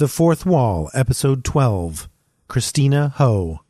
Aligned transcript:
The 0.00 0.08
Fourth 0.08 0.46
Wall, 0.46 0.90
Episode 0.94 1.44
12 1.44 2.08
Kristina 2.48 3.12
Ho. 3.16 3.60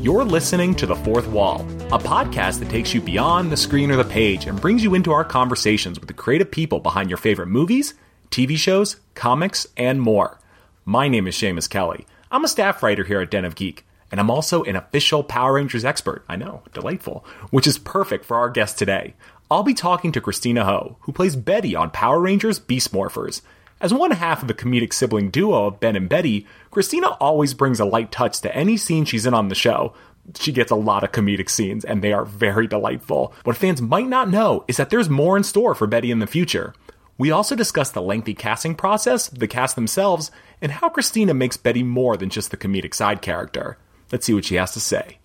You're 0.00 0.22
listening 0.24 0.76
to 0.76 0.86
The 0.86 0.94
Fourth 0.94 1.26
Wall, 1.26 1.62
a 1.90 1.98
podcast 1.98 2.60
that 2.60 2.70
takes 2.70 2.94
you 2.94 3.00
beyond 3.00 3.50
the 3.50 3.56
screen 3.56 3.90
or 3.90 3.96
the 3.96 4.04
page 4.04 4.46
and 4.46 4.60
brings 4.60 4.84
you 4.84 4.94
into 4.94 5.10
our 5.10 5.24
conversations 5.24 5.98
with 5.98 6.06
the 6.06 6.14
creative 6.14 6.52
people 6.52 6.78
behind 6.78 7.10
your 7.10 7.16
favorite 7.16 7.48
movies, 7.48 7.94
TV 8.30 8.56
shows, 8.56 9.00
comics, 9.16 9.66
and 9.76 10.00
more. 10.00 10.38
My 10.84 11.08
name 11.08 11.26
is 11.26 11.34
Shamus 11.34 11.68
Kelley. 11.68 12.06
I'm 12.30 12.44
a 12.44 12.48
staff 12.48 12.84
writer 12.84 13.02
here 13.02 13.20
at 13.20 13.32
Den 13.32 13.44
of 13.44 13.56
Geek, 13.56 13.84
and 14.14 14.20
I'm 14.20 14.30
also 14.30 14.62
an 14.62 14.76
official 14.76 15.24
Power 15.24 15.54
Rangers 15.54 15.84
expert. 15.84 16.24
I 16.28 16.36
know, 16.36 16.62
delightful, 16.72 17.26
which 17.50 17.66
is 17.66 17.78
perfect 17.78 18.24
for 18.24 18.36
our 18.36 18.48
guest 18.48 18.78
today. 18.78 19.14
I'll 19.50 19.64
be 19.64 19.74
talking 19.74 20.12
to 20.12 20.20
Kristina 20.20 20.62
Ho, 20.62 20.98
who 21.00 21.10
plays 21.10 21.34
Betty 21.34 21.74
on 21.74 21.90
Power 21.90 22.20
Rangers 22.20 22.60
Beast 22.60 22.92
Morphers. 22.92 23.40
As 23.80 23.92
one 23.92 24.12
half 24.12 24.40
of 24.40 24.46
the 24.46 24.54
comedic 24.54 24.92
sibling 24.92 25.30
duo 25.30 25.66
of 25.66 25.80
Ben 25.80 25.96
and 25.96 26.08
Betty, 26.08 26.46
Kristina 26.70 27.16
always 27.18 27.54
brings 27.54 27.80
a 27.80 27.84
light 27.84 28.12
touch 28.12 28.40
to 28.42 28.54
any 28.54 28.76
scene 28.76 29.04
she's 29.04 29.26
in 29.26 29.34
on 29.34 29.48
the 29.48 29.56
show. 29.56 29.94
She 30.38 30.52
gets 30.52 30.70
a 30.70 30.76
lot 30.76 31.02
of 31.02 31.10
comedic 31.10 31.50
scenes, 31.50 31.84
and 31.84 32.00
they 32.00 32.12
are 32.12 32.24
very 32.24 32.68
delightful. 32.68 33.34
What 33.42 33.56
fans 33.56 33.82
might 33.82 34.06
not 34.06 34.30
know 34.30 34.64
is 34.68 34.76
that 34.76 34.90
there's 34.90 35.10
more 35.10 35.36
in 35.36 35.42
store 35.42 35.74
for 35.74 35.88
Betty 35.88 36.12
in 36.12 36.20
the 36.20 36.28
future. 36.28 36.72
We 37.18 37.32
also 37.32 37.56
discuss 37.56 37.90
the 37.90 38.00
lengthy 38.00 38.34
casting 38.34 38.76
process, 38.76 39.26
the 39.26 39.48
cast 39.48 39.74
themselves, 39.74 40.30
and 40.62 40.70
how 40.70 40.88
Kristina 40.88 41.36
makes 41.36 41.56
Betty 41.56 41.82
more 41.82 42.16
than 42.16 42.30
just 42.30 42.52
the 42.52 42.56
comedic 42.56 42.94
side 42.94 43.20
character. 43.20 43.76
Let's 44.14 44.26
see 44.26 44.34
what 44.34 44.44
she 44.44 44.54
has 44.54 44.70
to 44.74 44.80
say. 44.80 45.18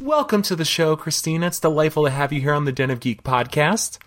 Welcome 0.00 0.40
to 0.44 0.56
the 0.56 0.64
show, 0.64 0.96
Kristina. 0.96 1.48
It's 1.48 1.60
delightful 1.60 2.04
to 2.04 2.10
have 2.10 2.32
you 2.32 2.40
here 2.40 2.54
on 2.54 2.64
the 2.64 2.72
Den 2.72 2.90
of 2.90 3.00
Geek 3.00 3.22
podcast. 3.22 3.98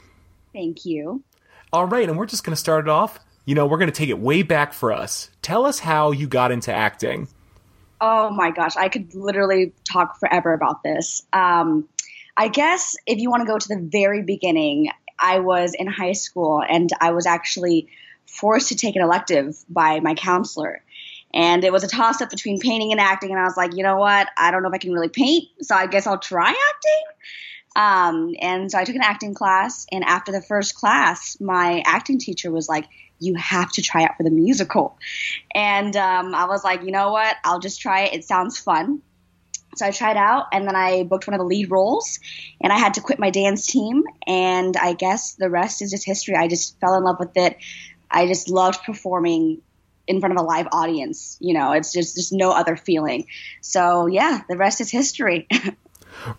Thank 0.54 0.84
you. 0.84 1.22
All 1.72 1.86
right, 1.86 2.10
and 2.10 2.18
we're 2.18 2.26
just 2.26 2.44
going 2.44 2.54
to 2.54 2.60
start 2.60 2.88
it 2.88 2.90
off. 2.90 3.20
You 3.46 3.54
know, 3.54 3.68
we're 3.68 3.78
going 3.78 3.92
to 3.92 3.96
take 3.96 4.10
it 4.10 4.18
way 4.18 4.42
back 4.42 4.74
for 4.74 4.92
us. 4.92 5.30
Tell 5.44 5.68
us 5.68 5.78
how 5.78 6.10
you 6.10 6.26
got 6.26 6.52
into 6.52 6.74
acting. 6.74 7.28
Oh 8.02 8.32
my 8.32 8.50
gosh, 8.50 8.76
I 8.76 8.90
could 8.90 9.14
literally 9.14 9.74
talk 9.84 10.20
forever 10.20 10.52
about 10.54 10.82
this. 10.82 11.28
Um, 11.34 11.88
I 12.36 12.48
guess 12.48 12.96
if 13.06 13.20
you 13.20 13.30
want 13.30 13.42
to 13.42 13.48
go 13.48 13.60
to 13.60 13.68
the 13.68 13.88
very 13.88 14.24
beginning, 14.24 14.90
I 15.20 15.42
was 15.42 15.76
in 15.76 15.86
high 15.86 16.14
school 16.14 16.64
and 16.68 16.90
I 17.00 17.12
was 17.12 17.28
actually 17.28 17.90
forced 18.26 18.70
to 18.70 18.76
take 18.76 18.96
an 18.96 19.04
elective 19.04 19.64
by 19.70 20.00
my 20.00 20.16
counselor. 20.16 20.82
And 21.34 21.64
it 21.64 21.72
was 21.74 21.84
a 21.84 21.88
toss 21.88 22.22
up 22.22 22.30
between 22.30 22.60
painting 22.60 22.92
and 22.92 23.02
acting. 23.02 23.32
And 23.32 23.40
I 23.40 23.44
was 23.44 23.58
like, 23.58 23.76
you 23.76 23.84
know 23.84 23.98
what? 23.98 24.30
I 24.38 24.52
don't 24.52 24.64
know 24.64 24.70
if 24.70 24.74
I 24.74 24.80
can 24.80 24.94
really 24.94 25.10
paint. 25.10 25.46
So 25.62 25.76
I 25.76 25.88
guess 25.88 26.08
I'll 26.08 26.18
try 26.18 26.50
acting. 26.50 27.04
Um, 27.78 28.34
and 28.42 28.72
so 28.72 28.80
I 28.80 28.84
took 28.84 28.96
an 28.96 29.04
acting 29.04 29.36
class, 29.36 29.86
and 29.92 30.04
after 30.04 30.32
the 30.32 30.42
first 30.42 30.74
class, 30.74 31.40
my 31.40 31.84
acting 31.86 32.18
teacher 32.18 32.52
was 32.52 32.68
like, 32.68 32.86
"You 33.20 33.36
have 33.36 33.72
to 33.74 33.84
try 33.84 34.04
out 34.04 34.18
for 34.18 34.24
the 34.24 34.32
musical," 34.32 34.98
and 35.54 35.96
um, 35.96 36.34
I 36.34 36.46
was 36.46 36.64
like, 36.64 36.82
"You 36.82 36.92
know 36.92 37.12
what? 37.12 37.36
I'll 37.44 37.60
just 37.60 37.80
try 37.80 38.06
it. 38.06 38.16
It 38.16 38.24
sounds 38.24 38.58
fun." 38.58 39.04
So 39.76 39.86
I 39.86 39.92
tried 39.92 40.18
out, 40.18 40.46
and 40.52 40.68
then 40.68 40.76
I 40.76 41.04
booked 41.04 41.28
one 41.28 41.36
of 41.36 41.40
the 41.40 41.46
lead 41.46 41.70
roles, 41.70 42.20
and 42.60 42.74
I 42.74 42.80
had 42.80 42.96
to 42.96 43.02
quit 43.02 43.20
my 43.20 43.30
dance 43.30 43.68
team, 43.68 44.06
and 44.26 44.76
I 44.76 44.94
guess 44.94 45.34
the 45.34 45.52
rest 45.52 45.84
is 45.84 45.92
just 45.92 46.04
history. 46.04 46.36
I 46.36 46.48
just 46.48 46.80
fell 46.80 46.96
in 46.96 47.04
love 47.04 47.18
with 47.20 47.38
it. 47.38 47.58
I 48.10 48.26
just 48.26 48.50
loved 48.50 48.82
performing 48.86 49.62
in 50.08 50.20
front 50.20 50.38
of 50.38 50.44
a 50.44 50.46
live 50.46 50.68
audience. 50.72 51.38
You 51.40 51.54
know, 51.54 51.74
it's 51.74 51.92
just 51.92 52.16
just 52.16 52.34
no 52.34 52.52
other 52.52 52.76
feeling. 52.76 53.28
So 53.62 54.08
yeah, 54.08 54.42
the 54.50 54.58
rest 54.58 54.82
is 54.82 54.90
history. 54.90 55.48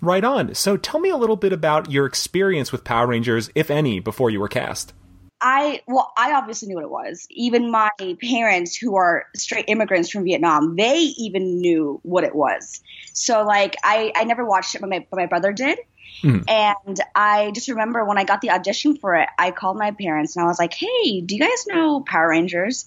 Right 0.01 0.25
on. 0.25 0.55
So 0.55 0.77
tell 0.77 1.01
me 1.01 1.09
a 1.09 1.17
little 1.17 1.37
bit 1.37 1.53
about 1.53 1.91
your 1.91 2.07
experience 2.07 2.73
with 2.73 2.85
Power 2.85 3.07
Rangers, 3.07 3.51
if 3.55 3.71
any, 3.71 4.01
before 4.01 4.31
you 4.31 4.41
were 4.41 4.49
cast. 4.49 4.93
I 5.41 5.83
well, 5.87 6.13
I 6.17 6.33
obviously 6.33 6.69
knew 6.69 6.75
what 6.75 6.85
it 6.85 6.91
was. 6.91 7.27
Even 7.31 7.71
my 7.71 7.91
parents, 8.21 8.77
who 8.77 8.97
are 8.97 9.27
straight 9.37 9.67
immigrants 9.69 10.11
from 10.11 10.25
Vietnam, 10.25 10.75
they 10.77 10.99
even 11.19 11.61
knew 11.61 12.01
what 12.03 12.25
it 12.25 12.35
was. 12.35 12.83
So 13.13 13.45
like, 13.45 13.77
I 13.85 14.13
I 14.17 14.25
never 14.25 14.45
watched 14.45 14.75
it, 14.75 14.81
but 14.81 14.91
my 14.91 15.07
but 15.11 15.17
my 15.17 15.27
brother 15.27 15.53
did. 15.53 15.79
Mm. 16.25 16.45
And 16.49 17.01
I 17.15 17.53
just 17.53 17.69
remember 17.69 18.05
when 18.05 18.19
I 18.19 18.25
got 18.25 18.41
the 18.41 18.51
audition 18.51 18.97
for 18.97 19.15
it, 19.15 19.29
I 19.39 19.53
called 19.53 19.79
my 19.79 19.93
parents 19.93 20.35
and 20.35 20.45
I 20.45 20.49
was 20.49 20.59
like, 20.59 20.75
"Hey, 20.75 21.21
do 21.21 21.37
you 21.37 21.41
guys 21.41 21.67
know 21.69 22.01
Power 22.01 22.31
Rangers?" 22.31 22.87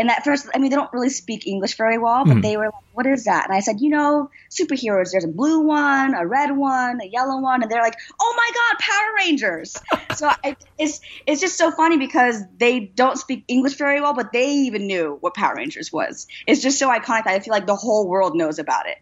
And 0.00 0.10
at 0.10 0.24
first, 0.24 0.48
I 0.54 0.58
mean, 0.58 0.70
they 0.70 0.76
don't 0.76 0.90
really 0.94 1.10
speak 1.10 1.46
English 1.46 1.76
very 1.76 1.98
well, 1.98 2.24
but 2.24 2.38
mm. 2.38 2.42
they 2.42 2.56
were 2.56 2.64
like, 2.64 2.84
"What 2.94 3.06
is 3.06 3.24
that?" 3.24 3.44
And 3.44 3.54
I 3.54 3.60
said, 3.60 3.80
"You 3.80 3.90
know, 3.90 4.30
superheroes. 4.50 5.12
There's 5.12 5.24
a 5.24 5.28
blue 5.28 5.60
one, 5.60 6.14
a 6.14 6.26
red 6.26 6.56
one, 6.56 7.00
a 7.02 7.06
yellow 7.06 7.38
one." 7.38 7.62
And 7.62 7.70
they're 7.70 7.82
like, 7.82 7.96
"Oh 8.18 8.34
my 8.34 8.50
God, 8.54 8.78
Power 8.78 9.14
Rangers!" 9.18 9.76
so 10.16 10.30
I, 10.42 10.56
it's 10.78 11.02
it's 11.26 11.42
just 11.42 11.58
so 11.58 11.70
funny 11.70 11.98
because 11.98 12.42
they 12.56 12.80
don't 12.80 13.18
speak 13.18 13.44
English 13.46 13.74
very 13.74 14.00
well, 14.00 14.14
but 14.14 14.32
they 14.32 14.50
even 14.50 14.86
knew 14.86 15.18
what 15.20 15.34
Power 15.34 15.54
Rangers 15.54 15.92
was. 15.92 16.26
It's 16.46 16.62
just 16.62 16.78
so 16.78 16.88
iconic 16.88 17.24
that 17.24 17.34
I 17.34 17.40
feel 17.40 17.52
like 17.52 17.66
the 17.66 17.76
whole 17.76 18.08
world 18.08 18.34
knows 18.34 18.58
about 18.58 18.86
it. 18.86 18.96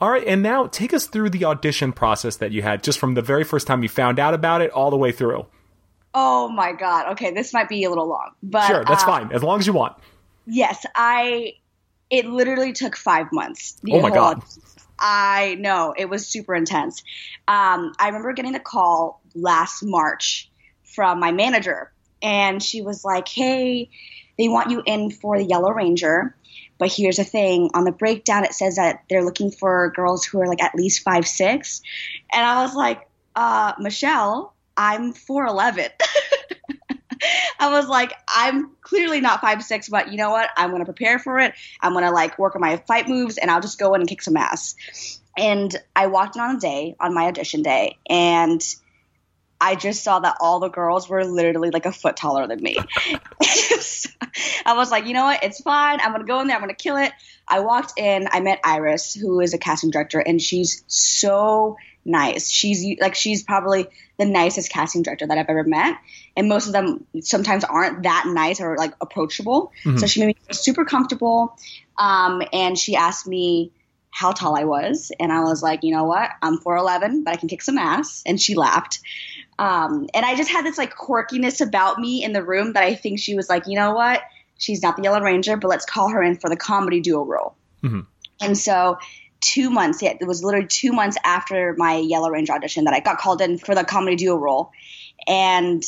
All 0.00 0.10
right, 0.10 0.26
and 0.26 0.42
now 0.42 0.66
take 0.66 0.92
us 0.92 1.06
through 1.06 1.30
the 1.30 1.44
audition 1.44 1.92
process 1.92 2.36
that 2.36 2.50
you 2.50 2.62
had, 2.62 2.82
just 2.82 2.98
from 2.98 3.14
the 3.14 3.22
very 3.22 3.44
first 3.44 3.68
time 3.68 3.84
you 3.84 3.88
found 3.88 4.18
out 4.18 4.34
about 4.34 4.60
it 4.60 4.72
all 4.72 4.90
the 4.90 4.96
way 4.96 5.12
through. 5.12 5.46
Oh 6.18 6.48
my 6.48 6.72
god. 6.72 7.12
Okay, 7.12 7.30
this 7.30 7.52
might 7.52 7.68
be 7.68 7.84
a 7.84 7.90
little 7.90 8.08
long, 8.08 8.32
but 8.42 8.66
sure, 8.66 8.84
that's 8.84 9.04
uh, 9.04 9.06
fine 9.06 9.32
as 9.32 9.42
long 9.42 9.60
as 9.60 9.66
you 9.66 9.74
want. 9.74 9.96
Yes, 10.46 10.84
I. 10.94 11.54
It 12.08 12.26
literally 12.26 12.72
took 12.72 12.96
five 12.96 13.32
months. 13.32 13.80
Oh 13.90 14.00
my 14.00 14.10
god! 14.10 14.42
I 14.98 15.56
know 15.58 15.94
it 15.96 16.08
was 16.08 16.26
super 16.26 16.54
intense. 16.54 17.02
Um, 17.48 17.92
I 17.98 18.06
remember 18.06 18.32
getting 18.32 18.54
a 18.54 18.60
call 18.60 19.20
last 19.34 19.82
March 19.82 20.50
from 20.84 21.20
my 21.20 21.32
manager, 21.32 21.92
and 22.22 22.62
she 22.62 22.82
was 22.82 23.04
like, 23.04 23.28
"Hey, 23.28 23.90
they 24.38 24.48
want 24.48 24.70
you 24.70 24.82
in 24.86 25.10
for 25.10 25.36
the 25.36 25.44
Yellow 25.44 25.70
Ranger." 25.70 26.34
But 26.78 26.92
here's 26.92 27.16
the 27.16 27.24
thing: 27.24 27.70
on 27.74 27.84
the 27.84 27.92
breakdown, 27.92 28.44
it 28.44 28.54
says 28.54 28.76
that 28.76 29.02
they're 29.10 29.24
looking 29.24 29.50
for 29.50 29.90
girls 29.96 30.24
who 30.24 30.40
are 30.40 30.46
like 30.46 30.62
at 30.62 30.74
least 30.74 31.02
five 31.02 31.26
six, 31.26 31.82
and 32.32 32.44
I 32.44 32.62
was 32.62 32.74
like, 32.74 33.08
uh, 33.34 33.72
"Michelle, 33.78 34.54
I'm 34.76 35.12
four 35.12 35.46
eleven. 35.46 35.90
I 37.58 37.70
was 37.70 37.88
like, 37.88 38.12
I'm 38.28 38.70
clearly 38.82 39.20
not 39.20 39.40
five 39.40 39.62
six, 39.62 39.88
but 39.88 40.10
you 40.10 40.16
know 40.16 40.30
what? 40.30 40.50
I'm 40.56 40.70
gonna 40.70 40.84
prepare 40.84 41.18
for 41.18 41.38
it. 41.38 41.54
I'm 41.80 41.92
gonna 41.92 42.12
like 42.12 42.38
work 42.38 42.54
on 42.54 42.60
my 42.60 42.76
fight 42.88 43.08
moves, 43.08 43.38
and 43.38 43.50
I'll 43.50 43.60
just 43.60 43.78
go 43.78 43.94
in 43.94 44.00
and 44.00 44.08
kick 44.08 44.22
some 44.22 44.36
ass. 44.36 44.74
And 45.38 45.74
I 45.94 46.06
walked 46.06 46.36
in 46.36 46.42
on 46.42 46.56
a 46.56 46.60
day 46.60 46.96
on 46.98 47.14
my 47.14 47.26
audition 47.26 47.62
day, 47.62 47.98
and 48.08 48.62
I 49.60 49.74
just 49.74 50.04
saw 50.04 50.18
that 50.20 50.36
all 50.40 50.60
the 50.60 50.68
girls 50.68 51.08
were 51.08 51.24
literally 51.24 51.70
like 51.70 51.86
a 51.86 51.92
foot 51.92 52.16
taller 52.16 52.46
than 52.46 52.62
me. 52.62 52.76
I 54.66 54.74
was 54.74 54.90
like, 54.90 55.06
you 55.06 55.14
know 55.14 55.24
what? 55.24 55.42
It's 55.42 55.60
fine. 55.60 56.00
I'm 56.00 56.12
gonna 56.12 56.24
go 56.24 56.40
in 56.40 56.46
there. 56.46 56.56
I'm 56.56 56.62
gonna 56.62 56.74
kill 56.74 56.96
it. 56.96 57.12
I 57.48 57.60
walked 57.60 57.94
in. 57.98 58.28
I 58.30 58.40
met 58.40 58.60
Iris, 58.64 59.14
who 59.14 59.40
is 59.40 59.54
a 59.54 59.58
casting 59.58 59.90
director, 59.90 60.20
and 60.20 60.40
she's 60.40 60.84
so 60.88 61.76
nice. 62.04 62.50
She's 62.50 62.98
like 63.00 63.14
she's 63.14 63.42
probably 63.42 63.88
the 64.18 64.24
nicest 64.24 64.70
casting 64.70 65.02
director 65.02 65.26
that 65.26 65.36
I've 65.36 65.48
ever 65.48 65.64
met, 65.64 65.98
and 66.36 66.48
most 66.48 66.66
of 66.66 66.72
them 66.72 67.06
sometimes 67.20 67.64
aren't 67.64 68.02
that 68.04 68.24
nice 68.26 68.60
or 68.60 68.76
like 68.76 68.94
approachable. 69.00 69.72
Mm-hmm. 69.84 69.98
So 69.98 70.06
she 70.06 70.20
made 70.20 70.26
me 70.26 70.36
feel 70.46 70.54
super 70.54 70.84
comfortable, 70.84 71.56
um, 71.98 72.42
and 72.52 72.78
she 72.78 72.96
asked 72.96 73.26
me 73.26 73.72
how 74.10 74.32
tall 74.32 74.56
I 74.56 74.64
was, 74.64 75.12
and 75.20 75.30
I 75.30 75.40
was 75.40 75.62
like, 75.62 75.82
you 75.82 75.94
know 75.94 76.04
what, 76.04 76.30
I'm 76.40 76.58
4'11, 76.58 77.24
but 77.24 77.34
I 77.34 77.36
can 77.36 77.48
kick 77.48 77.62
some 77.62 77.76
ass, 77.76 78.22
and 78.24 78.40
she 78.40 78.54
laughed. 78.54 79.00
Um, 79.58 80.08
and 80.14 80.24
I 80.24 80.36
just 80.36 80.50
had 80.50 80.64
this 80.64 80.78
like 80.78 80.94
quirkiness 80.94 81.66
about 81.66 81.98
me 81.98 82.24
in 82.24 82.32
the 82.32 82.42
room 82.42 82.74
that 82.74 82.82
I 82.82 82.94
think 82.94 83.18
she 83.18 83.34
was 83.34 83.48
like, 83.48 83.64
you 83.66 83.74
know 83.74 83.94
what, 83.94 84.22
she's 84.58 84.82
not 84.82 84.96
the 84.96 85.02
Yellow 85.02 85.20
Ranger, 85.20 85.56
but 85.56 85.68
let's 85.68 85.84
call 85.84 86.08
her 86.08 86.22
in 86.22 86.36
for 86.36 86.48
the 86.48 86.56
comedy 86.56 87.00
duo 87.00 87.24
role. 87.24 87.56
Mm-hmm. 87.82 88.00
And 88.40 88.56
so 88.56 88.98
two 89.40 89.70
months. 89.70 90.02
It 90.02 90.26
was 90.26 90.42
literally 90.42 90.66
two 90.66 90.92
months 90.92 91.16
after 91.24 91.74
my 91.76 91.96
Yellow 91.96 92.30
Ranger 92.30 92.52
audition 92.52 92.84
that 92.84 92.94
I 92.94 93.00
got 93.00 93.18
called 93.18 93.40
in 93.40 93.58
for 93.58 93.74
the 93.74 93.84
comedy 93.84 94.16
duo 94.16 94.36
role. 94.36 94.72
And 95.26 95.82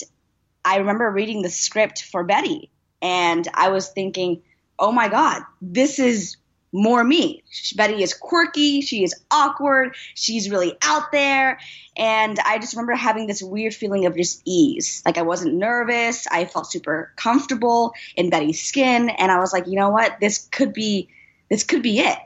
I 0.64 0.78
remember 0.78 1.11
reading 1.11 1.43
the 1.43 1.50
script 1.50 2.02
for 2.02 2.25
Betty, 2.25 2.70
and 3.00 3.46
I 3.55 3.69
was 3.70 3.88
thinking, 3.88 4.43
oh 4.78 4.93
my 4.93 5.08
God, 5.08 5.43
this 5.61 5.99
is 5.99 6.37
more 6.73 7.02
me. 7.02 7.43
Betty 7.76 8.02
is 8.02 8.12
quirky, 8.12 8.82
she 8.82 9.02
is 9.02 9.14
awkward, 9.31 9.96
she's 10.14 10.50
really 10.50 10.76
out 10.82 11.11
there. 11.12 11.58
And 11.96 12.38
I 12.38 12.58
just 12.58 12.75
remember 12.75 12.94
having 12.94 13.26
this 13.26 13.43
weird 13.43 13.75
feeling 13.75 14.06
of 14.06 14.17
just 14.17 14.43
ease. 14.44 15.02
Like 15.06 15.19
I 15.19 15.23
wasn't 15.23 15.55
nervous, 15.55 16.26
I 16.31 16.44
felt 16.44 16.70
super 16.70 17.12
comfortable 17.17 17.94
in 18.17 18.31
Betty's 18.31 18.62
skin, 18.62 19.08
and 19.08 19.32
I 19.32 19.38
was 19.38 19.52
like, 19.52 19.67
you 19.67 19.76
know 19.76 19.90
what, 19.90 20.20
this 20.20 20.46
could 20.50 20.73
be 20.73 21.08
this 21.49 21.64
could 21.64 21.82
be 21.82 22.00
it. 22.00 22.19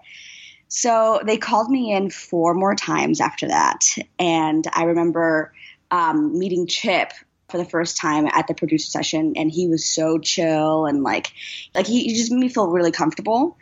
So 0.75 1.21
they 1.27 1.37
called 1.37 1.71
me 1.71 1.93
in 1.93 2.09
four 2.09 2.55
more 2.55 2.75
times 2.75 3.21
after 3.21 3.49
that. 3.49 3.95
And 4.19 4.65
I 4.73 4.85
remember 4.85 5.53
um, 5.91 6.39
meeting 6.39 6.67
Chip 6.67 7.13
for 7.51 7.59
the 7.59 7.67
first 7.67 7.99
time 7.99 8.27
at 8.27 8.47
the 8.47 8.55
producer 8.55 8.91
session 8.91 9.35
and 9.37 9.51
he 9.53 9.69
was 9.69 9.85
so 9.85 10.19
chill 10.19 10.87
and 10.87 11.03
like 11.03 11.33
like 11.75 11.87
he, 11.87 12.05
he 12.05 12.15
just 12.15 12.33
made 12.33 12.41
me 12.41 12.49
feel 12.49 12.69
really 12.69 12.93
comfortable 12.93 13.59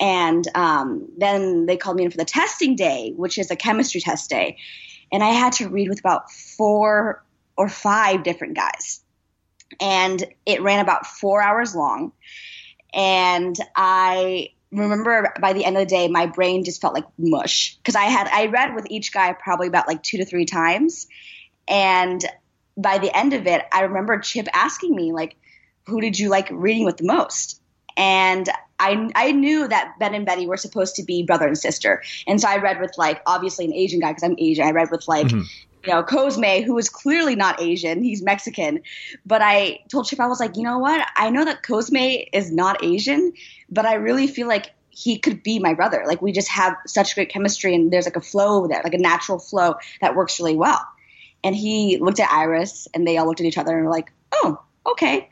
And 0.00 0.46
um, 0.54 1.08
then 1.18 1.66
they 1.66 1.76
called 1.76 1.96
me 1.96 2.04
in 2.04 2.10
for 2.10 2.18
the 2.18 2.24
testing 2.24 2.76
day, 2.76 3.12
which 3.16 3.38
is 3.38 3.50
a 3.50 3.56
chemistry 3.56 4.00
test 4.00 4.30
day. 4.30 4.58
And 5.12 5.22
I 5.24 5.30
had 5.30 5.54
to 5.54 5.68
read 5.68 5.88
with 5.88 6.00
about 6.00 6.30
four 6.30 7.24
or 7.56 7.68
five 7.68 8.22
different 8.22 8.56
guys. 8.56 9.00
And 9.80 10.24
it 10.46 10.62
ran 10.62 10.80
about 10.80 11.06
four 11.06 11.42
hours 11.42 11.74
long. 11.74 12.12
And 12.94 13.56
I 13.74 14.50
remember 14.72 15.32
by 15.40 15.52
the 15.52 15.64
end 15.64 15.76
of 15.76 15.80
the 15.80 15.86
day, 15.86 16.08
my 16.08 16.26
brain 16.26 16.64
just 16.64 16.80
felt 16.80 16.94
like 16.94 17.06
mush 17.18 17.76
because 17.76 17.94
I 17.94 18.04
had, 18.04 18.28
I 18.28 18.46
read 18.46 18.74
with 18.74 18.86
each 18.90 19.12
guy 19.12 19.32
probably 19.32 19.68
about 19.68 19.86
like 19.86 20.02
two 20.02 20.18
to 20.18 20.24
three 20.24 20.44
times. 20.44 21.06
And 21.68 22.24
by 22.76 22.98
the 22.98 23.16
end 23.16 23.32
of 23.32 23.46
it, 23.46 23.62
I 23.72 23.82
remember 23.82 24.18
Chip 24.18 24.48
asking 24.52 24.94
me, 24.94 25.12
like, 25.12 25.36
who 25.86 26.00
did 26.00 26.18
you 26.18 26.28
like 26.28 26.48
reading 26.50 26.84
with 26.84 26.96
the 26.96 27.06
most? 27.06 27.60
And 27.96 28.48
I, 28.78 29.10
I 29.14 29.32
knew 29.32 29.66
that 29.68 29.94
Ben 29.98 30.14
and 30.14 30.26
Betty 30.26 30.46
were 30.46 30.58
supposed 30.58 30.96
to 30.96 31.02
be 31.02 31.22
brother 31.22 31.46
and 31.46 31.56
sister. 31.56 32.02
And 32.26 32.40
so 32.40 32.48
I 32.48 32.58
read 32.58 32.80
with 32.80 32.92
like, 32.98 33.22
obviously 33.24 33.64
an 33.64 33.72
Asian 33.72 34.00
guy 34.00 34.10
because 34.10 34.22
I'm 34.22 34.36
Asian. 34.38 34.66
I 34.66 34.72
read 34.72 34.90
with 34.90 35.08
like, 35.08 35.28
mm-hmm. 35.28 35.42
You 35.86 35.92
know, 35.92 36.02
Cosme, 36.02 36.62
who 36.64 36.76
is 36.78 36.88
clearly 36.88 37.36
not 37.36 37.60
Asian. 37.60 38.02
He's 38.02 38.22
Mexican. 38.22 38.82
But 39.24 39.40
I 39.42 39.80
told 39.88 40.06
Chip, 40.06 40.20
I 40.20 40.26
was 40.26 40.40
like, 40.40 40.56
you 40.56 40.62
know 40.62 40.78
what? 40.78 41.06
I 41.16 41.30
know 41.30 41.44
that 41.44 41.62
Cosme 41.62 41.96
is 42.32 42.50
not 42.52 42.84
Asian, 42.84 43.32
but 43.70 43.86
I 43.86 43.94
really 43.94 44.26
feel 44.26 44.48
like 44.48 44.72
he 44.90 45.18
could 45.18 45.42
be 45.42 45.58
my 45.58 45.74
brother. 45.74 46.04
Like 46.06 46.22
we 46.22 46.32
just 46.32 46.48
have 46.48 46.74
such 46.86 47.14
great 47.14 47.28
chemistry 47.28 47.74
and 47.74 47.92
there's 47.92 48.06
like 48.06 48.16
a 48.16 48.20
flow 48.20 48.66
there, 48.66 48.80
like 48.82 48.94
a 48.94 48.98
natural 48.98 49.38
flow 49.38 49.74
that 50.00 50.16
works 50.16 50.40
really 50.40 50.56
well. 50.56 50.80
And 51.44 51.54
he 51.54 51.98
looked 51.98 52.18
at 52.18 52.30
Iris 52.30 52.88
and 52.94 53.06
they 53.06 53.18
all 53.18 53.26
looked 53.26 53.40
at 53.40 53.46
each 53.46 53.58
other 53.58 53.76
and 53.76 53.84
were 53.84 53.92
like, 53.92 54.10
oh, 54.32 54.60
okay. 54.86 55.28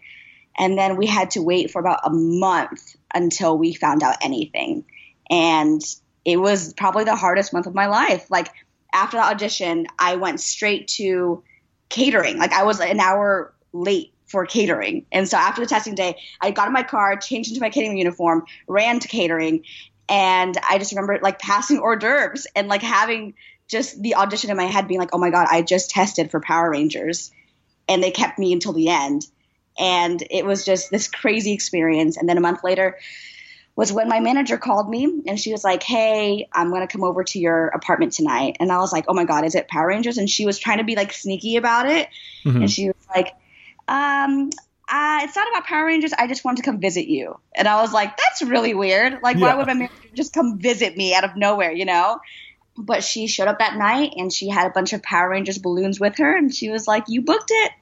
And 0.57 0.79
then 0.79 0.97
we 0.97 1.07
had 1.07 1.33
to 1.33 1.43
wait 1.43 1.71
for 1.71 1.81
about 1.81 2.01
a 2.05 2.11
month 2.11 2.95
until 3.13 3.59
we 3.59 3.75
found 3.75 4.03
out 4.03 4.19
anything. 4.23 4.85
And 5.31 5.81
it 6.25 6.37
was 6.37 6.73
probably 6.75 7.05
the 7.05 7.17
hardest 7.17 7.53
month 7.53 7.67
of 7.67 7.75
my 7.75 7.87
life. 7.87 8.31
Like 8.31 8.49
after 8.95 9.17
the 9.19 9.25
audition, 9.25 9.87
I 9.99 10.17
went 10.17 10.41
straight 10.41 10.89
to 10.89 11.43
catering. 11.89 12.39
Like 12.39 12.53
I 12.53 12.65
was 12.65 12.81
an 12.81 13.01
hour 13.01 13.53
late 13.73 14.13
for 14.27 14.47
catering. 14.47 15.05
And 15.13 15.29
so 15.29 15.37
after 15.37 15.61
the 15.61 15.67
testing 15.67 15.95
day, 15.95 16.17
I 16.41 16.51
got 16.51 16.67
in 16.67 16.73
my 16.73 16.83
car, 16.83 17.17
changed 17.17 17.51
into 17.51 17.61
my 17.61 17.71
catering 17.71 17.99
uniform, 17.99 18.45
ran 18.67 19.01
to 19.01 19.09
catering, 19.09 19.65
and 20.09 20.57
I 20.69 20.79
just 20.79 20.93
remember 20.93 21.19
like 21.23 21.39
passing 21.39 21.79
hors 21.79 21.97
d'oeuvres 21.97 22.47
and 22.55 22.69
like 22.69 22.83
having 22.83 23.35
just 23.69 24.01
the 24.03 24.15
audition 24.17 24.51
in 24.51 24.57
my 24.57 24.65
head 24.65 24.87
being 24.87 25.01
like, 25.01 25.15
"Oh 25.15 25.19
my 25.19 25.31
god, 25.31 25.47
I 25.51 25.63
just 25.63 25.91
tested 25.91 26.31
for 26.31 26.41
Power 26.41 26.71
Rangers." 26.71 27.31
And 27.89 28.03
they 28.03 28.11
kept 28.11 28.39
me 28.39 28.53
until 28.53 28.73
the 28.73 28.89
end 28.89 29.27
and 29.79 30.23
it 30.31 30.45
was 30.45 30.65
just 30.65 30.91
this 30.91 31.09
crazy 31.09 31.53
experience. 31.53 32.17
And 32.17 32.29
then 32.29 32.39
a 32.39 32.41
month 32.41 32.63
later 32.65 32.99
was 33.77 33.93
when 33.93 34.09
my 34.09 34.21
manager 34.21 34.57
called 34.57 34.89
me 34.89 35.23
and 35.27 35.39
she 35.39 35.53
was 35.53 35.65
like, 35.65 35.83
Hey, 35.83 36.49
I'm 36.53 36.71
going 36.71 36.87
to 36.87 36.93
come 36.93 37.05
over 37.05 37.25
to 37.25 37.39
your 37.39 37.69
apartment 37.69 38.13
tonight. 38.13 38.57
And 38.61 38.71
I 38.71 38.79
was 38.79 38.93
like, 38.93 39.07
Oh 39.09 39.15
my 39.15 39.25
God, 39.25 39.45
is 39.45 39.55
it 39.55 39.69
Power 39.69 39.89
Rangers? 39.89 40.19
And 40.19 40.29
she 40.29 40.47
was 40.47 40.59
trying 40.59 40.79
to 40.79 40.85
be 40.85 40.97
like 40.97 41.13
sneaky 41.13 41.57
about 41.57 41.89
it. 41.89 42.09
Mm-hmm. 42.45 42.63
And 42.63 42.71
she 42.71 42.87
was 42.87 43.07
like, 43.15 43.35
um, 43.89 44.51
uh, 44.87 45.21
it's 45.23 45.35
not 45.35 45.49
about 45.49 45.65
Power 45.65 45.87
Rangers. 45.87 46.13
I 46.13 46.27
just 46.27 46.45
want 46.45 46.59
to 46.59 46.63
come 46.63 46.79
visit 46.79 47.07
you. 47.07 47.39
And 47.55 47.67
I 47.67 47.81
was 47.81 47.93
like, 47.93 48.17
that's 48.17 48.43
really 48.43 48.75
weird. 48.75 49.23
Like, 49.23 49.37
yeah. 49.37 49.47
why 49.47 49.55
would 49.57 49.67
my 49.67 49.75
manager 49.75 49.95
just 50.15 50.35
come 50.35 50.59
visit 50.59 50.97
me 50.97 51.15
out 51.15 51.25
of 51.25 51.37
nowhere, 51.37 51.73
you 51.73 51.87
know? 51.87 52.21
But 52.77 53.03
she 53.03 53.27
showed 53.27 53.49
up 53.49 53.61
that 53.61 53.77
night 53.77 54.13
and 54.17 54.33
she 54.33 54.49
had 54.49 54.67
a 54.67 54.71
bunch 54.71 54.93
of 54.93 55.03
Power 55.03 55.31
Rangers 55.31 55.59
balloons 55.59 55.99
with 55.99 56.19
her. 56.19 56.37
And 56.37 56.55
she 56.55 56.71
was 56.71 56.87
like, 56.87 57.05
you 57.09 57.23
booked 57.23 57.51
it 57.51 57.73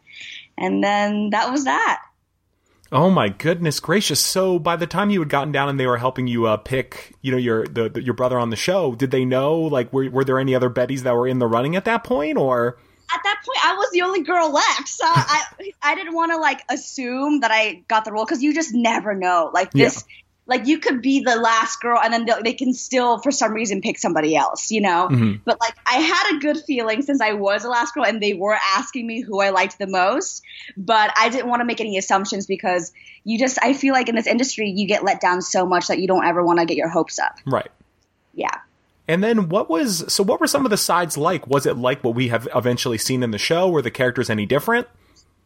and 0.56 0.82
then 0.82 1.30
that 1.30 1.50
was 1.50 1.64
that. 1.64 2.02
Oh 2.92 3.08
my 3.08 3.30
goodness 3.30 3.80
gracious! 3.80 4.20
So 4.20 4.58
by 4.58 4.76
the 4.76 4.86
time 4.86 5.08
you 5.08 5.20
had 5.20 5.30
gotten 5.30 5.50
down 5.50 5.70
and 5.70 5.80
they 5.80 5.86
were 5.86 5.96
helping 5.96 6.26
you 6.26 6.46
uh, 6.46 6.58
pick, 6.58 7.14
you 7.22 7.32
know, 7.32 7.38
your 7.38 7.66
the, 7.66 7.88
the, 7.88 8.02
your 8.02 8.12
brother 8.12 8.38
on 8.38 8.50
the 8.50 8.56
show, 8.56 8.94
did 8.94 9.10
they 9.10 9.24
know? 9.24 9.58
Like, 9.58 9.90
were 9.94 10.10
were 10.10 10.24
there 10.24 10.38
any 10.38 10.54
other 10.54 10.68
Bettys 10.68 11.00
that 11.00 11.14
were 11.14 11.26
in 11.26 11.38
the 11.38 11.46
running 11.46 11.74
at 11.74 11.86
that 11.86 12.04
point, 12.04 12.36
or? 12.36 12.76
At 13.10 13.20
that 13.24 13.42
point, 13.46 13.58
I 13.64 13.74
was 13.74 13.90
the 13.92 14.02
only 14.02 14.22
girl 14.22 14.52
left, 14.52 14.88
so 14.88 15.06
I 15.06 15.42
I 15.82 15.94
didn't 15.94 16.14
want 16.14 16.32
to 16.32 16.36
like 16.36 16.62
assume 16.68 17.40
that 17.40 17.50
I 17.50 17.82
got 17.88 18.04
the 18.04 18.12
role 18.12 18.26
because 18.26 18.42
you 18.42 18.52
just 18.52 18.74
never 18.74 19.14
know. 19.14 19.50
Like 19.54 19.70
this, 19.72 20.04
like 20.46 20.66
you 20.66 20.78
could 20.78 21.00
be 21.00 21.22
the 21.22 21.36
last 21.36 21.80
girl 21.80 21.98
and 22.02 22.12
then 22.12 22.28
they 22.42 22.52
can 22.52 22.72
still 22.74 23.18
for 23.18 23.30
some 23.30 23.52
reason 23.52 23.80
pick 23.80 23.98
somebody 23.98 24.34
else 24.34 24.70
you 24.70 24.80
know? 24.80 25.08
Mm-hmm. 25.10 25.42
but 25.44 25.60
like 25.60 25.74
i 25.86 25.96
had 25.96 26.36
a 26.36 26.40
good 26.40 26.58
feeling 26.66 27.02
since 27.02 27.20
i 27.20 27.32
was 27.32 27.62
the 27.62 27.68
last 27.68 27.94
girl 27.94 28.04
and 28.04 28.22
they 28.22 28.34
were 28.34 28.58
asking 28.74 29.06
me 29.06 29.20
who 29.20 29.40
i 29.40 29.50
liked 29.50 29.78
the 29.78 29.86
most 29.86 30.42
but 30.76 31.12
i 31.16 31.28
didn't 31.28 31.48
want 31.48 31.60
to 31.60 31.64
make 31.64 31.80
any 31.80 31.96
assumptions 31.98 32.46
because 32.46 32.92
you 33.24 33.38
just 33.38 33.58
i 33.62 33.72
feel 33.72 33.92
like 33.92 34.08
in 34.08 34.14
this 34.14 34.26
industry 34.26 34.68
you 34.70 34.86
get 34.86 35.04
let 35.04 35.20
down 35.20 35.42
so 35.42 35.66
much 35.66 35.88
that 35.88 35.98
you 35.98 36.08
don't 36.08 36.24
ever 36.24 36.44
want 36.44 36.58
to 36.58 36.66
get 36.66 36.76
your 36.76 36.88
hopes 36.88 37.18
up. 37.18 37.38
Right. 37.46 37.70
Yeah. 38.34 38.60
And 39.08 39.22
then 39.22 39.48
what 39.48 39.68
was 39.68 40.04
so 40.12 40.22
what 40.22 40.40
were 40.40 40.46
some 40.46 40.64
of 40.64 40.70
the 40.70 40.76
sides 40.76 41.18
like? 41.18 41.46
Was 41.46 41.66
it 41.66 41.76
like 41.76 42.04
what 42.04 42.14
we 42.14 42.28
have 42.28 42.48
eventually 42.54 42.98
seen 42.98 43.22
in 43.22 43.30
the 43.30 43.38
show? 43.38 43.68
Were 43.68 43.82
the 43.82 43.90
characters 43.90 44.30
any 44.30 44.46
different 44.46 44.86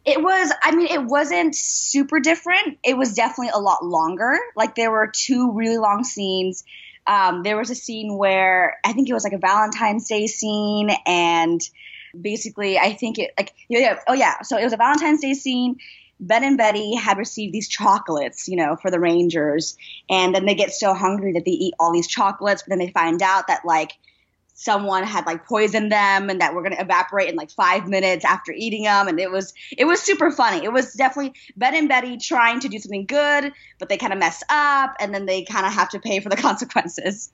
it 0.07 0.23
was, 0.23 0.53
I 0.63 0.75
mean, 0.75 0.87
it 0.87 1.03
wasn't 1.03 1.57
super 1.57 2.21
different. 2.21 2.79
It 2.85 2.97
was 2.97 3.13
definitely 3.13 3.51
a 3.53 3.59
lot 3.59 3.85
longer. 3.85 4.39
Like 4.55 4.77
there 4.77 4.93
were 4.93 5.09
two 5.09 5.53
really 5.53 5.79
long 5.79 6.05
scenes. 6.05 6.63
Um, 7.09 7.43
there 7.43 7.57
was 7.57 7.71
a 7.71 7.75
scene 7.75 8.17
where 8.17 8.79
I 8.85 8.93
think 8.93 9.09
it 9.09 9.15
was 9.15 9.25
like 9.25 9.33
a 9.33 9.39
Valentine's 9.39 10.09
Day 10.09 10.29
scene, 10.29 10.91
and 11.07 11.61
basically, 12.19 12.79
I 12.79 12.95
think 12.95 13.19
it 13.19 13.33
like 13.39 13.53
yeah, 13.69 13.79
yeah, 13.81 13.99
oh 14.09 14.15
yeah. 14.15 14.43
So 14.43 14.57
it 14.57 14.65
was 14.65 14.73
a 14.73 14.77
Valentine's 14.77 15.21
Day 15.21 15.35
scene. 15.35 15.77
Ben 16.19 16.45
and 16.45 16.57
Betty 16.57 16.95
had 16.95 17.19
received 17.19 17.53
these 17.53 17.69
chocolates, 17.69 18.49
you 18.49 18.57
know, 18.57 18.77
for 18.77 18.91
the 18.91 18.99
Rangers, 18.99 19.77
and 20.09 20.35
then 20.35 20.47
they 20.47 20.55
get 20.55 20.73
so 20.73 20.95
hungry 20.95 21.33
that 21.33 21.45
they 21.45 21.53
eat 21.53 21.75
all 21.79 21.93
these 21.93 22.09
chocolates, 22.09 22.63
but 22.63 22.71
then 22.71 22.79
they 22.79 22.91
find 22.91 23.23
out 23.23 23.49
that 23.49 23.65
like 23.65 23.93
someone 24.57 25.05
had 25.05 25.27
like 25.27 25.47
poisoned 25.47 25.93
them 25.93 26.31
and 26.31 26.41
that 26.41 26.55
we're 26.55 26.63
going 26.63 26.75
to 26.75 26.81
evaporate 26.81 27.29
in 27.29 27.37
like 27.37 27.51
five 27.51 27.87
minutes 27.87 28.25
after 28.25 28.53
eating 28.53 28.85
them 28.85 29.07
and 29.07 29.21
it 29.21 29.31
was 29.31 29.53
it 29.77 29.85
was 29.85 30.01
super 30.01 30.31
funny. 30.31 30.65
It 30.65 30.73
was 30.73 30.95
definitely 30.95 31.35
ben 31.57 31.77
and 31.77 31.89
betty 31.89 32.17
trying 32.17 32.61
to 32.61 32.69
do 32.69 32.79
something 32.79 33.05
good 33.05 33.53
but 33.79 33.89
they 33.89 33.99
kind 33.99 34.15
of 34.15 34.19
mess 34.19 34.43
up 34.49 34.97
and 34.99 35.15
then 35.15 35.27
they 35.27 35.43
kind 35.43 35.67
of 35.67 35.73
have 35.73 35.91
to 35.91 36.01
pay 36.01 36.21
for 36.21 36.31
the 36.31 36.37
consequences. 36.49 37.31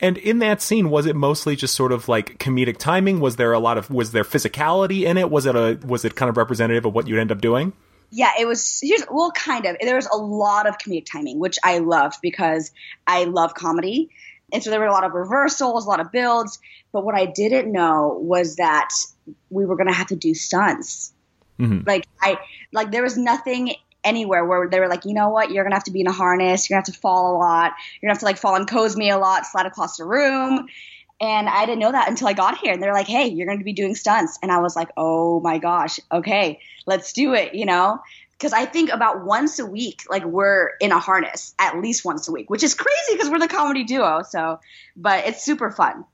And 0.00 0.18
in 0.18 0.40
that 0.40 0.60
scene 0.60 0.90
was 0.90 1.06
it 1.06 1.14
mostly 1.14 1.54
just 1.54 1.74
sort 1.74 1.92
of 1.92 2.08
like 2.08 2.38
comedic 2.38 2.78
timing? 2.78 3.20
Was 3.20 3.36
there 3.36 3.52
a 3.52 3.60
lot 3.60 3.78
of 3.78 3.88
was 3.88 4.10
there 4.10 4.24
physicality 4.24 5.04
in 5.04 5.16
it? 5.16 5.30
Was 5.30 5.46
it 5.46 5.54
a 5.54 5.78
was 5.86 6.04
it 6.04 6.16
kind 6.16 6.28
of 6.28 6.36
representative 6.36 6.84
of 6.84 6.94
what 6.94 7.06
you'd 7.06 7.20
end 7.20 7.30
up 7.30 7.40
doing? 7.40 7.72
Yeah, 8.10 8.32
it 8.38 8.46
was 8.46 8.80
here's 8.82 9.04
well 9.08 9.30
kind 9.30 9.66
of. 9.66 9.76
There 9.80 9.96
was 9.96 10.08
a 10.12 10.16
lot 10.16 10.66
of 10.66 10.78
comedic 10.78 11.06
timing, 11.06 11.38
which 11.38 11.58
I 11.62 11.78
loved 11.78 12.16
because 12.22 12.72
I 13.06 13.24
love 13.24 13.54
comedy. 13.54 14.10
And 14.52 14.62
so 14.62 14.70
there 14.70 14.80
were 14.80 14.86
a 14.86 14.92
lot 14.92 15.04
of 15.04 15.12
reversals, 15.12 15.86
a 15.86 15.88
lot 15.88 16.00
of 16.00 16.12
builds. 16.12 16.58
But 16.92 17.04
what 17.04 17.14
I 17.14 17.26
didn't 17.26 17.72
know 17.72 18.18
was 18.20 18.56
that 18.56 18.90
we 19.50 19.64
were 19.64 19.76
going 19.76 19.88
to 19.88 19.94
have 19.94 20.08
to 20.08 20.16
do 20.16 20.34
stunts. 20.34 21.12
Mm-hmm. 21.58 21.86
Like 21.86 22.06
I, 22.20 22.38
like 22.72 22.90
there 22.90 23.02
was 23.02 23.16
nothing 23.16 23.74
anywhere 24.04 24.44
where 24.44 24.68
they 24.68 24.78
were 24.80 24.88
like, 24.88 25.04
you 25.04 25.14
know 25.14 25.30
what, 25.30 25.50
you're 25.50 25.64
gonna 25.64 25.74
have 25.74 25.84
to 25.84 25.90
be 25.90 26.00
in 26.00 26.06
a 26.06 26.12
harness, 26.12 26.68
you're 26.68 26.76
gonna 26.76 26.86
have 26.86 26.94
to 26.94 27.00
fall 27.00 27.36
a 27.36 27.38
lot, 27.38 27.72
you're 28.00 28.08
gonna 28.08 28.14
have 28.14 28.20
to 28.20 28.26
like 28.26 28.36
fall 28.36 28.54
on 28.54 28.66
Cosme 28.66 29.02
a 29.02 29.16
lot, 29.16 29.46
slide 29.46 29.66
across 29.66 29.96
the 29.96 30.04
room. 30.04 30.66
And 31.20 31.48
I 31.48 31.64
didn't 31.64 31.78
know 31.78 31.92
that 31.92 32.08
until 32.08 32.28
I 32.28 32.32
got 32.32 32.58
here. 32.58 32.72
And 32.72 32.82
they're 32.82 32.92
like, 32.92 33.06
hey, 33.06 33.28
you're 33.28 33.46
gonna 33.46 33.64
be 33.64 33.72
doing 33.72 33.94
stunts. 33.94 34.38
And 34.42 34.52
I 34.52 34.58
was 34.58 34.76
like, 34.76 34.90
oh 34.96 35.40
my 35.40 35.58
gosh, 35.58 35.98
okay, 36.12 36.60
let's 36.86 37.12
do 37.12 37.34
it, 37.34 37.54
you 37.54 37.66
know? 37.66 38.00
Because 38.38 38.52
I 38.52 38.66
think 38.66 38.90
about 38.90 39.24
once 39.24 39.58
a 39.58 39.66
week, 39.66 40.02
like 40.08 40.24
we're 40.24 40.70
in 40.80 40.92
a 40.92 40.98
harness 40.98 41.54
at 41.58 41.78
least 41.80 42.04
once 42.04 42.28
a 42.28 42.32
week, 42.32 42.50
which 42.50 42.62
is 42.62 42.74
crazy 42.74 43.12
because 43.12 43.30
we're 43.30 43.38
the 43.38 43.48
comedy 43.48 43.84
duo. 43.84 44.22
So, 44.22 44.60
but 44.96 45.26
it's 45.26 45.44
super 45.44 45.70
fun. 45.70 46.04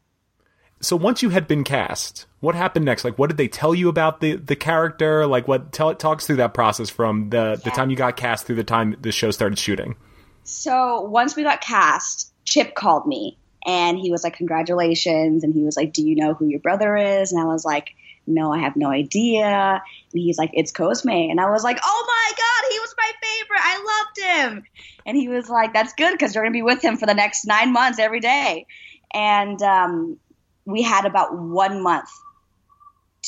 So 0.83 0.97
once 0.97 1.23
you 1.23 1.29
had 1.29 1.47
been 1.47 1.65
cast, 1.65 2.27
what 2.41 2.55
happened 2.55 2.87
next? 2.87 3.05
Like, 3.05 3.19
what 3.19 3.29
did 3.29 3.37
they 3.37 3.49
tell 3.49 3.75
you 3.75 3.89
about 3.89 4.21
the 4.21 4.37
the 4.37 4.57
character? 4.57 5.27
Like, 5.27 5.47
what 5.47 5.73
tell 5.73 5.91
it 5.91 5.99
talks 5.99 6.27
through 6.27 6.37
that 6.37 6.55
process 6.55 6.89
from 6.89 7.31
the 7.31 7.37
yeah. 7.37 7.55
the 7.57 7.71
time 7.71 7.91
you 7.91 7.97
got 7.97 8.17
cast 8.17 8.47
through 8.47 8.57
the 8.57 8.65
time 8.65 8.97
the 9.01 9.13
show 9.13 9.31
started 9.31 9.59
shooting. 9.59 9.97
So 10.45 11.03
once 11.03 11.37
we 11.37 11.43
got 11.43 11.61
cast, 11.61 12.33
Chip 12.45 12.75
called 12.75 13.07
me 13.07 13.39
and 13.67 13.99
he 13.99 14.11
was 14.11 14.25
like, 14.25 14.37
"Congratulations!" 14.37 15.45
And 15.45 15.53
he 15.53 15.63
was 15.63 15.77
like, 15.77 15.93
"Do 15.93 16.07
you 16.07 16.17
know 16.17 16.35
who 16.35 16.47
your 16.47 16.61
brother 16.61 16.97
is?" 16.97 17.33
And 17.33 17.41
I 17.41 17.45
was 17.45 17.65
like, 17.65 17.95
no, 18.31 18.53
I 18.53 18.59
have 18.59 18.77
no 18.77 18.91
idea. 18.91 19.47
And 19.47 19.83
he's 20.13 20.39
like, 20.39 20.51
it's 20.55 20.73
Cosme. 20.73 21.11
And 21.11 21.41
I 21.41 21.51
was 21.51 21.63
like, 21.63 21.79
oh 21.83 22.05
my 22.07 22.33
God, 22.37 22.73
he 22.73 22.79
was 22.79 22.95
my 22.97 23.13
favorite. 23.23 23.61
I 23.63 24.03
loved 24.05 24.55
him. 24.57 24.65
And 25.07 25.17
he 25.17 25.29
was 25.29 25.49
like, 25.49 25.73
that's 25.73 25.93
good 25.95 26.13
because 26.13 26.35
you're 26.35 26.45
going 26.45 26.53
to 26.53 26.57
be 26.57 26.63
with 26.63 26.83
him 26.83 26.97
for 26.97 27.07
the 27.07 27.15
next 27.15 27.47
nine 27.47 27.73
months 27.73 27.99
every 27.99 28.21
day. 28.21 28.67
And 29.13 29.61
um, 29.63 30.19
we 30.65 30.83
had 30.83 31.05
about 31.05 31.37
one 31.37 31.83
month 31.83 32.09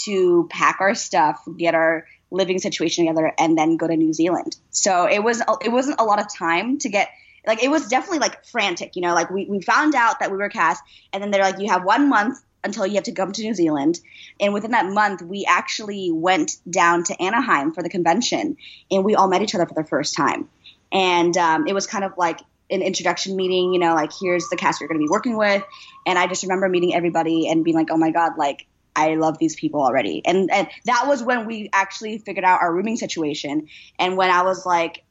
to 0.04 0.49
pack 0.50 0.78
our 0.80 0.94
stuff, 0.94 1.42
get 1.56 1.75
our 1.75 2.06
living 2.30 2.59
situation 2.59 3.06
together, 3.06 3.32
and 3.38 3.59
then 3.59 3.76
go 3.76 3.87
to 3.87 3.97
New 3.97 4.12
Zealand. 4.12 4.56
So 4.71 5.06
it 5.06 5.23
was 5.23 5.42
it 5.62 5.71
wasn't 5.71 6.00
a 6.00 6.04
lot 6.04 6.21
of 6.21 6.26
time 6.35 6.78
to 6.78 6.88
get 6.88 7.11
like 7.47 7.62
it 7.62 7.71
was 7.71 7.88
definitely 7.88 8.21
like 8.21 8.44
frantic, 8.47 8.97
you 8.97 9.02
know. 9.02 9.14
Like 9.14 9.30
we 9.30 9.47
we 9.47 9.61
found 9.61 9.94
out 9.94 10.21
that 10.21 10.30
we 10.30 10.38
were 10.38 10.49
cast, 10.49 10.82
and 11.12 11.23
then 11.23 11.30
they're 11.30 11.42
like, 11.42 11.59
you 11.59 11.68
have 11.68 11.85
one 11.85 12.09
month 12.09 12.38
until 12.64 12.87
you 12.87 12.95
have 12.95 13.04
to 13.04 13.12
come 13.12 13.33
to 13.33 13.42
New 13.42 13.54
Zealand. 13.54 14.00
And 14.40 14.54
within 14.54 14.71
that 14.71 14.87
month, 14.87 15.23
we 15.23 15.45
actually 15.49 16.11
went 16.12 16.52
down 16.69 17.04
to 17.04 17.23
Anaheim 17.23 17.73
for 17.73 17.83
the 17.83 17.88
convention, 17.88 18.57
and 18.90 19.04
we 19.04 19.14
all 19.14 19.28
met 19.28 19.42
each 19.42 19.54
other 19.54 19.66
for 19.66 19.75
the 19.75 19.85
first 19.85 20.14
time. 20.14 20.49
And 20.92 21.37
um, 21.37 21.66
it 21.66 21.75
was 21.75 21.87
kind 21.87 22.04
of 22.04 22.12
like 22.16 22.40
an 22.71 22.83
introduction 22.83 23.37
meeting, 23.37 23.73
you 23.73 23.78
know, 23.78 23.95
like 23.95 24.11
here's 24.19 24.49
the 24.49 24.57
cast 24.57 24.81
you're 24.81 24.88
going 24.88 25.00
to 25.00 25.04
be 25.04 25.11
working 25.11 25.37
with. 25.37 25.62
And 26.07 26.19
I 26.19 26.26
just 26.26 26.42
remember 26.42 26.69
meeting 26.69 26.95
everybody 26.95 27.49
and 27.49 27.64
being 27.64 27.76
like, 27.76 27.88
oh 27.90 27.97
my 27.97 28.11
God, 28.11 28.33
like 28.38 28.66
I 28.95 29.14
love 29.14 29.38
these 29.38 29.57
people 29.57 29.83
already. 29.83 30.23
And, 30.25 30.50
and 30.50 30.69
that 30.87 31.04
was 31.07 31.23
when 31.23 31.47
we 31.47 31.71
actually 31.73 32.19
figured 32.19 32.45
out 32.45 32.61
our 32.61 32.73
rooming 32.73 32.97
situation. 32.97 33.69
And 33.99 34.16
when 34.16 34.31
I 34.31 34.42
was 34.42 34.64
like, 34.66 35.04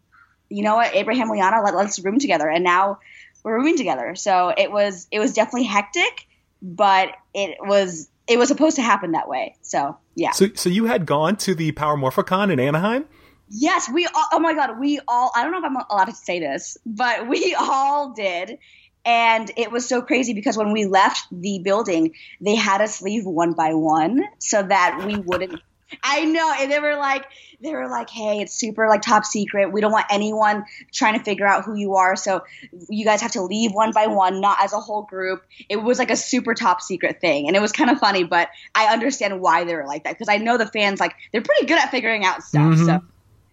you 0.50 0.64
know 0.64 0.76
what, 0.76 0.96
Abraham 0.96 1.30
Liana, 1.30 1.62
let, 1.64 1.76
let's 1.76 2.00
room 2.00 2.20
together. 2.20 2.50
And 2.50 2.64
now 2.64 3.00
we're 3.44 3.56
rooming 3.56 3.78
together. 3.78 4.16
So 4.16 4.54
it 4.56 4.72
was, 4.72 5.08
it 5.12 5.20
was 5.20 5.34
definitely 5.34 5.64
hectic, 5.64 6.28
but 6.62 7.14
it 7.34 7.58
was, 7.62 8.10
it 8.28 8.38
was 8.38 8.48
supposed 8.48 8.76
to 8.78 8.82
happen 8.82 9.12
that 9.12 9.28
way. 9.28 9.56
So 9.62 9.98
yeah. 10.16 10.32
So, 10.32 10.48
so 10.54 10.70
you 10.70 10.86
had 10.86 11.06
gone 11.06 11.36
to 11.38 11.56
the 11.56 11.72
Power 11.72 11.98
Morphicon 11.98 12.52
in 12.52 12.60
Anaheim? 12.60 13.06
Yes, 13.50 13.90
we 13.92 14.06
all, 14.06 14.26
oh 14.32 14.40
my 14.40 14.54
god, 14.54 14.80
we 14.80 15.00
all 15.08 15.32
I 15.36 15.44
don't 15.44 15.52
know 15.52 15.60
if 15.60 15.66
I'm 15.66 15.76
allowed 15.90 16.06
to 16.06 16.16
say 16.16 16.40
this, 16.40 16.78
but 16.86 17.28
we 17.28 17.56
all 17.60 18.14
did. 18.14 18.58
And 19.04 19.50
it 19.58 19.72
was 19.72 19.88
so 19.88 20.04
crazy 20.04 20.34
because 20.34 20.58
when 20.58 20.72
we 20.72 20.86
left 20.86 21.26
the 21.32 21.60
building, 21.64 22.14
they 22.40 22.54
had 22.54 22.82
us 22.82 23.02
leave 23.02 23.26
one 23.26 23.54
by 23.54 23.74
one 23.74 24.24
so 24.38 24.62
that 24.62 25.04
we 25.08 25.18
wouldn't 25.18 25.60
I 26.04 26.26
know. 26.26 26.54
And 26.60 26.72
they 26.72 26.80
were 26.80 26.96
like 26.96 27.26
they 27.62 27.74
were 27.74 27.88
like, 27.88 28.10
"Hey, 28.10 28.42
it's 28.42 28.54
super 28.54 28.88
like 28.88 29.02
top 29.02 29.26
secret. 29.26 29.72
We 29.72 29.82
don't 29.82 29.92
want 29.92 30.06
anyone 30.10 30.66
trying 30.92 31.18
to 31.18 31.24
figure 31.24 31.48
out 31.48 31.64
who 31.64 31.76
you 31.76 31.96
are. 31.96 32.16
So 32.16 32.44
you 32.90 33.06
guys 33.06 33.22
have 33.22 33.32
to 33.34 33.42
leave 33.42 33.72
one 33.72 33.92
by 33.92 34.08
one, 34.08 34.42
not 34.42 34.58
as 34.64 34.74
a 34.74 34.80
whole 34.80 35.04
group." 35.04 35.44
It 35.70 35.78
was 35.78 36.00
like 36.00 36.12
a 36.12 36.16
super 36.16 36.54
top 36.54 36.82
secret 36.82 37.22
thing, 37.22 37.48
and 37.48 37.56
it 37.56 37.62
was 37.62 37.72
kind 37.72 37.90
of 37.90 38.00
funny, 38.00 38.24
but 38.24 38.50
I 38.76 38.92
understand 38.94 39.42
why 39.42 39.64
they 39.64 39.76
were 39.76 39.86
like 39.86 40.04
that 40.04 40.18
because 40.18 40.30
I 40.30 40.38
know 40.38 40.58
the 40.58 40.68
fans 40.68 41.00
like 41.00 41.16
they're 41.32 41.42
pretty 41.42 41.66
good 41.66 41.80
at 41.80 41.92
figuring 41.92 42.26
out 42.26 42.44
stuff. 42.44 42.62
Mm-hmm. 42.62 42.86
So 42.86 43.02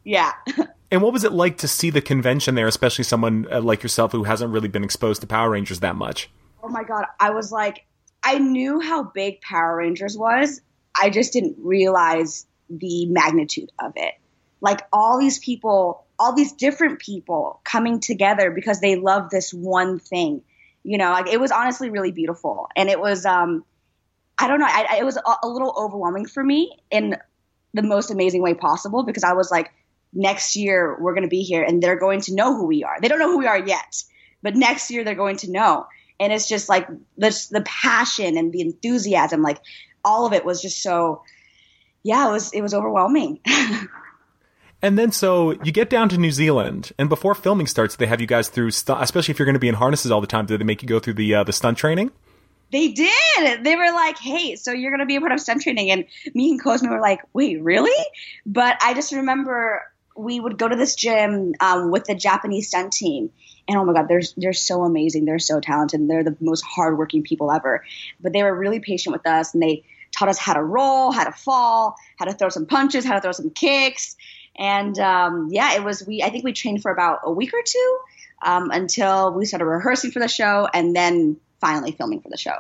yeah. 0.05 0.33
and 0.91 1.03
what 1.03 1.12
was 1.12 1.25
it 1.25 1.33
like 1.33 1.59
to 1.59 1.69
see 1.69 1.91
the 1.91 2.00
convention 2.00 2.55
there, 2.55 2.67
especially 2.67 3.05
someone 3.05 3.47
uh, 3.53 3.61
like 3.61 3.83
yourself 3.83 4.12
who 4.12 4.25
hasn't 4.25 4.53
really 4.53 4.69
been 4.69 4.85
exposed 4.85 5.21
to 5.21 5.27
Power 5.27 5.50
Rangers 5.50 5.81
that 5.81 5.97
much? 5.97 6.31
Oh 6.62 6.69
my 6.69 6.83
god, 6.83 7.05
I 7.21 7.31
was 7.31 7.53
like, 7.53 7.85
I 8.25 8.38
knew 8.38 8.81
how 8.81 9.05
big 9.05 9.41
Power 9.43 9.77
Rangers 9.77 10.17
was. 10.17 10.61
I 11.00 11.11
just 11.11 11.33
didn't 11.33 11.57
realize 11.59 12.47
the 12.71 13.07
magnitude 13.07 13.71
of 13.79 13.93
it. 13.97 14.15
Like 14.61 14.83
all 14.93 15.19
these 15.19 15.39
people, 15.39 16.05
all 16.19 16.35
these 16.35 16.53
different 16.53 16.99
people 16.99 17.61
coming 17.65 18.01
together 18.01 18.51
because 18.51 18.81
they 18.81 18.97
love 18.97 19.31
this 19.31 19.53
one 19.53 19.99
thing. 19.99 20.43
You 20.83 20.99
know, 20.99 21.11
like 21.11 21.29
it 21.29 21.41
was 21.41 21.51
honestly 21.51 21.91
really 21.91 22.13
beautiful, 22.13 22.69
and 22.75 22.89
it 22.89 23.01
was, 23.01 23.27
um, 23.27 23.65
I 24.39 24.47
don't 24.49 24.61
know, 24.61 24.67
I, 24.67 24.87
I, 24.91 24.97
it 24.99 25.05
was 25.05 25.17
a, 25.17 25.23
a 25.43 25.49
little 25.49 25.75
overwhelming 25.77 26.27
for 26.27 26.43
me 26.43 26.79
in 26.91 27.17
the 27.75 27.83
most 27.83 28.11
amazing 28.11 28.43
way 28.43 28.55
possible 28.55 29.03
because 29.03 29.25
I 29.25 29.35
was 29.35 29.51
like, 29.51 29.73
next 30.13 30.57
year 30.57 30.97
we're 31.01 31.13
going 31.13 31.25
to 31.25 31.29
be 31.29 31.43
here 31.43 31.63
and 31.63 31.83
they're 31.83 31.99
going 31.99 32.21
to 32.23 32.35
know 32.35 32.57
who 32.57 32.67
we 32.67 32.85
are. 32.85 33.01
They 33.01 33.09
don't 33.09 33.19
know 33.19 33.31
who 33.31 33.39
we 33.39 33.47
are 33.47 33.59
yet, 33.59 34.03
but 34.43 34.57
next 34.57 34.91
year 34.91 35.05
they're 35.05 35.15
going 35.15 35.37
to 35.39 35.51
know. 35.51 35.87
And 36.21 36.33
it's 36.33 36.49
just 36.49 36.69
like 36.69 36.89
the, 37.17 37.49
the 37.51 37.63
passion 37.63 38.37
and 38.37 38.53
the 38.53 38.61
enthusiasm, 38.61 39.43
like 39.43 39.61
all 40.05 40.27
of 40.27 40.33
it 40.33 40.45
was 40.45 40.63
just 40.63 40.83
so, 40.83 41.23
yeah, 42.02 42.28
it 42.28 42.33
was, 42.33 42.52
it 42.52 42.61
was 42.61 42.75
overwhelming. 42.75 43.40
and 44.83 44.99
then 44.99 45.12
so 45.12 45.52
you 45.62 45.73
get 45.73 45.90
down 45.90 46.09
to 46.11 46.19
New 46.19 46.31
Zealand, 46.31 46.93
and 46.99 47.09
before 47.09 47.35
filming 47.35 47.67
starts, 47.67 47.97
they 47.97 48.07
have 48.07 48.21
you 48.21 48.26
guys 48.26 48.49
through, 48.49 48.71
st- 48.71 48.99
especially 49.00 49.33
if 49.33 49.38
you're 49.38 49.47
going 49.47 49.55
to 49.55 49.61
be 49.61 49.69
in 49.69 49.75
harnesses 49.75 50.11
all 50.11 50.21
the 50.21 50.26
time. 50.26 50.47
Do 50.47 50.57
they 50.57 50.64
make 50.64 50.83
you 50.83 50.88
go 50.88 51.00
through 51.00 51.14
the 51.14 51.35
uh, 51.35 51.45
the 51.45 51.52
stunt 51.52 51.78
training? 51.78 52.11
They 52.71 52.88
did. 52.88 53.64
They 53.64 53.76
were 53.76 53.93
like, 53.93 54.19
"Hey, 54.19 54.57
so 54.57 54.73
you're 54.73 54.90
going 54.90 55.00
to 55.00 55.07
be 55.07 55.17
a 55.17 55.21
part 55.21 55.33
of 55.33 55.40
stunt 55.40 55.62
training," 55.62 55.90
and 55.90 56.05
me 56.35 56.50
and 56.50 56.62
Cosme 56.62 56.88
were 56.88 57.00
like, 57.00 57.21
"Wait, 57.33 57.62
really?" 57.62 58.05
But 58.47 58.76
I 58.83 58.95
just 58.95 59.12
remember 59.12 59.83
we 60.19 60.40
would 60.40 60.59
go 60.59 60.69
to 60.69 60.76
this 60.76 60.97
gym 60.97 61.55
um, 61.61 61.90
with 61.90 62.05
the 62.05 62.14
Japanese 62.14 62.69
stunt 62.69 62.93
team. 62.93 63.31
And 63.69 63.78
oh 63.78 63.85
my 63.85 63.93
God, 63.93 64.09
they're, 64.09 64.23
they're 64.37 64.52
so 64.52 64.83
amazing. 64.83 65.25
They're 65.25 65.38
so 65.38 65.61
talented. 65.61 66.09
They're 66.09 66.25
the 66.25 66.37
most 66.40 66.62
hardworking 66.62 67.23
people 67.23 67.52
ever. 67.52 67.85
But 68.21 68.33
they 68.33 68.43
were 68.43 68.55
really 68.55 68.81
patient 68.81 69.12
with 69.12 69.26
us 69.26 69.55
and 69.55 69.62
they 69.62 69.85
taught 70.17 70.29
us 70.29 70.38
how 70.38 70.55
to 70.55 70.62
roll, 70.62 71.12
how 71.12 71.25
to 71.25 71.33
fall, 71.33 71.97
how 72.19 72.25
to 72.25 72.33
throw 72.33 72.49
some 72.49 72.67
punches, 72.67 73.05
how 73.05 73.15
to 73.15 73.21
throw 73.21 73.33
some 73.33 73.50
kicks. 73.50 74.17
And 74.57 74.99
um, 74.99 75.49
yeah, 75.50 75.75
it 75.75 75.85
was, 75.85 76.07
we, 76.07 76.23
I 76.23 76.31
think 76.31 76.45
we 76.45 76.53
trained 76.53 76.83
for 76.83 76.91
about 76.91 77.21
a 77.25 77.31
week 77.31 77.53
or 77.55 77.62
two 77.65 77.99
um, 78.43 78.71
until 78.71 79.33
we 79.33 79.45
started 79.45 79.67
rehearsing 79.67 80.11
for 80.11 80.19
the 80.19 80.29
show 80.29 80.69
and 80.73 80.95
then 80.95 81.37
finally 81.61 81.93
filming 81.93 82.21
for 82.21 82.29
the 82.29 82.37
show. 82.37 82.57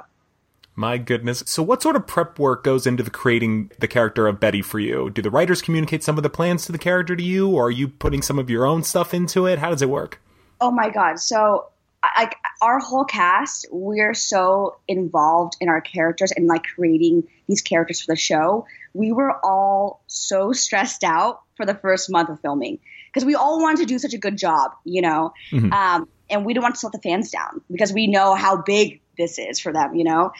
My 0.78 0.96
goodness. 0.96 1.42
So, 1.44 1.60
what 1.60 1.82
sort 1.82 1.96
of 1.96 2.06
prep 2.06 2.38
work 2.38 2.62
goes 2.62 2.86
into 2.86 3.02
the 3.02 3.10
creating 3.10 3.72
the 3.80 3.88
character 3.88 4.28
of 4.28 4.38
Betty 4.38 4.62
for 4.62 4.78
you? 4.78 5.10
Do 5.10 5.20
the 5.20 5.30
writers 5.30 5.60
communicate 5.60 6.04
some 6.04 6.16
of 6.16 6.22
the 6.22 6.30
plans 6.30 6.66
to 6.66 6.72
the 6.72 6.78
character 6.78 7.16
to 7.16 7.22
you, 7.22 7.50
or 7.50 7.66
are 7.66 7.70
you 7.70 7.88
putting 7.88 8.22
some 8.22 8.38
of 8.38 8.48
your 8.48 8.64
own 8.64 8.84
stuff 8.84 9.12
into 9.12 9.44
it? 9.44 9.58
How 9.58 9.70
does 9.70 9.82
it 9.82 9.90
work? 9.90 10.20
Oh 10.60 10.70
my 10.70 10.88
God. 10.88 11.18
So, 11.18 11.66
like 12.16 12.36
our 12.62 12.78
whole 12.78 13.04
cast, 13.04 13.66
we're 13.70 14.14
so 14.14 14.78
involved 14.86 15.56
in 15.60 15.68
our 15.68 15.80
characters 15.80 16.32
and 16.32 16.46
like 16.46 16.64
creating 16.74 17.28
these 17.48 17.62
characters 17.62 18.00
for 18.00 18.12
the 18.12 18.16
show. 18.16 18.66
We 18.94 19.12
were 19.12 19.34
all 19.44 20.02
so 20.06 20.52
stressed 20.52 21.04
out 21.04 21.42
for 21.56 21.66
the 21.66 21.74
first 21.74 22.10
month 22.10 22.28
of 22.28 22.40
filming 22.40 22.78
because 23.12 23.24
we 23.24 23.34
all 23.34 23.60
wanted 23.60 23.78
to 23.78 23.86
do 23.86 23.98
such 23.98 24.14
a 24.14 24.18
good 24.18 24.36
job, 24.36 24.72
you 24.84 25.02
know, 25.02 25.32
mm-hmm. 25.50 25.72
um, 25.72 26.08
and 26.30 26.44
we 26.44 26.54
didn't 26.54 26.62
want 26.62 26.76
to 26.76 26.86
let 26.86 26.92
the 26.92 27.00
fans 27.00 27.30
down 27.30 27.62
because 27.70 27.92
we 27.92 28.06
know 28.06 28.34
how 28.34 28.62
big 28.62 29.00
this 29.16 29.38
is 29.38 29.58
for 29.58 29.72
them, 29.72 29.94
you 29.94 30.04
know 30.04 30.32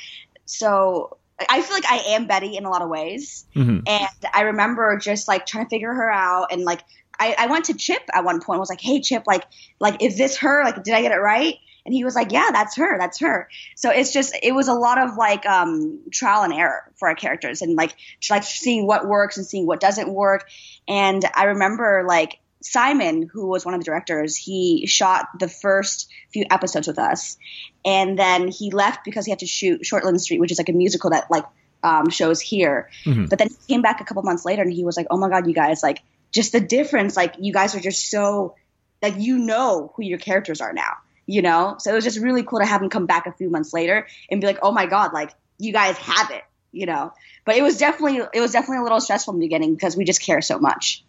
so 0.48 1.18
I 1.48 1.62
feel 1.62 1.74
like 1.74 1.88
I 1.88 2.14
am 2.14 2.26
Betty 2.26 2.56
in 2.56 2.64
a 2.64 2.70
lot 2.70 2.82
of 2.82 2.88
ways. 2.88 3.46
Mm-hmm. 3.54 3.80
And 3.86 4.08
I 4.34 4.42
remember 4.42 4.96
just 4.96 5.28
like 5.28 5.46
trying 5.46 5.66
to 5.66 5.70
figure 5.70 5.92
her 5.92 6.10
out 6.10 6.48
and 6.50 6.64
like 6.64 6.80
I, 7.18 7.34
I 7.38 7.46
went 7.46 7.66
to 7.66 7.74
Chip 7.74 8.02
at 8.12 8.24
one 8.24 8.40
point. 8.40 8.58
I 8.58 8.60
was 8.60 8.70
like, 8.70 8.80
"Hey, 8.80 9.00
Chip, 9.00 9.24
like, 9.26 9.44
like, 9.80 10.02
is 10.02 10.16
this 10.16 10.38
her? 10.38 10.64
Like, 10.64 10.82
did 10.82 10.94
I 10.94 11.02
get 11.02 11.12
it 11.12 11.16
right?" 11.20 11.56
And 11.84 11.94
he 11.94 12.04
was 12.04 12.14
like, 12.14 12.32
"Yeah, 12.32 12.50
that's 12.52 12.76
her. 12.76 12.98
That's 12.98 13.20
her." 13.20 13.48
So 13.76 13.90
it's 13.90 14.12
just, 14.12 14.36
it 14.42 14.52
was 14.52 14.68
a 14.68 14.74
lot 14.74 14.98
of 14.98 15.16
like 15.16 15.46
um, 15.46 16.00
trial 16.12 16.42
and 16.42 16.52
error 16.52 16.90
for 16.96 17.08
our 17.08 17.14
characters, 17.14 17.62
and 17.62 17.76
like, 17.76 17.94
like 18.30 18.44
seeing 18.44 18.86
what 18.86 19.06
works 19.06 19.36
and 19.36 19.46
seeing 19.46 19.66
what 19.66 19.80
doesn't 19.80 20.12
work. 20.12 20.48
And 20.86 21.24
I 21.34 21.44
remember 21.44 22.04
like 22.06 22.38
Simon, 22.60 23.28
who 23.32 23.46
was 23.46 23.64
one 23.64 23.74
of 23.74 23.80
the 23.80 23.84
directors, 23.84 24.36
he 24.36 24.86
shot 24.86 25.26
the 25.38 25.48
first 25.48 26.10
few 26.32 26.44
episodes 26.50 26.88
with 26.88 26.98
us, 26.98 27.36
and 27.84 28.18
then 28.18 28.48
he 28.48 28.70
left 28.70 29.04
because 29.04 29.24
he 29.24 29.30
had 29.30 29.40
to 29.40 29.46
shoot 29.46 29.82
Shortland 29.82 30.20
Street, 30.20 30.40
which 30.40 30.52
is 30.52 30.58
like 30.58 30.68
a 30.68 30.72
musical 30.72 31.10
that 31.10 31.30
like 31.30 31.44
um, 31.82 32.10
shows 32.10 32.40
here. 32.40 32.90
Mm-hmm. 33.04 33.26
But 33.26 33.38
then 33.38 33.48
he 33.48 33.74
came 33.74 33.82
back 33.82 34.00
a 34.00 34.04
couple 34.04 34.22
months 34.22 34.44
later, 34.44 34.62
and 34.62 34.72
he 34.72 34.84
was 34.84 34.96
like, 34.96 35.06
"Oh 35.10 35.16
my 35.16 35.28
god, 35.28 35.46
you 35.46 35.54
guys! 35.54 35.82
Like, 35.82 36.02
just 36.32 36.52
the 36.52 36.60
difference! 36.60 37.16
Like, 37.16 37.34
you 37.38 37.52
guys 37.52 37.74
are 37.74 37.80
just 37.80 38.10
so 38.10 38.54
like 39.02 39.14
you 39.18 39.38
know 39.38 39.92
who 39.96 40.02
your 40.02 40.18
characters 40.18 40.60
are 40.60 40.72
now, 40.72 40.94
you 41.26 41.42
know." 41.42 41.76
So 41.78 41.92
it 41.92 41.94
was 41.94 42.04
just 42.04 42.18
really 42.18 42.42
cool 42.42 42.60
to 42.60 42.66
have 42.66 42.82
him 42.82 42.90
come 42.90 43.06
back 43.06 43.26
a 43.26 43.32
few 43.32 43.50
months 43.50 43.72
later 43.72 44.06
and 44.30 44.40
be 44.40 44.46
like, 44.46 44.58
"Oh 44.62 44.72
my 44.72 44.86
god! 44.86 45.12
Like, 45.12 45.32
you 45.58 45.72
guys 45.72 45.96
have 45.98 46.30
it." 46.30 46.42
You 46.70 46.86
know, 46.86 47.12
but 47.44 47.56
it 47.56 47.62
was 47.62 47.78
definitely 47.78 48.20
it 48.34 48.40
was 48.40 48.52
definitely 48.52 48.78
a 48.78 48.82
little 48.82 49.00
stressful 49.00 49.34
in 49.34 49.40
the 49.40 49.46
beginning 49.46 49.74
because 49.74 49.96
we 49.96 50.04
just 50.04 50.20
care 50.20 50.42
so 50.42 50.58
much. 50.58 51.04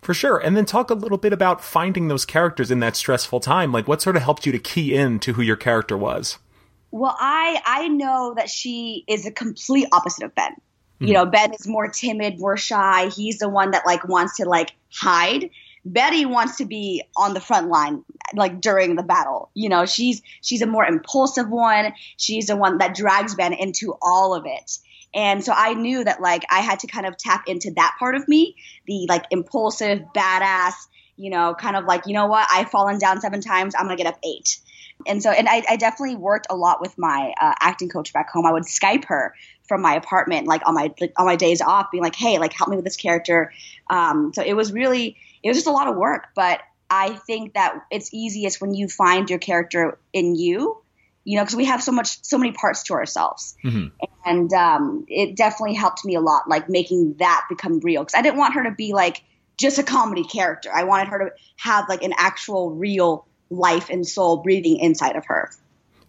For 0.00 0.14
sure. 0.14 0.38
And 0.38 0.56
then 0.56 0.64
talk 0.64 0.90
a 0.90 0.94
little 0.94 1.18
bit 1.18 1.32
about 1.32 1.62
finding 1.62 2.08
those 2.08 2.24
characters 2.24 2.72
in 2.72 2.80
that 2.80 2.96
stressful 2.96 3.38
time. 3.38 3.70
Like 3.70 3.86
what 3.86 4.02
sort 4.02 4.16
of 4.16 4.22
helped 4.22 4.44
you 4.46 4.52
to 4.52 4.58
key 4.58 4.94
in 4.94 5.20
to 5.20 5.34
who 5.34 5.42
your 5.42 5.54
character 5.54 5.96
was? 5.96 6.38
Well, 6.90 7.16
I 7.18 7.60
I 7.64 7.88
know 7.88 8.34
that 8.36 8.50
she 8.50 9.04
is 9.06 9.26
a 9.26 9.30
complete 9.30 9.86
opposite 9.92 10.24
of 10.24 10.34
Ben. 10.34 10.54
Mm-hmm. 11.02 11.08
You 11.08 11.14
know, 11.14 11.26
Ben 11.26 11.52
is 11.52 11.66
more 11.66 11.88
timid, 11.88 12.38
more 12.38 12.56
shy. 12.56 13.08
He's 13.08 13.38
the 13.38 13.48
one 13.48 13.72
that 13.72 13.84
like 13.84 14.06
wants 14.06 14.36
to 14.36 14.48
like 14.48 14.72
hide. 14.92 15.50
Betty 15.84 16.24
wants 16.24 16.58
to 16.58 16.64
be 16.64 17.02
on 17.16 17.34
the 17.34 17.40
front 17.40 17.68
line 17.68 18.04
like 18.34 18.60
during 18.60 18.94
the 18.94 19.02
battle. 19.02 19.50
You 19.54 19.68
know, 19.68 19.84
she's 19.84 20.22
she's 20.40 20.62
a 20.62 20.66
more 20.66 20.84
impulsive 20.84 21.50
one. 21.50 21.92
She's 22.16 22.46
the 22.46 22.56
one 22.56 22.78
that 22.78 22.94
drags 22.94 23.34
Ben 23.34 23.52
into 23.52 23.96
all 24.00 24.34
of 24.34 24.44
it. 24.46 24.78
And 25.12 25.44
so 25.44 25.52
I 25.54 25.74
knew 25.74 26.04
that 26.04 26.20
like 26.22 26.44
I 26.50 26.60
had 26.60 26.78
to 26.80 26.86
kind 26.86 27.04
of 27.04 27.16
tap 27.18 27.44
into 27.48 27.72
that 27.72 27.96
part 27.98 28.14
of 28.14 28.28
me, 28.28 28.56
the 28.86 29.06
like 29.08 29.24
impulsive, 29.30 30.02
badass, 30.14 30.74
you 31.16 31.30
know, 31.30 31.54
kind 31.54 31.76
of 31.76 31.84
like, 31.84 32.06
you 32.06 32.14
know 32.14 32.26
what, 32.26 32.46
I've 32.50 32.70
fallen 32.70 32.98
down 32.98 33.20
seven 33.20 33.40
times, 33.40 33.74
I'm 33.76 33.86
gonna 33.86 33.96
get 33.96 34.06
up 34.06 34.18
eight. 34.24 34.60
And 35.06 35.22
so, 35.22 35.30
and 35.30 35.48
I, 35.48 35.62
I 35.68 35.76
definitely 35.76 36.16
worked 36.16 36.46
a 36.48 36.56
lot 36.56 36.80
with 36.80 36.96
my 36.96 37.34
uh, 37.40 37.54
acting 37.60 37.88
coach 37.88 38.12
back 38.12 38.30
home. 38.30 38.46
I 38.46 38.52
would 38.52 38.64
Skype 38.64 39.06
her 39.06 39.34
from 39.72 39.80
my 39.80 39.94
apartment, 39.94 40.46
like 40.46 40.60
on 40.66 40.74
my 40.74 40.92
like, 41.00 41.14
on 41.16 41.24
my 41.24 41.34
days 41.34 41.62
off, 41.62 41.90
being 41.90 42.04
like, 42.04 42.14
"Hey, 42.14 42.38
like 42.38 42.52
help 42.52 42.68
me 42.68 42.76
with 42.76 42.84
this 42.84 42.98
character." 42.98 43.50
Um, 43.88 44.32
so 44.34 44.42
it 44.42 44.52
was 44.52 44.70
really, 44.70 45.16
it 45.42 45.48
was 45.48 45.56
just 45.56 45.66
a 45.66 45.70
lot 45.70 45.88
of 45.88 45.96
work. 45.96 46.26
But 46.34 46.60
I 46.90 47.14
think 47.14 47.54
that 47.54 47.86
it's 47.90 48.12
easiest 48.12 48.60
when 48.60 48.74
you 48.74 48.86
find 48.86 49.30
your 49.30 49.38
character 49.38 49.98
in 50.12 50.34
you 50.34 50.82
you 51.24 51.36
know, 51.36 51.44
because 51.44 51.54
we 51.54 51.66
have 51.66 51.82
so 51.82 51.92
much, 51.92 52.22
so 52.24 52.36
many 52.36 52.52
parts 52.52 52.82
to 52.82 52.94
ourselves. 52.94 53.56
Mm-hmm. 53.64 53.94
And 54.26 54.52
um, 54.52 55.06
it 55.08 55.36
definitely 55.36 55.74
helped 55.74 56.04
me 56.04 56.16
a 56.16 56.20
lot, 56.20 56.48
like 56.48 56.68
making 56.68 57.14
that 57.20 57.46
become 57.48 57.78
real. 57.80 58.02
Because 58.02 58.18
I 58.18 58.22
didn't 58.22 58.38
want 58.38 58.54
her 58.54 58.64
to 58.64 58.72
be 58.72 58.92
like 58.92 59.22
just 59.56 59.78
a 59.78 59.84
comedy 59.84 60.24
character. 60.24 60.70
I 60.74 60.82
wanted 60.82 61.08
her 61.08 61.18
to 61.20 61.30
have 61.58 61.88
like 61.88 62.02
an 62.02 62.12
actual 62.18 62.72
real 62.72 63.24
life 63.50 63.88
and 63.88 64.04
soul 64.04 64.38
breathing 64.38 64.78
inside 64.78 65.14
of 65.14 65.24
her. 65.26 65.52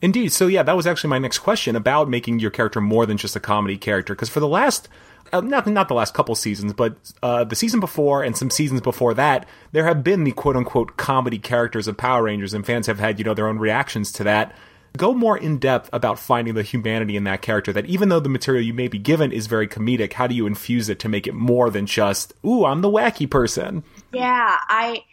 Indeed. 0.03 0.33
So 0.33 0.47
yeah, 0.47 0.63
that 0.63 0.75
was 0.75 0.85
actually 0.85 1.11
my 1.11 1.17
next 1.17 1.39
question 1.39 1.77
about 1.77 2.09
making 2.09 2.39
your 2.39 2.51
character 2.51 2.81
more 2.81 3.05
than 3.05 3.15
just 3.15 3.37
a 3.37 3.39
comedy 3.39 3.77
character. 3.77 4.13
Because 4.13 4.27
for 4.27 4.41
the 4.41 4.49
last 4.49 4.89
uh, 5.31 5.39
not 5.39 5.65
not 5.65 5.87
the 5.87 5.93
last 5.93 6.13
couple 6.13 6.35
seasons, 6.35 6.73
but 6.73 6.97
uh, 7.23 7.45
the 7.45 7.55
season 7.55 7.79
before 7.79 8.21
and 8.21 8.35
some 8.35 8.49
seasons 8.49 8.81
before 8.81 9.13
that, 9.13 9.47
there 9.71 9.85
have 9.85 10.03
been 10.03 10.25
the 10.25 10.33
quote 10.33 10.57
unquote 10.57 10.97
comedy 10.97 11.39
characters 11.39 11.87
of 11.87 11.95
Power 11.95 12.23
Rangers, 12.23 12.53
and 12.53 12.65
fans 12.65 12.87
have 12.87 12.99
had 12.99 13.17
you 13.17 13.23
know 13.23 13.33
their 13.33 13.47
own 13.47 13.59
reactions 13.59 14.11
to 14.11 14.25
that. 14.25 14.53
Go 14.97 15.13
more 15.13 15.37
in 15.37 15.57
depth 15.57 15.89
about 15.93 16.19
finding 16.19 16.53
the 16.53 16.63
humanity 16.63 17.15
in 17.15 17.23
that 17.23 17.41
character. 17.41 17.71
That 17.71 17.85
even 17.85 18.09
though 18.09 18.19
the 18.19 18.27
material 18.27 18.61
you 18.61 18.73
may 18.73 18.89
be 18.89 18.99
given 18.99 19.31
is 19.31 19.47
very 19.47 19.69
comedic, 19.69 20.13
how 20.13 20.27
do 20.27 20.35
you 20.35 20.45
infuse 20.45 20.89
it 20.89 20.99
to 20.99 21.09
make 21.09 21.27
it 21.27 21.33
more 21.33 21.69
than 21.69 21.85
just 21.85 22.33
"Ooh, 22.45 22.65
I'm 22.65 22.81
the 22.81 22.91
wacky 22.91 23.29
person"? 23.29 23.85
Yeah, 24.11 24.57
I 24.67 25.05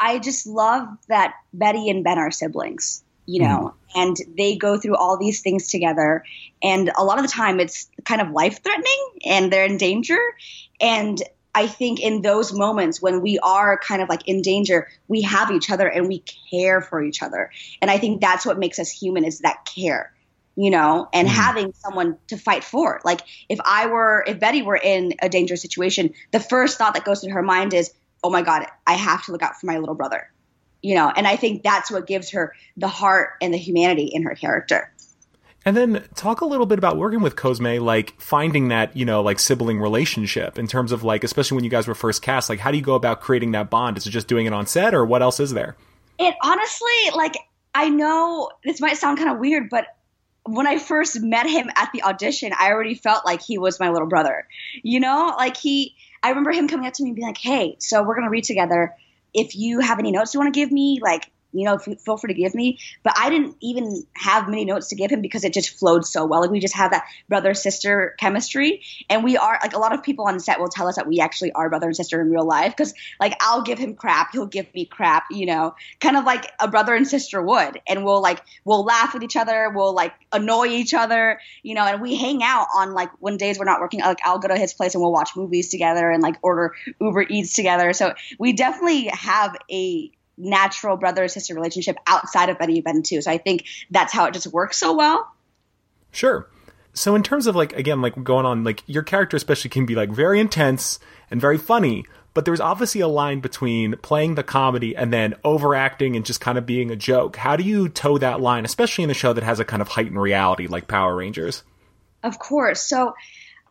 I 0.00 0.18
just 0.18 0.48
love 0.48 0.88
that 1.06 1.34
Betty 1.52 1.88
and 1.88 2.02
Ben 2.02 2.18
are 2.18 2.32
siblings 2.32 3.04
you 3.30 3.40
know, 3.40 3.74
mm. 3.94 4.00
and 4.02 4.16
they 4.36 4.56
go 4.56 4.76
through 4.76 4.96
all 4.96 5.16
these 5.16 5.40
things 5.40 5.68
together. 5.68 6.24
And 6.62 6.90
a 6.98 7.04
lot 7.04 7.18
of 7.18 7.24
the 7.24 7.30
time 7.30 7.60
it's 7.60 7.88
kind 8.04 8.20
of 8.20 8.30
life 8.30 8.62
threatening 8.62 9.08
and 9.24 9.52
they're 9.52 9.66
in 9.66 9.76
danger. 9.76 10.18
And 10.80 11.22
I 11.54 11.68
think 11.68 12.00
in 12.00 12.22
those 12.22 12.52
moments 12.52 13.00
when 13.00 13.22
we 13.22 13.38
are 13.38 13.78
kind 13.78 14.02
of 14.02 14.08
like 14.08 14.26
in 14.26 14.42
danger, 14.42 14.88
we 15.06 15.22
have 15.22 15.52
each 15.52 15.70
other 15.70 15.86
and 15.86 16.08
we 16.08 16.24
care 16.50 16.80
for 16.80 17.02
each 17.02 17.22
other. 17.22 17.50
And 17.80 17.90
I 17.90 17.98
think 17.98 18.20
that's 18.20 18.44
what 18.44 18.58
makes 18.58 18.80
us 18.80 18.90
human 18.90 19.24
is 19.24 19.40
that 19.40 19.64
care, 19.64 20.12
you 20.56 20.70
know, 20.70 21.08
and 21.12 21.28
mm. 21.28 21.30
having 21.30 21.72
someone 21.74 22.18
to 22.28 22.36
fight 22.36 22.64
for. 22.64 23.00
Like 23.04 23.20
if 23.48 23.60
I 23.64 23.86
were, 23.86 24.24
if 24.26 24.40
Betty 24.40 24.62
were 24.62 24.80
in 24.82 25.14
a 25.22 25.28
dangerous 25.28 25.62
situation, 25.62 26.14
the 26.32 26.40
first 26.40 26.78
thought 26.78 26.94
that 26.94 27.04
goes 27.04 27.20
through 27.20 27.34
her 27.34 27.42
mind 27.42 27.74
is, 27.74 27.92
oh 28.24 28.30
my 28.30 28.42
God, 28.42 28.66
I 28.88 28.94
have 28.94 29.24
to 29.26 29.32
look 29.32 29.42
out 29.42 29.54
for 29.56 29.66
my 29.66 29.78
little 29.78 29.94
brother 29.94 30.30
you 30.82 30.94
know, 30.94 31.12
and 31.14 31.26
I 31.26 31.36
think 31.36 31.62
that's 31.62 31.90
what 31.90 32.06
gives 32.06 32.30
her 32.30 32.54
the 32.76 32.88
heart 32.88 33.30
and 33.40 33.52
the 33.52 33.58
humanity 33.58 34.10
in 34.12 34.22
her 34.22 34.34
character. 34.34 34.92
And 35.64 35.76
then 35.76 36.04
talk 36.14 36.40
a 36.40 36.46
little 36.46 36.64
bit 36.64 36.78
about 36.78 36.96
working 36.96 37.20
with 37.20 37.36
Cosme, 37.36 37.76
like 37.80 38.18
finding 38.18 38.68
that, 38.68 38.96
you 38.96 39.04
know, 39.04 39.20
like 39.20 39.38
sibling 39.38 39.78
relationship 39.78 40.58
in 40.58 40.66
terms 40.66 40.90
of 40.90 41.04
like, 41.04 41.22
especially 41.22 41.56
when 41.56 41.64
you 41.64 41.70
guys 41.70 41.86
were 41.86 41.94
first 41.94 42.22
cast, 42.22 42.48
like 42.48 42.60
how 42.60 42.70
do 42.70 42.78
you 42.78 42.82
go 42.82 42.94
about 42.94 43.20
creating 43.20 43.52
that 43.52 43.68
bond? 43.68 43.98
Is 43.98 44.06
it 44.06 44.10
just 44.10 44.26
doing 44.26 44.46
it 44.46 44.54
on 44.54 44.66
set 44.66 44.94
or 44.94 45.04
what 45.04 45.20
else 45.20 45.38
is 45.38 45.52
there? 45.52 45.76
It 46.18 46.34
honestly, 46.42 46.88
like, 47.14 47.36
I 47.74 47.90
know 47.90 48.50
this 48.64 48.80
might 48.80 48.96
sound 48.96 49.18
kind 49.18 49.30
of 49.30 49.38
weird, 49.38 49.68
but 49.68 49.86
when 50.44 50.66
I 50.66 50.78
first 50.78 51.20
met 51.20 51.46
him 51.46 51.70
at 51.76 51.90
the 51.92 52.02
audition, 52.04 52.52
I 52.58 52.70
already 52.70 52.94
felt 52.94 53.26
like 53.26 53.42
he 53.42 53.58
was 53.58 53.78
my 53.78 53.90
little 53.90 54.08
brother. 54.08 54.46
You 54.82 54.98
know, 54.98 55.34
like 55.36 55.58
he, 55.58 55.94
I 56.22 56.30
remember 56.30 56.52
him 56.52 56.68
coming 56.68 56.86
up 56.86 56.94
to 56.94 57.02
me 57.02 57.10
and 57.10 57.16
being 57.16 57.28
like, 57.28 57.38
hey, 57.38 57.76
so 57.78 58.02
we're 58.02 58.14
going 58.14 58.24
to 58.24 58.30
read 58.30 58.44
together 58.44 58.94
if 59.34 59.54
you 59.56 59.80
have 59.80 59.98
any 59.98 60.10
notes 60.10 60.34
you 60.34 60.40
want 60.40 60.52
to 60.52 60.58
give 60.60 60.72
me, 60.72 61.00
like 61.02 61.30
you 61.52 61.64
know, 61.64 61.78
feel 61.78 62.16
free 62.16 62.32
to 62.32 62.40
give 62.40 62.54
me. 62.54 62.78
But 63.02 63.14
I 63.16 63.30
didn't 63.30 63.56
even 63.60 64.06
have 64.14 64.48
many 64.48 64.64
notes 64.64 64.88
to 64.88 64.94
give 64.94 65.10
him 65.10 65.20
because 65.20 65.44
it 65.44 65.52
just 65.52 65.78
flowed 65.78 66.04
so 66.04 66.24
well. 66.26 66.40
Like 66.40 66.50
we 66.50 66.60
just 66.60 66.74
have 66.74 66.92
that 66.92 67.04
brother 67.28 67.54
sister 67.54 68.14
chemistry, 68.18 68.82
and 69.08 69.24
we 69.24 69.36
are 69.36 69.58
like 69.62 69.74
a 69.74 69.78
lot 69.78 69.94
of 69.94 70.02
people 70.02 70.26
on 70.26 70.40
set 70.40 70.60
will 70.60 70.68
tell 70.68 70.88
us 70.88 70.96
that 70.96 71.06
we 71.06 71.20
actually 71.20 71.52
are 71.52 71.68
brother 71.68 71.86
and 71.86 71.96
sister 71.96 72.20
in 72.20 72.30
real 72.30 72.44
life 72.44 72.76
because 72.76 72.94
like 73.18 73.34
I'll 73.40 73.62
give 73.62 73.78
him 73.78 73.94
crap, 73.94 74.32
he'll 74.32 74.46
give 74.46 74.72
me 74.74 74.84
crap, 74.84 75.24
you 75.30 75.46
know, 75.46 75.74
kind 76.00 76.16
of 76.16 76.24
like 76.24 76.50
a 76.60 76.68
brother 76.68 76.94
and 76.94 77.06
sister 77.06 77.42
would, 77.42 77.80
and 77.86 78.04
we'll 78.04 78.22
like 78.22 78.40
we'll 78.64 78.84
laugh 78.84 79.14
with 79.14 79.22
each 79.22 79.36
other, 79.36 79.70
we'll 79.74 79.94
like 79.94 80.14
annoy 80.32 80.68
each 80.68 80.94
other, 80.94 81.40
you 81.62 81.74
know, 81.74 81.84
and 81.84 82.00
we 82.00 82.16
hang 82.16 82.42
out 82.42 82.68
on 82.74 82.92
like 82.92 83.10
when 83.18 83.36
days 83.36 83.58
we're 83.58 83.64
not 83.64 83.80
working. 83.80 84.00
Like 84.00 84.20
I'll 84.24 84.38
go 84.38 84.48
to 84.48 84.56
his 84.56 84.74
place 84.74 84.94
and 84.94 85.02
we'll 85.02 85.12
watch 85.12 85.30
movies 85.36 85.68
together 85.70 86.10
and 86.10 86.22
like 86.22 86.36
order 86.42 86.74
Uber 87.00 87.26
Eats 87.28 87.54
together. 87.54 87.92
So 87.92 88.14
we 88.38 88.52
definitely 88.52 89.06
have 89.12 89.56
a 89.70 90.10
natural 90.40 90.96
brother 90.96 91.28
sister 91.28 91.54
relationship 91.54 91.96
outside 92.06 92.48
of 92.48 92.58
Betty 92.58 92.80
Ben 92.80 93.02
too. 93.02 93.22
So 93.22 93.30
I 93.30 93.38
think 93.38 93.66
that's 93.90 94.12
how 94.12 94.26
it 94.26 94.34
just 94.34 94.46
works 94.48 94.78
so 94.78 94.96
well. 94.96 95.32
Sure. 96.12 96.48
So 96.92 97.14
in 97.14 97.22
terms 97.22 97.46
of 97.46 97.54
like 97.54 97.72
again 97.74 98.02
like 98.02 98.22
going 98.22 98.46
on 98.46 98.64
like 98.64 98.82
your 98.86 99.02
character 99.02 99.36
especially 99.36 99.70
can 99.70 99.86
be 99.86 99.94
like 99.94 100.10
very 100.10 100.40
intense 100.40 100.98
and 101.30 101.40
very 101.40 101.58
funny, 101.58 102.04
but 102.34 102.44
there's 102.44 102.60
obviously 102.60 103.00
a 103.00 103.08
line 103.08 103.40
between 103.40 103.96
playing 103.98 104.34
the 104.34 104.42
comedy 104.42 104.96
and 104.96 105.12
then 105.12 105.34
overacting 105.44 106.16
and 106.16 106.24
just 106.24 106.40
kind 106.40 106.58
of 106.58 106.66
being 106.66 106.90
a 106.90 106.96
joke. 106.96 107.36
How 107.36 107.56
do 107.56 107.62
you 107.62 107.88
toe 107.88 108.18
that 108.18 108.40
line, 108.40 108.64
especially 108.64 109.04
in 109.04 109.10
a 109.10 109.14
show 109.14 109.32
that 109.32 109.44
has 109.44 109.60
a 109.60 109.64
kind 109.64 109.82
of 109.82 109.88
heightened 109.88 110.20
reality 110.20 110.66
like 110.66 110.88
Power 110.88 111.14
Rangers? 111.14 111.62
Of 112.22 112.38
course. 112.38 112.82
So 112.82 113.14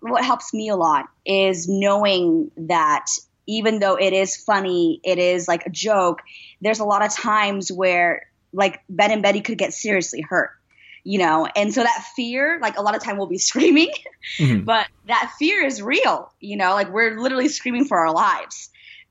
what 0.02 0.24
helps 0.24 0.54
me 0.54 0.70
a 0.70 0.76
lot 0.76 1.06
is 1.26 1.68
knowing 1.68 2.52
that 2.58 3.06
even 3.50 3.80
though 3.80 3.96
it 3.96 4.14
is 4.14 4.38
funny, 4.38 5.02
it 5.04 5.18
is 5.18 5.48
like 5.48 5.66
a 5.66 5.72
joke, 5.72 6.22
there's 6.62 6.80
a 6.80 6.86
lot 6.86 7.04
of 7.04 7.12
times 7.12 7.72
where 7.72 8.28
like 8.54 8.82
Ben 8.88 9.12
and 9.12 9.24
Betty 9.24 9.42
could 9.42 9.58
get 9.58 9.74
seriously 9.74 10.22
hurt, 10.22 10.52
you 11.04 11.18
know? 11.18 11.48
And 11.56 11.74
so 11.74 11.82
that 11.82 12.06
fear, 12.16 12.60
like 12.62 12.78
a 12.78 12.84
lot 12.84 12.96
of 12.96 13.04
time 13.04 13.18
we'll 13.18 13.26
be 13.26 13.38
screaming, 13.50 13.92
mm-hmm. 14.38 14.66
but 14.66 14.88
that 15.08 15.34
fear 15.40 15.66
is 15.66 15.82
real, 15.82 16.32
you 16.40 16.58
know, 16.58 16.74
like 16.74 16.92
we're 16.94 17.20
literally 17.20 17.48
screaming 17.48 17.86
for 17.86 17.98
our 17.98 18.14
lives. 18.14 18.70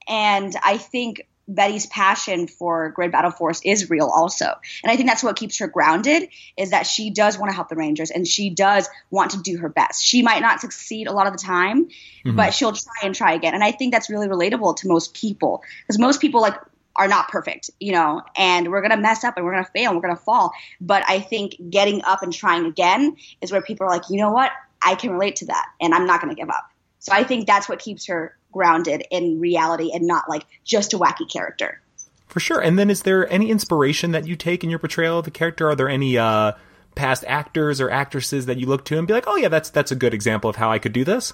And 0.08 0.54
I 0.62 0.78
think 0.78 1.26
Betty's 1.48 1.86
passion 1.86 2.46
for 2.46 2.90
Grid 2.90 3.10
Battle 3.10 3.30
Force 3.30 3.60
is 3.64 3.88
real 3.88 4.10
also. 4.14 4.46
And 4.82 4.92
I 4.92 4.96
think 4.96 5.08
that's 5.08 5.24
what 5.24 5.36
keeps 5.36 5.58
her 5.58 5.66
grounded 5.66 6.28
is 6.56 6.70
that 6.70 6.86
she 6.86 7.10
does 7.10 7.38
want 7.38 7.50
to 7.50 7.54
help 7.54 7.68
the 7.70 7.76
Rangers 7.76 8.10
and 8.10 8.26
she 8.26 8.50
does 8.50 8.88
want 9.10 9.30
to 9.32 9.42
do 9.42 9.56
her 9.56 9.70
best. 9.70 10.04
She 10.04 10.22
might 10.22 10.42
not 10.42 10.60
succeed 10.60 11.06
a 11.06 11.12
lot 11.12 11.26
of 11.26 11.32
the 11.32 11.38
time, 11.38 11.86
mm-hmm. 11.86 12.36
but 12.36 12.52
she'll 12.52 12.72
try 12.72 12.92
and 13.02 13.14
try 13.14 13.32
again. 13.32 13.54
And 13.54 13.64
I 13.64 13.72
think 13.72 13.92
that's 13.92 14.10
really 14.10 14.28
relatable 14.28 14.76
to 14.76 14.88
most 14.88 15.14
people 15.14 15.62
because 15.82 15.98
most 15.98 16.20
people 16.20 16.42
like 16.42 16.54
are 16.96 17.08
not 17.08 17.28
perfect, 17.28 17.70
you 17.80 17.92
know, 17.92 18.22
and 18.36 18.70
we're 18.70 18.80
going 18.80 18.90
to 18.90 18.96
mess 18.96 19.24
up 19.24 19.36
and 19.36 19.46
we're 19.46 19.52
going 19.52 19.64
to 19.64 19.70
fail 19.70 19.90
and 19.90 19.96
we're 19.96 20.06
going 20.06 20.16
to 20.16 20.22
fall. 20.22 20.52
But 20.80 21.04
I 21.08 21.20
think 21.20 21.54
getting 21.70 22.02
up 22.02 22.22
and 22.22 22.32
trying 22.32 22.66
again 22.66 23.16
is 23.40 23.52
where 23.52 23.62
people 23.62 23.86
are 23.86 23.90
like, 23.90 24.10
you 24.10 24.18
know 24.18 24.32
what? 24.32 24.50
I 24.82 24.96
can 24.96 25.10
relate 25.12 25.36
to 25.36 25.46
that 25.46 25.66
and 25.80 25.94
I'm 25.94 26.06
not 26.06 26.20
going 26.20 26.34
to 26.34 26.38
give 26.38 26.50
up. 26.50 26.68
So 26.98 27.12
I 27.12 27.22
think 27.22 27.46
that's 27.46 27.68
what 27.68 27.78
keeps 27.78 28.06
her 28.06 28.36
grounded 28.52 29.04
in 29.10 29.40
reality 29.40 29.90
and 29.92 30.06
not 30.06 30.28
like 30.28 30.44
just 30.64 30.92
a 30.92 30.98
wacky 30.98 31.30
character. 31.30 31.80
For 32.26 32.40
sure. 32.40 32.60
And 32.60 32.78
then 32.78 32.90
is 32.90 33.02
there 33.02 33.30
any 33.32 33.50
inspiration 33.50 34.12
that 34.12 34.26
you 34.26 34.36
take 34.36 34.62
in 34.62 34.70
your 34.70 34.78
portrayal 34.78 35.18
of 35.18 35.24
the 35.24 35.30
character? 35.30 35.68
Are 35.68 35.74
there 35.74 35.88
any 35.88 36.18
uh, 36.18 36.52
past 36.94 37.24
actors 37.26 37.80
or 37.80 37.90
actresses 37.90 38.46
that 38.46 38.58
you 38.58 38.66
look 38.66 38.84
to 38.86 38.98
and 38.98 39.06
be 39.06 39.14
like, 39.14 39.24
"Oh 39.26 39.36
yeah, 39.36 39.48
that's 39.48 39.70
that's 39.70 39.90
a 39.90 39.96
good 39.96 40.12
example 40.12 40.50
of 40.50 40.56
how 40.56 40.70
I 40.70 40.78
could 40.78 40.92
do 40.92 41.04
this"? 41.04 41.32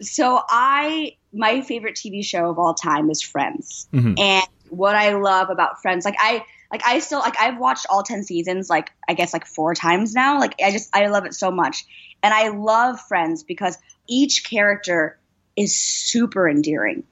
So 0.00 0.40
I 0.48 1.16
my 1.32 1.62
favorite 1.62 1.96
TV 1.96 2.24
show 2.24 2.48
of 2.48 2.58
all 2.58 2.74
time 2.74 3.10
is 3.10 3.22
Friends. 3.22 3.88
Mm-hmm. 3.92 4.14
And 4.18 4.46
what 4.68 4.94
I 4.94 5.14
love 5.14 5.50
about 5.50 5.82
Friends, 5.82 6.04
like 6.04 6.16
I 6.18 6.44
like 6.70 6.82
I 6.86 7.00
still 7.00 7.20
like 7.20 7.38
I've 7.40 7.58
watched 7.58 7.86
all 7.90 8.02
10 8.02 8.24
seasons 8.24 8.70
like 8.70 8.90
I 9.08 9.14
guess 9.14 9.32
like 9.32 9.46
four 9.46 9.74
times 9.74 10.14
now. 10.14 10.38
Like 10.38 10.54
I 10.62 10.70
just 10.70 10.94
I 10.94 11.06
love 11.08 11.24
it 11.26 11.34
so 11.34 11.50
much. 11.50 11.84
And 12.22 12.32
I 12.32 12.48
love 12.48 13.00
Friends 13.00 13.42
because 13.42 13.78
each 14.08 14.48
character 14.48 15.18
is 15.56 15.76
super 15.76 16.48
endearing. 16.48 17.04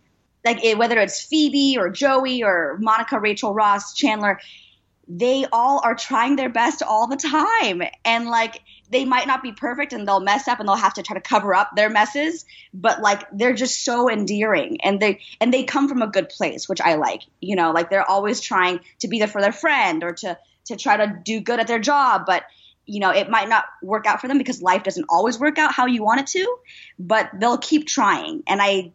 Like 0.44 0.64
it, 0.64 0.76
whether 0.76 0.98
it's 0.98 1.22
Phoebe 1.22 1.76
or 1.78 1.88
Joey 1.88 2.42
or 2.42 2.76
Monica, 2.80 3.18
Rachel, 3.18 3.54
Ross, 3.54 3.94
Chandler, 3.94 4.38
they 5.08 5.46
all 5.52 5.80
are 5.84 5.94
trying 5.94 6.36
their 6.36 6.48
best 6.48 6.82
all 6.82 7.06
the 7.06 7.16
time. 7.16 7.82
And 8.04 8.28
like 8.28 8.60
they 8.90 9.04
might 9.04 9.26
not 9.26 9.42
be 9.42 9.52
perfect 9.52 9.92
and 9.92 10.06
they'll 10.06 10.20
mess 10.20 10.46
up 10.46 10.60
and 10.60 10.68
they'll 10.68 10.76
have 10.76 10.94
to 10.94 11.02
try 11.02 11.14
to 11.14 11.20
cover 11.20 11.54
up 11.54 11.70
their 11.74 11.90
messes, 11.90 12.44
but 12.72 13.00
like 13.00 13.24
they're 13.32 13.54
just 13.54 13.84
so 13.84 14.10
endearing 14.10 14.78
and 14.82 15.00
they 15.00 15.20
and 15.40 15.52
they 15.52 15.64
come 15.64 15.88
from 15.88 16.02
a 16.02 16.06
good 16.06 16.28
place, 16.28 16.68
which 16.68 16.80
I 16.80 16.94
like. 16.94 17.22
You 17.40 17.56
know, 17.56 17.72
like 17.72 17.90
they're 17.90 18.08
always 18.08 18.40
trying 18.40 18.80
to 19.00 19.08
be 19.08 19.18
there 19.18 19.28
for 19.28 19.40
their 19.40 19.52
friend 19.52 20.04
or 20.04 20.12
to 20.12 20.38
to 20.66 20.76
try 20.76 20.96
to 20.96 21.20
do 21.24 21.40
good 21.40 21.60
at 21.60 21.66
their 21.66 21.78
job, 21.78 22.22
but 22.26 22.44
you 22.86 23.00
know, 23.00 23.10
it 23.10 23.30
might 23.30 23.48
not 23.48 23.64
work 23.82 24.06
out 24.06 24.20
for 24.20 24.28
them 24.28 24.38
because 24.38 24.62
life 24.62 24.82
doesn't 24.82 25.06
always 25.08 25.38
work 25.38 25.58
out 25.58 25.72
how 25.72 25.86
you 25.86 26.02
want 26.02 26.20
it 26.20 26.26
to, 26.28 26.56
but 26.98 27.30
they'll 27.38 27.58
keep 27.58 27.86
trying. 27.86 28.42
And 28.46 28.60
I, 28.60 28.92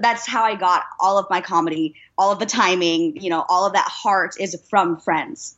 that's 0.00 0.26
how 0.26 0.44
I 0.44 0.54
got 0.54 0.84
all 1.00 1.18
of 1.18 1.26
my 1.28 1.40
comedy, 1.40 1.94
all 2.16 2.32
of 2.32 2.38
the 2.38 2.46
timing, 2.46 3.20
you 3.20 3.30
know, 3.30 3.44
all 3.48 3.66
of 3.66 3.74
that 3.74 3.88
heart 3.88 4.36
is 4.40 4.56
from 4.70 4.98
friends. 4.98 5.56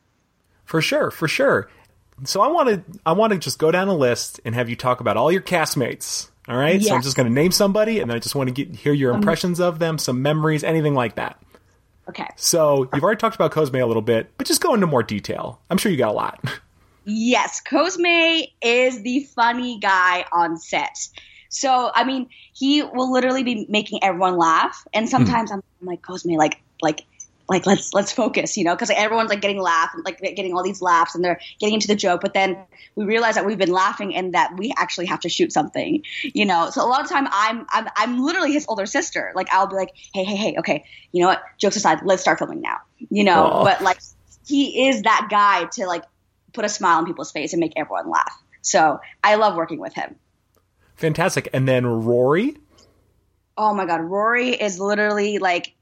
For 0.64 0.82
sure, 0.82 1.10
for 1.10 1.28
sure. 1.28 1.68
So 2.24 2.40
I 2.40 2.48
want 2.48 2.68
to, 2.68 3.00
I 3.06 3.12
want 3.12 3.32
to 3.32 3.38
just 3.38 3.58
go 3.58 3.70
down 3.70 3.88
a 3.88 3.94
list 3.94 4.40
and 4.44 4.54
have 4.54 4.68
you 4.68 4.76
talk 4.76 5.00
about 5.00 5.16
all 5.16 5.30
your 5.30 5.40
castmates. 5.40 6.28
All 6.48 6.56
right. 6.56 6.80
Yes. 6.80 6.88
So 6.88 6.94
I'm 6.94 7.02
just 7.02 7.16
going 7.16 7.28
to 7.28 7.32
name 7.32 7.52
somebody 7.52 8.00
and 8.00 8.10
then 8.10 8.16
I 8.16 8.20
just 8.20 8.34
want 8.34 8.48
to 8.48 8.52
get, 8.52 8.74
hear 8.74 8.92
your 8.92 9.12
um, 9.12 9.18
impressions 9.18 9.60
um, 9.60 9.68
of 9.68 9.78
them, 9.78 9.98
some 9.98 10.22
memories, 10.22 10.64
anything 10.64 10.94
like 10.94 11.14
that. 11.14 11.40
Okay. 12.08 12.26
So 12.36 12.88
you've 12.92 13.02
already 13.02 13.18
talked 13.18 13.36
about 13.36 13.52
Cosme 13.52 13.76
a 13.76 13.86
little 13.86 14.02
bit, 14.02 14.30
but 14.38 14.46
just 14.46 14.62
go 14.62 14.74
into 14.74 14.86
more 14.86 15.02
detail. 15.02 15.60
I'm 15.68 15.76
sure 15.76 15.92
you 15.92 15.98
got 15.98 16.10
a 16.10 16.12
lot. 16.12 16.42
Yes, 17.10 17.60
Cosme 17.60 18.42
is 18.60 19.00
the 19.00 19.20
funny 19.34 19.78
guy 19.78 20.26
on 20.30 20.58
set. 20.58 21.08
So, 21.48 21.90
I 21.94 22.04
mean, 22.04 22.28
he 22.52 22.82
will 22.82 23.10
literally 23.10 23.42
be 23.42 23.64
making 23.70 24.04
everyone 24.04 24.36
laugh. 24.36 24.86
And 24.92 25.06
hmm. 25.06 25.10
sometimes 25.10 25.50
mm. 25.50 25.54
I'm, 25.54 25.62
I'm, 25.80 25.86
like, 25.86 26.02
Cosme, 26.02 26.32
like, 26.32 26.60
like, 26.82 27.06
like, 27.48 27.64
let's, 27.64 27.94
let's 27.94 28.12
focus, 28.12 28.58
you 28.58 28.64
know, 28.64 28.74
because 28.74 28.90
like, 28.90 28.98
everyone's 28.98 29.30
like 29.30 29.40
getting 29.40 29.58
laugh 29.58 29.94
and 29.94 30.04
like 30.04 30.20
getting 30.20 30.52
all 30.52 30.62
these 30.62 30.82
laughs 30.82 31.14
and 31.14 31.24
they're 31.24 31.40
getting 31.58 31.72
into 31.72 31.88
the 31.88 31.94
joke. 31.94 32.20
But 32.20 32.34
then 32.34 32.58
we 32.94 33.06
realize 33.06 33.36
that 33.36 33.46
we've 33.46 33.56
been 33.56 33.72
laughing 33.72 34.14
and 34.14 34.34
that 34.34 34.58
we 34.58 34.74
actually 34.76 35.06
have 35.06 35.20
to 35.20 35.30
shoot 35.30 35.50
something, 35.50 36.02
you 36.22 36.44
know? 36.44 36.68
So 36.68 36.84
a 36.84 36.88
lot 36.88 37.00
of 37.02 37.08
time 37.08 37.26
I'm, 37.30 37.64
I'm, 37.70 37.88
I'm 37.96 38.22
literally 38.22 38.52
his 38.52 38.66
older 38.68 38.84
sister. 38.84 39.32
Like, 39.34 39.48
I'll 39.50 39.66
be 39.66 39.76
like, 39.76 39.94
hey, 40.12 40.24
hey, 40.24 40.36
hey, 40.36 40.56
okay, 40.58 40.84
you 41.12 41.22
know 41.22 41.28
what? 41.28 41.42
Jokes 41.56 41.76
aside, 41.76 42.00
let's 42.04 42.20
start 42.20 42.38
filming 42.38 42.60
now, 42.60 42.80
you 43.08 43.24
know? 43.24 43.50
Oh. 43.50 43.64
But 43.64 43.80
like, 43.80 43.98
he 44.46 44.88
is 44.88 45.02
that 45.02 45.28
guy 45.30 45.64
to 45.72 45.86
like 45.86 46.04
put 46.52 46.64
a 46.64 46.68
smile 46.68 46.98
on 46.98 47.06
people's 47.06 47.32
face 47.32 47.52
and 47.52 47.60
make 47.60 47.72
everyone 47.76 48.10
laugh. 48.10 48.32
So 48.62 49.00
I 49.22 49.36
love 49.36 49.56
working 49.56 49.78
with 49.78 49.94
him. 49.94 50.16
Fantastic. 50.96 51.48
And 51.52 51.66
then 51.68 51.86
Rorrie? 51.86 52.56
Oh 53.56 53.74
my 53.74 53.86
God. 53.86 54.00
Rorrie 54.00 54.50
is 54.50 54.78
literally 54.80 55.38
like, 55.38 55.74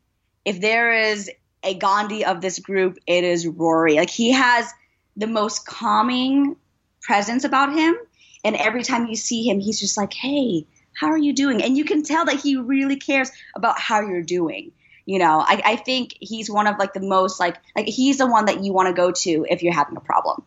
if 0.45 0.61
there 0.61 0.93
is 0.93 1.31
a 1.63 1.75
Gandhi 1.75 2.25
of 2.25 2.41
this 2.41 2.59
group, 2.59 2.99
it 3.07 3.25
is 3.25 3.47
Rorrie. 3.47 3.97
Like, 3.97 4.11
he 4.11 4.33
has 4.33 4.71
the 5.17 5.27
most 5.27 5.67
calming 5.67 6.57
presence 7.01 7.45
about 7.45 7.73
him. 7.73 7.97
And 8.45 8.57
every 8.57 8.83
time 8.83 9.07
you 9.07 9.17
see 9.17 9.49
him, 9.49 9.59
he's 9.59 9.81
just 9.81 9.97
like, 9.97 10.13
hey, 10.13 10.67
how 10.97 11.09
are 11.09 11.19
you 11.19 11.33
doing? 11.33 11.63
And 11.63 11.77
you 11.77 11.85
can 11.85 12.03
tell 12.03 12.25
that 12.27 12.37
he 12.37 12.57
really 12.57 12.97
cares 12.97 13.31
about 13.55 13.79
how 13.79 14.01
you're 14.01 14.23
doing. 14.23 14.73
You 15.05 15.19
know, 15.21 15.41
I, 15.41 15.63
I 15.65 15.77
think 15.77 16.17
he's 16.21 16.51
one 16.51 16.67
of 16.67 16.79
like 16.79 16.93
the 16.93 17.01
most 17.01 17.39
like 17.39 17.57
like 17.77 17.87
he's 17.87 18.19
the 18.19 18.27
one 18.27 18.47
that 18.47 18.65
you 18.65 18.73
want 18.73 18.89
to 18.89 18.93
go 18.93 19.13
to 19.13 19.47
if 19.49 19.63
you're 19.63 19.73
having 19.73 19.97
a 19.97 20.01
problem. 20.01 20.43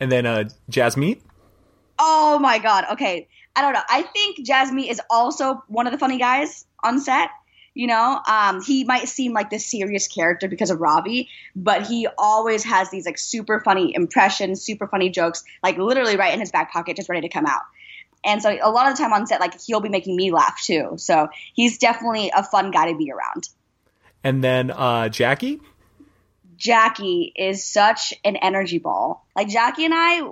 And 0.00 0.10
then 0.10 0.26
uh 0.26 0.44
Jasmeet? 0.70 1.20
Oh 1.98 2.38
my 2.38 2.58
god. 2.58 2.84
Okay. 2.92 3.28
I 3.54 3.62
don't 3.62 3.72
know. 3.72 3.82
I 3.88 4.02
think 4.02 4.46
Jasmeet 4.46 4.90
is 4.90 5.00
also 5.10 5.62
one 5.68 5.86
of 5.86 5.92
the 5.92 5.98
funny 5.98 6.18
guys 6.18 6.66
on 6.84 7.00
set. 7.00 7.30
You 7.72 7.86
know, 7.86 8.20
um, 8.26 8.62
he 8.62 8.84
might 8.84 9.06
seem 9.06 9.34
like 9.34 9.50
this 9.50 9.70
serious 9.70 10.08
character 10.08 10.48
because 10.48 10.70
of 10.70 10.80
Ravi, 10.80 11.28
but 11.54 11.86
he 11.86 12.08
always 12.16 12.64
has 12.64 12.90
these 12.90 13.04
like 13.04 13.18
super 13.18 13.60
funny 13.60 13.94
impressions, 13.94 14.62
super 14.62 14.86
funny 14.86 15.10
jokes, 15.10 15.44
like 15.62 15.76
literally 15.76 16.16
right 16.16 16.32
in 16.32 16.40
his 16.40 16.50
back 16.50 16.72
pocket, 16.72 16.96
just 16.96 17.10
ready 17.10 17.28
to 17.28 17.32
come 17.32 17.44
out. 17.44 17.60
And 18.24 18.40
so 18.42 18.50
a 18.50 18.70
lot 18.70 18.90
of 18.90 18.96
the 18.96 19.02
time 19.02 19.12
on 19.12 19.26
set, 19.26 19.40
like 19.40 19.60
he'll 19.60 19.80
be 19.80 19.90
making 19.90 20.16
me 20.16 20.32
laugh 20.32 20.58
too. 20.64 20.94
So 20.96 21.28
he's 21.52 21.76
definitely 21.76 22.32
a 22.34 22.42
fun 22.42 22.70
guy 22.70 22.90
to 22.92 22.96
be 22.96 23.12
around. 23.12 23.50
And 24.24 24.42
then 24.42 24.70
uh, 24.70 25.10
Jackie? 25.10 25.60
Jackie 26.56 27.32
is 27.36 27.64
such 27.64 28.14
an 28.24 28.36
energy 28.36 28.78
ball. 28.78 29.26
Like 29.34 29.48
Jackie 29.48 29.84
and 29.84 29.94
I, 29.94 30.22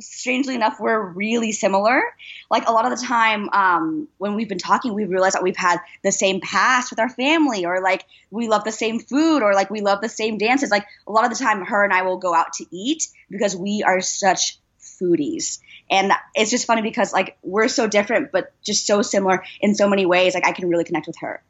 strangely 0.00 0.54
enough, 0.54 0.78
we're 0.80 1.00
really 1.00 1.52
similar. 1.52 2.02
Like 2.50 2.68
a 2.68 2.72
lot 2.72 2.90
of 2.90 2.98
the 2.98 3.04
time, 3.04 3.48
um, 3.50 4.08
when 4.18 4.34
we've 4.34 4.48
been 4.48 4.58
talking, 4.58 4.94
we 4.94 5.04
realize 5.04 5.32
that 5.32 5.42
we've 5.42 5.56
had 5.56 5.78
the 6.02 6.12
same 6.12 6.40
past 6.40 6.90
with 6.90 6.98
our 6.98 7.08
family, 7.08 7.64
or 7.64 7.80
like 7.80 8.04
we 8.30 8.48
love 8.48 8.64
the 8.64 8.72
same 8.72 9.00
food, 9.00 9.42
or 9.42 9.54
like 9.54 9.70
we 9.70 9.80
love 9.80 10.00
the 10.00 10.08
same 10.08 10.38
dances. 10.38 10.70
Like 10.70 10.86
a 11.06 11.12
lot 11.12 11.24
of 11.24 11.30
the 11.36 11.42
time, 11.42 11.64
her 11.64 11.84
and 11.84 11.92
I 11.92 12.02
will 12.02 12.18
go 12.18 12.34
out 12.34 12.54
to 12.54 12.66
eat 12.70 13.08
because 13.30 13.56
we 13.56 13.82
are 13.82 14.00
such 14.00 14.58
foodies. 14.80 15.58
And 15.90 16.12
it's 16.34 16.50
just 16.50 16.66
funny 16.66 16.82
because 16.82 17.12
like 17.12 17.36
we're 17.42 17.68
so 17.68 17.86
different, 17.86 18.32
but 18.32 18.52
just 18.62 18.86
so 18.86 19.02
similar 19.02 19.44
in 19.60 19.74
so 19.74 19.88
many 19.88 20.06
ways. 20.06 20.34
Like 20.34 20.46
I 20.46 20.52
can 20.52 20.68
really 20.68 20.84
connect 20.84 21.06
with 21.06 21.16
her. 21.20 21.42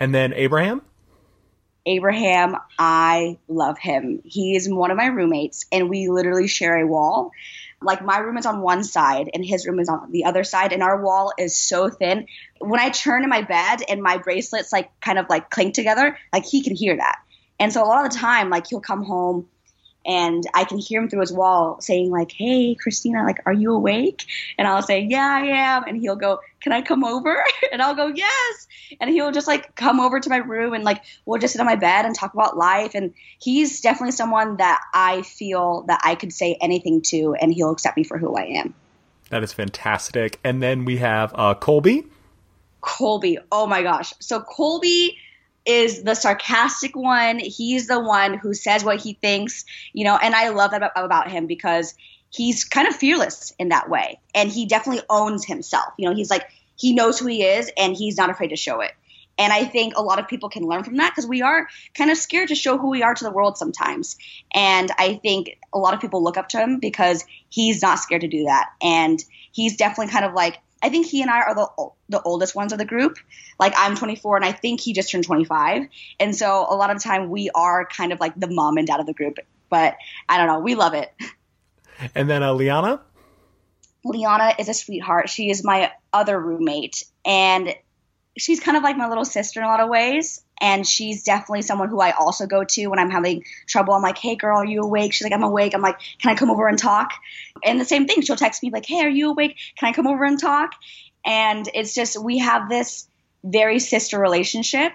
And 0.00 0.14
then 0.14 0.32
Abraham? 0.32 0.82
Abraham, 1.86 2.56
I 2.78 3.38
love 3.48 3.78
him. 3.78 4.20
He 4.24 4.56
is 4.56 4.68
one 4.68 4.90
of 4.90 4.96
my 4.96 5.06
roommates, 5.06 5.66
and 5.72 5.88
we 5.88 6.08
literally 6.08 6.48
share 6.48 6.76
a 6.76 6.86
wall. 6.86 7.30
Like 7.80 8.04
my 8.04 8.18
room 8.18 8.36
is 8.36 8.46
on 8.46 8.60
one 8.60 8.84
side, 8.84 9.30
and 9.32 9.44
his 9.44 9.66
room 9.66 9.78
is 9.78 9.88
on 9.88 10.10
the 10.10 10.24
other 10.24 10.44
side, 10.44 10.72
and 10.72 10.82
our 10.82 11.02
wall 11.02 11.32
is 11.38 11.56
so 11.56 11.88
thin. 11.88 12.26
When 12.58 12.80
I 12.80 12.90
turn 12.90 13.22
in 13.22 13.30
my 13.30 13.42
bed 13.42 13.82
and 13.88 14.02
my 14.02 14.18
bracelets 14.18 14.72
like 14.72 14.90
kind 15.00 15.18
of 15.18 15.26
like 15.28 15.50
clink 15.50 15.74
together, 15.74 16.18
like 16.32 16.44
he 16.44 16.62
can 16.62 16.74
hear 16.74 16.96
that. 16.96 17.18
And 17.60 17.72
so 17.72 17.82
a 17.82 17.86
lot 17.86 18.04
of 18.04 18.12
the 18.12 18.18
time, 18.18 18.50
like 18.50 18.66
he'll 18.66 18.80
come 18.80 19.04
home 19.04 19.48
and 20.08 20.44
I 20.54 20.64
can 20.64 20.78
hear 20.78 21.02
him 21.02 21.10
through 21.10 21.20
his 21.20 21.32
wall 21.32 21.80
saying 21.80 22.10
like, 22.10 22.32
"Hey, 22.32 22.74
Kristina, 22.74 23.24
like, 23.24 23.40
are 23.46 23.52
you 23.52 23.72
awake?" 23.74 24.24
And 24.56 24.66
I'll 24.66 24.82
say, 24.82 25.06
"Yeah, 25.08 25.28
I 25.30 25.46
am." 25.76 25.84
And 25.84 26.00
he'll 26.00 26.16
go, 26.16 26.40
"Can 26.60 26.72
I 26.72 26.80
come 26.82 27.04
over?" 27.04 27.44
And 27.72 27.82
I'll 27.82 27.94
go, 27.94 28.06
"Yes." 28.08 28.66
And 29.00 29.10
he'll 29.10 29.30
just 29.30 29.46
like 29.46 29.74
come 29.76 30.00
over 30.00 30.18
to 30.18 30.30
my 30.30 30.38
room 30.38 30.72
and 30.72 30.82
like 30.82 31.02
we'll 31.26 31.38
just 31.38 31.52
sit 31.52 31.60
on 31.60 31.66
my 31.66 31.76
bed 31.76 32.06
and 32.06 32.14
talk 32.14 32.32
about 32.32 32.56
life. 32.56 32.94
And 32.94 33.12
he's 33.38 33.82
definitely 33.82 34.12
someone 34.12 34.56
that 34.56 34.80
I 34.94 35.22
feel 35.22 35.82
that 35.82 36.00
I 36.02 36.14
could 36.14 36.32
say 36.32 36.56
anything 36.60 37.02
to, 37.08 37.34
and 37.38 37.52
he'll 37.52 37.70
accept 37.70 37.98
me 37.98 38.04
for 38.04 38.16
who 38.16 38.34
I 38.34 38.44
am. 38.44 38.74
That 39.28 39.42
is 39.42 39.52
fantastic. 39.52 40.40
And 40.42 40.62
then 40.62 40.86
we 40.86 40.96
have 40.96 41.32
uh, 41.34 41.54
Colby. 41.54 42.06
Colby, 42.80 43.38
oh 43.52 43.66
my 43.66 43.82
gosh! 43.82 44.14
So 44.20 44.40
Colby 44.40 45.18
is 45.68 46.02
the 46.02 46.14
sarcastic 46.14 46.96
one. 46.96 47.38
He's 47.38 47.86
the 47.86 48.00
one 48.00 48.34
who 48.34 48.54
says 48.54 48.82
what 48.82 49.00
he 49.00 49.12
thinks, 49.12 49.66
you 49.92 50.02
know, 50.04 50.16
and 50.16 50.34
I 50.34 50.48
love 50.48 50.70
that 50.70 50.92
about, 50.96 51.30
him 51.30 51.46
because 51.46 51.94
he's 52.30 52.64
kind 52.64 52.88
of 52.88 52.96
fearless 52.96 53.52
in 53.58 53.68
that 53.68 53.90
way. 53.90 54.18
And 54.34 54.50
he 54.50 54.64
definitely 54.64 55.02
owns 55.10 55.44
himself. 55.44 55.92
You 55.98 56.08
know, 56.08 56.14
he's 56.14 56.30
like, 56.30 56.48
he 56.76 56.94
knows 56.94 57.18
who 57.18 57.26
he 57.26 57.44
is 57.44 57.70
and 57.76 57.94
he's 57.94 58.16
not 58.16 58.30
afraid 58.30 58.48
to 58.48 58.56
show 58.56 58.80
it. 58.80 58.92
And 59.36 59.52
I 59.52 59.64
think 59.64 59.94
a 59.96 60.02
lot 60.02 60.18
of 60.18 60.26
people 60.26 60.48
can 60.48 60.64
learn 60.64 60.84
from 60.84 60.96
that 60.96 61.12
because 61.14 61.28
we 61.28 61.42
are 61.42 61.68
kind 61.94 62.10
of 62.10 62.16
scared 62.16 62.48
to 62.48 62.54
show 62.54 62.78
who 62.78 62.88
we 62.88 63.02
are 63.02 63.14
to 63.14 63.24
the 63.24 63.30
world 63.30 63.58
sometimes. 63.58 64.16
And 64.52 64.90
I 64.98 65.14
think 65.22 65.58
a 65.72 65.78
lot 65.78 65.94
of 65.94 66.00
people 66.00 66.24
look 66.24 66.36
up 66.36 66.48
to 66.50 66.58
him 66.58 66.80
because 66.80 67.24
he's 67.50 67.82
not 67.82 67.98
scared 67.98 68.22
to 68.22 68.28
do 68.28 68.44
that. 68.44 68.70
And 68.82 69.22
he's 69.52 69.76
definitely 69.76 70.12
kind 70.12 70.24
of 70.24 70.32
like 70.32 70.58
I 70.82 70.88
think 70.88 71.06
he 71.06 71.22
and 71.22 71.30
I 71.30 71.40
are 71.40 71.54
the 71.54 71.68
the 72.08 72.22
oldest 72.22 72.54
ones 72.54 72.72
of 72.72 72.78
the 72.78 72.84
group. 72.84 73.18
Like 73.58 73.74
I'm 73.76 73.96
24 73.96 74.36
and 74.36 74.44
I 74.44 74.52
think 74.52 74.80
he 74.80 74.92
just 74.92 75.10
turned 75.10 75.24
25. 75.24 75.88
And 76.20 76.34
so 76.34 76.66
a 76.68 76.74
lot 76.74 76.90
of 76.90 76.98
the 76.98 77.02
time 77.02 77.30
we 77.30 77.50
are 77.54 77.86
kind 77.86 78.12
of 78.12 78.20
like 78.20 78.38
the 78.38 78.48
mom 78.48 78.76
and 78.76 78.86
dad 78.86 79.00
of 79.00 79.06
the 79.06 79.14
group. 79.14 79.38
But 79.68 79.96
I 80.28 80.38
don't 80.38 80.46
know, 80.46 80.60
we 80.60 80.74
love 80.74 80.94
it. 80.94 81.12
And 82.14 82.30
then 82.30 82.42
uh, 82.42 82.52
Liana? 82.52 83.00
Liana 84.04 84.54
is 84.58 84.68
a 84.68 84.74
sweetheart. 84.74 85.28
She 85.28 85.50
is 85.50 85.64
my 85.64 85.92
other 86.12 86.38
roommate 86.38 87.02
and 87.24 87.74
she's 88.38 88.60
kind 88.60 88.76
of 88.76 88.82
like 88.82 88.96
my 88.96 89.08
little 89.08 89.24
sister 89.24 89.60
in 89.60 89.66
a 89.66 89.68
lot 89.68 89.80
of 89.80 89.88
ways. 89.88 90.42
And 90.60 90.86
she's 90.86 91.22
definitely 91.22 91.62
someone 91.62 91.88
who 91.88 92.00
I 92.00 92.10
also 92.12 92.46
go 92.46 92.64
to 92.64 92.86
when 92.88 92.98
I'm 92.98 93.10
having 93.10 93.44
trouble. 93.66 93.94
I'm 93.94 94.02
like, 94.02 94.18
hey, 94.18 94.34
girl, 94.34 94.58
are 94.58 94.66
you 94.66 94.82
awake? 94.82 95.12
She's 95.12 95.24
like, 95.24 95.32
I'm 95.32 95.44
awake. 95.44 95.74
I'm 95.74 95.82
like, 95.82 96.00
can 96.20 96.32
I 96.32 96.34
come 96.34 96.50
over 96.50 96.66
and 96.66 96.78
talk? 96.78 97.12
And 97.64 97.80
the 97.80 97.84
same 97.84 98.06
thing, 98.06 98.22
she'll 98.22 98.36
text 98.36 98.62
me, 98.62 98.70
like, 98.70 98.86
hey, 98.86 99.00
are 99.04 99.08
you 99.08 99.30
awake? 99.30 99.56
Can 99.78 99.88
I 99.88 99.92
come 99.92 100.06
over 100.06 100.24
and 100.24 100.38
talk? 100.38 100.72
And 101.24 101.68
it's 101.74 101.94
just, 101.94 102.20
we 102.20 102.38
have 102.38 102.68
this 102.68 103.06
very 103.44 103.78
sister 103.78 104.18
relationship. 104.18 104.92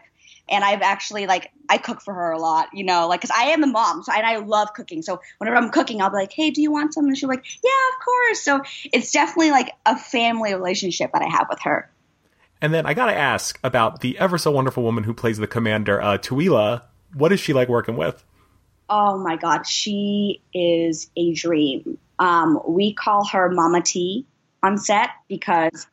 And 0.49 0.62
I've 0.62 0.82
actually, 0.82 1.25
like, 1.25 1.51
I 1.69 1.77
cook 1.77 2.01
for 2.01 2.13
her 2.13 2.32
a 2.32 2.39
lot, 2.39 2.67
you 2.73 2.84
know, 2.84 3.08
like, 3.08 3.21
because 3.21 3.34
I 3.36 3.51
am 3.51 3.62
the 3.62 3.67
mom. 3.67 4.03
So, 4.03 4.12
and 4.12 4.25
I 4.25 4.38
love 4.38 4.73
cooking. 4.73 5.01
So, 5.01 5.21
whenever 5.38 5.56
I'm 5.56 5.69
cooking, 5.69 6.01
I'll 6.01 6.10
be 6.10 6.17
like, 6.17 6.34
hey, 6.34 6.51
do 6.51 6.62
you 6.62 6.69
want 6.69 6.93
some? 6.93 7.06
And 7.06 7.17
she'll 7.17 7.29
be 7.29 7.38
like, 7.38 7.45
yeah, 7.63 7.95
of 7.95 8.03
course. 8.03 8.41
So, 8.41 8.62
it's 8.91 9.13
definitely 9.13 9.51
like 9.51 9.71
a 9.86 9.97
family 9.97 10.53
relationship 10.53 11.12
that 11.13 11.21
I 11.21 11.29
have 11.29 11.47
with 11.49 11.62
her. 11.62 11.89
And 12.63 12.73
then 12.73 12.86
I 12.86 12.93
gotta 12.93 13.13
ask 13.13 13.60
about 13.62 13.99
the 13.99 14.17
ever 14.17 14.38
so 14.38 14.49
wonderful 14.49 14.84
woman 14.84 15.04
who 15.04 15.13
plays 15.13 15.38
the 15.38 15.47
commander, 15.47 16.02
uh, 16.02 16.17
Teuila. 16.17 16.84
What 17.13 17.34
is 17.34 17.41
she 17.41 17.52
like 17.52 17.67
working 17.67 17.97
with? 17.97 18.23
Oh 18.89 19.17
my 19.17 19.36
God, 19.36 19.67
she 19.67 20.41
is 20.54 21.12
a 21.17 21.34
dream. 21.34 21.97
Um, 22.19 22.62
we 22.65 22.93
call 22.93 23.28
her 23.28 23.49
Mama 23.49 23.82
T 23.82 24.26
on 24.63 24.78
set 24.78 25.10
because 25.28 25.88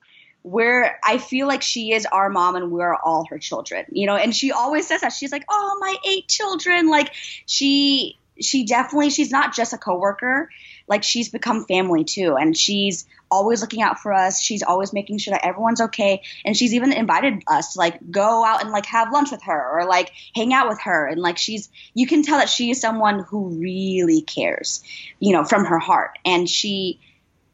we're 0.44 0.96
I 1.02 1.18
feel 1.18 1.48
like 1.48 1.62
she 1.62 1.92
is 1.92 2.06
our 2.06 2.30
mom 2.30 2.54
and 2.54 2.70
we're 2.70 2.94
all 2.94 3.26
her 3.30 3.38
children. 3.40 3.86
You 3.90 4.06
know, 4.06 4.14
and 4.14 4.34
she 4.34 4.52
always 4.52 4.86
says 4.86 5.00
that. 5.00 5.12
She's 5.12 5.32
like, 5.32 5.46
"Oh, 5.50 5.76
my 5.80 5.96
eight 6.08 6.28
children." 6.28 6.88
Like 6.88 7.12
she 7.46 8.16
she 8.40 8.64
definitely 8.64 9.10
she's 9.10 9.30
not 9.30 9.54
just 9.54 9.72
a 9.72 9.78
coworker. 9.78 10.50
Like 10.88 11.02
she's 11.02 11.28
become 11.28 11.64
family 11.66 12.04
too. 12.04 12.36
And 12.36 12.56
she's 12.56 13.06
always 13.30 13.60
looking 13.60 13.82
out 13.82 14.00
for 14.00 14.12
us. 14.12 14.40
She's 14.40 14.62
always 14.62 14.92
making 14.92 15.18
sure 15.18 15.32
that 15.32 15.44
everyone's 15.44 15.80
okay. 15.80 16.22
And 16.44 16.56
she's 16.56 16.74
even 16.74 16.92
invited 16.92 17.42
us 17.46 17.74
to 17.74 17.78
like 17.78 17.98
go 18.10 18.44
out 18.44 18.62
and 18.62 18.70
like 18.70 18.86
have 18.86 19.12
lunch 19.12 19.30
with 19.30 19.42
her 19.44 19.80
or 19.80 19.86
like 19.86 20.12
hang 20.34 20.52
out 20.52 20.68
with 20.68 20.80
her. 20.82 21.06
And 21.06 21.20
like 21.20 21.38
she's 21.38 21.68
you 21.94 22.06
can 22.06 22.22
tell 22.22 22.38
that 22.38 22.48
she 22.48 22.70
is 22.70 22.80
someone 22.80 23.20
who 23.20 23.60
really 23.60 24.22
cares 24.22 24.82
you 25.18 25.32
know 25.32 25.44
from 25.44 25.64
her 25.64 25.78
heart. 25.78 26.18
And 26.24 26.48
she 26.48 27.00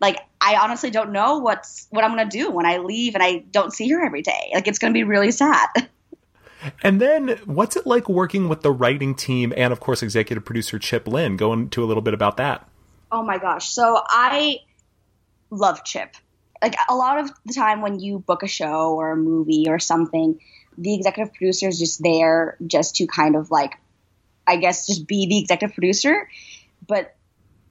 like 0.01 0.19
I 0.41 0.57
honestly 0.57 0.91
don't 0.91 1.13
know 1.13 1.39
what's 1.39 1.87
what 1.91 2.05
I'm 2.05 2.11
gonna 2.17 2.31
do 2.31 2.51
when 2.51 2.67
I 2.67 2.79
leave 2.79 3.15
and 3.15 3.23
I 3.23 3.39
don't 3.51 3.73
see 3.73 3.89
her 3.91 4.05
every 4.05 4.23
day. 4.23 4.51
Like 4.55 4.69
it's 4.69 4.79
gonna 4.79 4.95
be 4.95 5.05
really 5.05 5.31
sad. 5.31 5.69
And 6.83 7.01
then, 7.01 7.39
what's 7.45 7.77
it 7.77 7.87
like 7.87 8.09
working 8.09 8.49
with 8.49 8.63
the 8.63 8.73
writing 8.73 9.15
team 9.15 9.53
and, 9.57 9.73
of 9.73 9.81
course, 9.81 10.03
executive 10.03 10.45
producer 10.45 10.79
Chip 10.79 11.07
Lynn? 11.07 11.37
Go 11.37 11.53
into 11.53 11.83
a 11.83 11.87
little 11.87 12.03
bit 12.03 12.15
about 12.15 12.37
that. 12.39 12.69
Oh 13.11 13.23
my 13.23 13.39
gosh. 13.39 13.69
So 13.69 14.01
I 14.07 14.59
love 15.51 15.85
Chip. 15.85 16.15
Like 16.63 16.75
a 16.89 16.95
lot 16.95 17.19
of 17.19 17.31
the 17.45 17.55
time 17.55 17.83
when 17.83 18.01
you 18.01 18.19
book 18.19 18.43
a 18.43 18.49
show 18.49 18.95
or 18.95 19.13
a 19.13 19.17
movie 19.17 19.67
or 19.69 19.79
something, 19.79 20.41
the 20.79 20.95
executive 20.95 21.35
producer 21.35 21.69
is 21.69 21.79
just 21.79 22.03
there 22.03 22.57
just 22.67 22.97
to 22.97 23.07
kind 23.07 23.37
of 23.37 23.51
like, 23.51 23.75
I 24.47 24.57
guess, 24.57 24.87
just 24.87 25.07
be 25.07 25.27
the 25.27 25.39
executive 25.39 25.75
producer. 25.75 26.29
But 26.87 27.15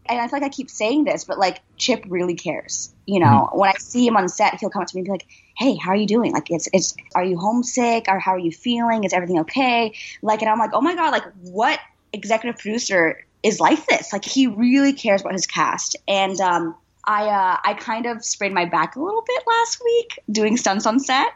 and 0.08 0.20
I 0.20 0.28
feel 0.28 0.40
like 0.40 0.52
I 0.52 0.54
keep 0.54 0.70
saying 0.70 1.04
this, 1.04 1.24
but 1.24 1.40
like 1.40 1.62
Chip 1.78 2.06
really 2.08 2.36
cares. 2.36 2.94
You 3.06 3.20
know, 3.20 3.48
mm-hmm. 3.50 3.60
when 3.60 3.70
I 3.70 3.78
see 3.80 4.06
him 4.06 4.18
on 4.18 4.30
set, 4.30 4.60
he'll 4.60 4.70
come 4.70 4.84
up 4.84 4.88
to 4.88 4.96
me 4.96 5.00
and 5.00 5.06
be 5.06 5.12
like, 5.12 5.28
"Hey, 5.58 5.76
how 5.76 5.92
are 5.92 5.96
you 5.96 6.08
doing? 6.08 6.34
Like, 6.34 6.52
it's 6.52 6.68
it's 6.74 6.96
are 7.16 7.24
you 7.24 7.38
homesick 7.38 8.06
or 8.08 8.20
how 8.20 8.32
are 8.32 8.40
you 8.40 8.52
feeling? 8.52 9.04
Is 9.04 9.14
everything 9.14 9.40
okay?" 9.40 9.94
Like, 10.22 10.42
and 10.42 10.50
I'm 10.50 10.60
like, 10.60 10.72
"Oh 10.74 10.82
my 10.82 10.96
god, 10.96 11.12
like 11.12 11.26
what 11.42 11.80
executive 12.14 12.60
producer 12.60 13.26
is 13.44 13.60
like 13.60 13.86
this? 13.88 14.14
Like, 14.14 14.26
he 14.26 14.48
really 14.48 14.94
cares 14.94 15.22
about 15.22 15.34
his 15.34 15.48
cast." 15.48 15.96
And 16.08 16.40
um, 16.42 16.76
I 17.06 17.28
uh, 17.28 17.58
I 17.64 17.74
kind 17.74 18.06
of 18.06 18.24
sprained 18.24 18.56
my 18.56 18.66
back 18.66 18.96
a 18.96 19.02
little 19.02 19.24
bit 19.26 19.44
last 19.48 19.82
week 19.84 20.20
doing 20.30 20.58
stunts 20.58 20.86
on 20.86 21.00
set 21.00 21.32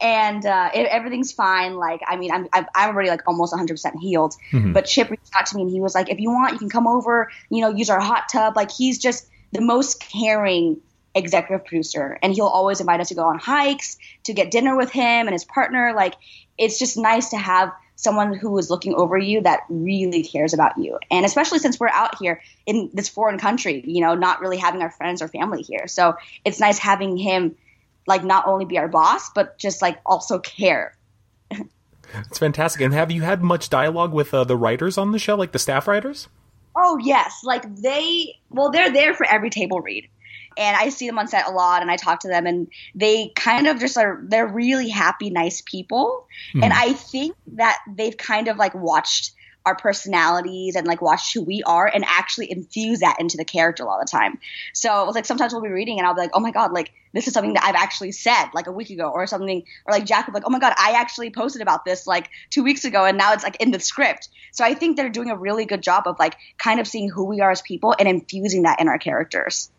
and 0.00 0.46
uh, 0.46 0.70
it, 0.74 0.86
everything's 0.86 1.32
fine. 1.32 1.74
Like, 1.76 2.00
I 2.06 2.16
mean, 2.16 2.32
I'm 2.32 2.48
I'm 2.52 2.66
already 2.76 3.10
like 3.10 3.20
almost 3.26 3.52
100 3.52 3.74
percent 3.74 3.96
healed. 4.00 4.34
Mm-hmm. 4.52 4.72
But 4.72 4.86
Chip 4.86 5.10
reached 5.10 5.30
out 5.34 5.46
to 5.46 5.56
me 5.56 5.62
and 5.62 5.70
he 5.70 5.80
was 5.80 5.94
like, 5.94 6.08
if 6.08 6.18
you 6.18 6.30
want, 6.30 6.52
you 6.52 6.58
can 6.58 6.70
come 6.70 6.86
over. 6.86 7.30
You 7.50 7.60
know, 7.60 7.70
use 7.70 7.90
our 7.90 8.00
hot 8.00 8.28
tub. 8.32 8.56
Like, 8.56 8.70
he's 8.70 8.98
just 8.98 9.28
the 9.52 9.60
most 9.60 10.00
caring 10.00 10.80
executive 11.14 11.66
producer. 11.66 12.18
And 12.22 12.32
he'll 12.32 12.46
always 12.46 12.80
invite 12.80 13.00
us 13.00 13.08
to 13.08 13.14
go 13.14 13.24
on 13.24 13.38
hikes 13.38 13.98
to 14.24 14.32
get 14.32 14.50
dinner 14.50 14.76
with 14.76 14.90
him 14.90 15.26
and 15.26 15.32
his 15.32 15.44
partner. 15.44 15.92
Like 15.94 16.14
it's 16.58 16.78
just 16.78 16.96
nice 16.96 17.30
to 17.30 17.38
have 17.38 17.72
someone 17.96 18.32
who 18.32 18.56
is 18.58 18.70
looking 18.70 18.94
over 18.94 19.18
you 19.18 19.42
that 19.42 19.60
really 19.68 20.22
cares 20.22 20.54
about 20.54 20.78
you. 20.78 20.98
And 21.10 21.26
especially 21.26 21.58
since 21.58 21.78
we're 21.78 21.88
out 21.88 22.16
here 22.18 22.40
in 22.66 22.90
this 22.94 23.08
foreign 23.08 23.38
country 23.38 23.82
you 23.86 24.00
know 24.00 24.14
not 24.14 24.40
really 24.40 24.56
having 24.56 24.82
our 24.82 24.90
friends 24.90 25.20
or 25.20 25.28
family 25.28 25.62
here. 25.62 25.86
So 25.86 26.16
it's 26.44 26.60
nice 26.60 26.78
having 26.78 27.16
him 27.16 27.56
like 28.06 28.24
not 28.24 28.46
only 28.46 28.64
be 28.64 28.78
our 28.78 28.88
boss 28.88 29.30
but 29.30 29.58
just 29.58 29.82
like 29.82 29.98
also 30.06 30.38
care. 30.38 30.96
It's 32.12 32.38
fantastic. 32.38 32.80
And 32.82 32.92
have 32.92 33.12
you 33.12 33.22
had 33.22 33.40
much 33.40 33.70
dialogue 33.70 34.12
with 34.12 34.34
uh, 34.34 34.42
the 34.42 34.56
writers 34.56 34.98
on 34.98 35.12
the 35.12 35.18
show 35.18 35.36
like 35.36 35.52
the 35.52 35.60
staff 35.60 35.86
writers? 35.86 36.28
Oh 36.74 36.98
yes. 36.98 37.42
Like 37.44 37.72
they 37.76 38.36
well 38.48 38.70
they're 38.70 38.92
there 38.92 39.14
for 39.14 39.26
every 39.26 39.50
table 39.50 39.80
read 39.80 40.08
and 40.56 40.76
I 40.76 40.88
see 40.88 41.06
them 41.06 41.18
on 41.18 41.28
set 41.28 41.46
a 41.46 41.50
lot 41.50 41.82
and 41.82 41.90
I 41.90 41.96
talk 41.96 42.20
to 42.20 42.28
them 42.28 42.46
and 42.46 42.68
they 42.94 43.28
kind 43.34 43.66
of 43.66 43.78
just 43.78 43.96
are 43.96 44.20
they're 44.24 44.46
really 44.46 44.88
happy 44.88 45.30
nice 45.30 45.62
people 45.62 46.26
mm. 46.54 46.62
and 46.62 46.72
I 46.72 46.92
think 46.92 47.36
that 47.54 47.78
they've 47.88 48.16
kind 48.16 48.48
of 48.48 48.56
like 48.56 48.74
watched 48.74 49.32
our 49.66 49.76
personalities 49.76 50.74
and 50.74 50.86
like 50.86 51.02
watched 51.02 51.34
who 51.34 51.42
we 51.42 51.62
are 51.64 51.86
and 51.86 52.04
actually 52.06 52.50
infuse 52.50 53.00
that 53.00 53.16
into 53.20 53.36
the 53.36 53.44
character 53.44 53.86
all 53.86 53.98
the 54.00 54.06
time. 54.06 54.38
So 54.72 55.02
it 55.02 55.06
was 55.06 55.14
like 55.14 55.26
sometimes 55.26 55.52
we'll 55.52 55.62
be 55.62 55.68
reading 55.68 55.98
and 55.98 56.06
I'll 56.06 56.14
be 56.14 56.22
like, 56.22 56.30
oh 56.32 56.40
my 56.40 56.50
god, 56.50 56.72
like 56.72 56.92
this 57.12 57.26
is 57.26 57.34
something 57.34 57.54
that 57.54 57.64
I've 57.64 57.74
actually 57.74 58.12
said 58.12 58.46
like 58.54 58.66
a 58.66 58.72
week 58.72 58.90
ago 58.90 59.10
or 59.10 59.26
something, 59.26 59.62
or 59.86 59.92
like 59.92 60.06
Jack 60.06 60.26
will 60.26 60.32
be 60.32 60.36
like, 60.38 60.46
oh 60.46 60.50
my 60.50 60.58
god, 60.58 60.72
I 60.78 60.92
actually 60.92 61.30
posted 61.30 61.60
about 61.60 61.84
this 61.84 62.06
like 62.06 62.30
two 62.48 62.62
weeks 62.62 62.84
ago 62.84 63.04
and 63.04 63.18
now 63.18 63.32
it's 63.32 63.44
like 63.44 63.56
in 63.60 63.70
the 63.70 63.80
script. 63.80 64.28
So 64.52 64.64
I 64.64 64.74
think 64.74 64.96
they're 64.96 65.10
doing 65.10 65.30
a 65.30 65.36
really 65.36 65.66
good 65.66 65.82
job 65.82 66.04
of 66.06 66.18
like 66.18 66.36
kind 66.56 66.80
of 66.80 66.88
seeing 66.88 67.10
who 67.10 67.24
we 67.24 67.40
are 67.40 67.50
as 67.50 67.62
people 67.62 67.94
and 67.98 68.08
infusing 68.08 68.62
that 68.62 68.80
in 68.80 68.88
our 68.88 68.98
characters. 68.98 69.70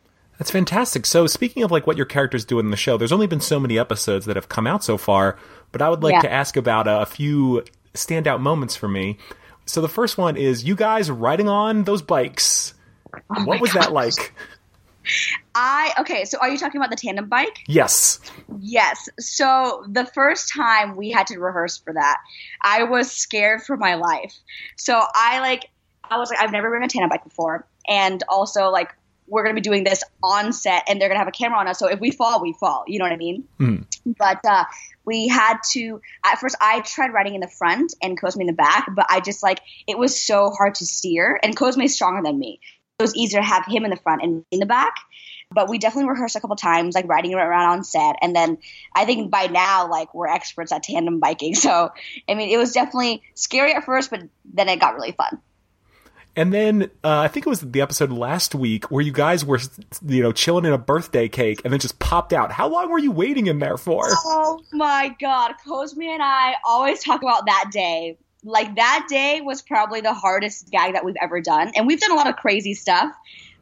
That's 0.42 0.50
fantastic. 0.50 1.06
So, 1.06 1.28
speaking 1.28 1.62
of 1.62 1.70
like 1.70 1.86
what 1.86 1.98
your 1.98 2.08
characters 2.08 2.46
do 2.46 2.58
in 2.58 2.72
the 2.72 2.76
show, 2.76 2.98
there's 2.98 3.12
only 3.12 3.28
been 3.28 3.42
so 3.42 3.60
many 3.60 3.78
episodes 3.78 4.26
that 4.26 4.36
have 4.36 4.50
come 4.50 4.66
out 4.66 4.84
so 4.84 4.98
far, 4.98 5.38
but 5.72 5.84
I 5.84 5.90
would 5.92 6.02
like 6.02 6.14
yeah. 6.14 6.22
to 6.22 6.32
ask 6.32 6.58
about 6.58 6.88
a 6.88 7.06
few 7.06 7.64
standout 7.94 8.40
moments 8.40 8.76
for 8.76 8.88
me. 8.88 9.20
So, 9.68 9.82
the 9.82 9.88
first 9.88 10.18
one 10.18 10.38
is 10.38 10.64
you 10.64 10.76
guys 10.76 11.12
riding 11.12 11.48
on 11.48 11.84
those 11.84 12.02
bikes. 12.02 12.74
Oh 13.14 13.44
what 13.44 13.62
was 13.62 13.72
gosh. 13.72 13.86
that 13.86 13.94
like? 13.94 14.34
I 15.54 15.94
okay, 16.00 16.26
so 16.26 16.40
are 16.40 16.50
you 16.50 16.58
talking 16.58 16.82
about 16.82 16.90
the 16.90 16.96
tandem 16.96 17.30
bike? 17.30 17.60
Yes. 17.68 18.20
Yes. 18.60 19.10
So 19.20 19.86
the 19.88 20.08
first 20.08 20.52
time 20.52 20.96
we 20.96 21.12
had 21.12 21.28
to 21.28 21.38
rehearse 21.38 21.78
for 21.78 21.94
that, 21.94 22.18
I 22.64 22.86
was 22.86 23.12
scared 23.12 23.62
for 23.62 23.78
my 23.78 23.94
life. 23.94 24.34
So 24.76 25.00
I 25.14 25.40
like 25.42 25.70
I 26.04 26.18
was 26.18 26.32
like 26.32 26.42
I've 26.42 26.52
never 26.52 26.72
ridden 26.72 26.86
a 26.86 26.90
tandem 26.90 27.10
bike 27.10 27.26
before 27.26 27.68
and 27.88 28.24
also 28.28 28.70
like 28.70 28.96
we're 29.32 29.44
going 29.44 29.56
to 29.56 29.60
be 29.60 29.64
doing 29.64 29.86
this 29.86 30.04
on 30.22 30.52
set 30.52 30.84
and 30.88 31.00
they're 31.00 31.08
going 31.08 31.16
to 31.16 31.20
have 31.20 31.28
a 31.28 31.32
camera 31.32 31.58
on 31.58 31.68
us. 31.68 31.80
So 31.80 31.88
if 31.88 32.02
we 32.02 32.12
fall, 32.12 32.42
we 32.42 32.52
fall. 32.52 32.84
You 32.86 33.00
know 33.00 33.06
what 33.06 33.14
I 33.14 33.18
mean? 33.18 33.46
Mm. 33.60 33.86
But 34.06 34.46
uh, 34.46 34.66
we 35.06 35.30
had 35.30 35.58
to, 35.72 36.02
at 36.26 36.40
first, 36.40 36.58
I 36.60 36.82
tried 36.82 37.14
riding 37.14 37.36
in 37.36 37.42
the 37.42 37.48
front 37.48 37.96
and 38.04 38.20
Cosme 38.20 38.42
in 38.42 38.48
the 38.48 38.54
back, 38.54 38.90
but 38.94 39.06
I 39.10 39.22
just 39.22 39.42
like, 39.42 39.62
it 39.88 39.98
was 39.98 40.20
so 40.20 40.52
hard 40.52 40.76
to 40.76 40.86
steer. 40.86 41.40
And 41.42 41.56
Cosme 41.56 41.80
is 41.82 41.96
stronger 41.96 42.22
than 42.22 42.38
me. 42.38 42.60
It 43.00 43.04
was 43.04 43.16
easier 43.16 43.40
to 43.40 43.46
have 43.46 43.66
him 43.66 43.86
in 43.86 43.90
the 43.90 43.96
front 43.96 44.22
and 44.22 44.44
in 44.52 44.60
the 44.60 44.66
back. 44.66 44.96
But 45.50 45.70
we 45.70 45.80
definitely 45.80 46.10
rehearsed 46.10 46.36
a 46.36 46.42
couple 46.42 46.58
times, 46.58 46.94
like 46.94 47.08
riding 47.08 47.34
around 47.34 47.70
on 47.70 47.84
set. 47.86 48.18
And 48.22 48.36
then 48.36 48.58
I 48.94 49.06
think 49.06 49.32
by 49.32 49.48
now, 49.48 49.90
like, 49.90 50.14
we're 50.14 50.28
experts 50.28 50.72
at 50.74 50.84
tandem 50.84 51.20
biking. 51.20 51.56
So, 51.62 51.92
I 52.28 52.34
mean, 52.34 52.50
it 52.50 52.58
was 52.58 52.74
definitely 52.74 53.24
scary 53.36 53.74
at 53.74 53.86
first, 53.86 54.10
but 54.10 54.22
then 54.54 54.68
it 54.68 54.80
got 54.80 54.96
really 54.96 55.14
fun. 55.14 55.42
And 56.36 56.54
then 56.54 56.84
uh, 57.04 57.20
I 57.20 57.28
think 57.28 57.46
it 57.46 57.50
was 57.50 57.62
the 57.62 57.82
episode 57.82 58.12
last 58.12 58.56
week 58.56 58.90
where 58.90 59.02
you 59.02 59.12
guys 59.12 59.44
were, 59.44 59.60
you 60.06 60.24
know, 60.24 60.32
chilling 60.32 60.66
in 60.66 60.72
a 60.72 60.78
birthday 60.78 61.28
cake 61.28 61.62
and 61.64 61.74
then 61.74 61.80
just 61.80 62.00
popped 62.00 62.32
out. 62.32 62.52
How 62.52 62.70
long 62.70 62.90
were 62.90 63.00
you 63.00 63.12
waiting 63.12 63.48
in 63.48 63.60
there 63.60 63.78
for? 63.78 64.06
Oh 64.10 64.62
my 64.72 65.16
God. 65.20 65.54
Cosme 65.66 66.02
and 66.04 66.22
I 66.24 66.56
always 66.66 67.04
talk 67.04 67.22
about 67.22 67.46
that 67.48 67.70
day. 67.72 68.18
Like 68.44 68.76
that 68.76 69.08
day 69.10 69.42
was 69.42 69.62
probably 69.62 70.02
the 70.02 70.14
hardest 70.14 70.72
gag 70.72 70.94
that 70.94 71.04
we've 71.04 71.16
ever 71.22 71.42
done. 71.42 71.72
And 71.76 71.86
we've 71.86 72.00
done 72.00 72.12
a 72.12 72.16
lot 72.16 72.28
of 72.28 72.38
crazy 72.38 72.74
stuff. 72.74 73.14